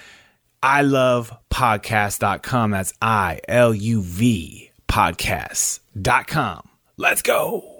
I 0.63 0.83
love 0.83 1.37
podcast.com. 1.51 2.71
That's 2.71 2.93
I 3.03 3.41
L 3.49 3.75
U 3.75 4.01
V 4.03 4.71
podcast.com. 4.89 6.69
Let's 6.97 7.23
go. 7.23 7.74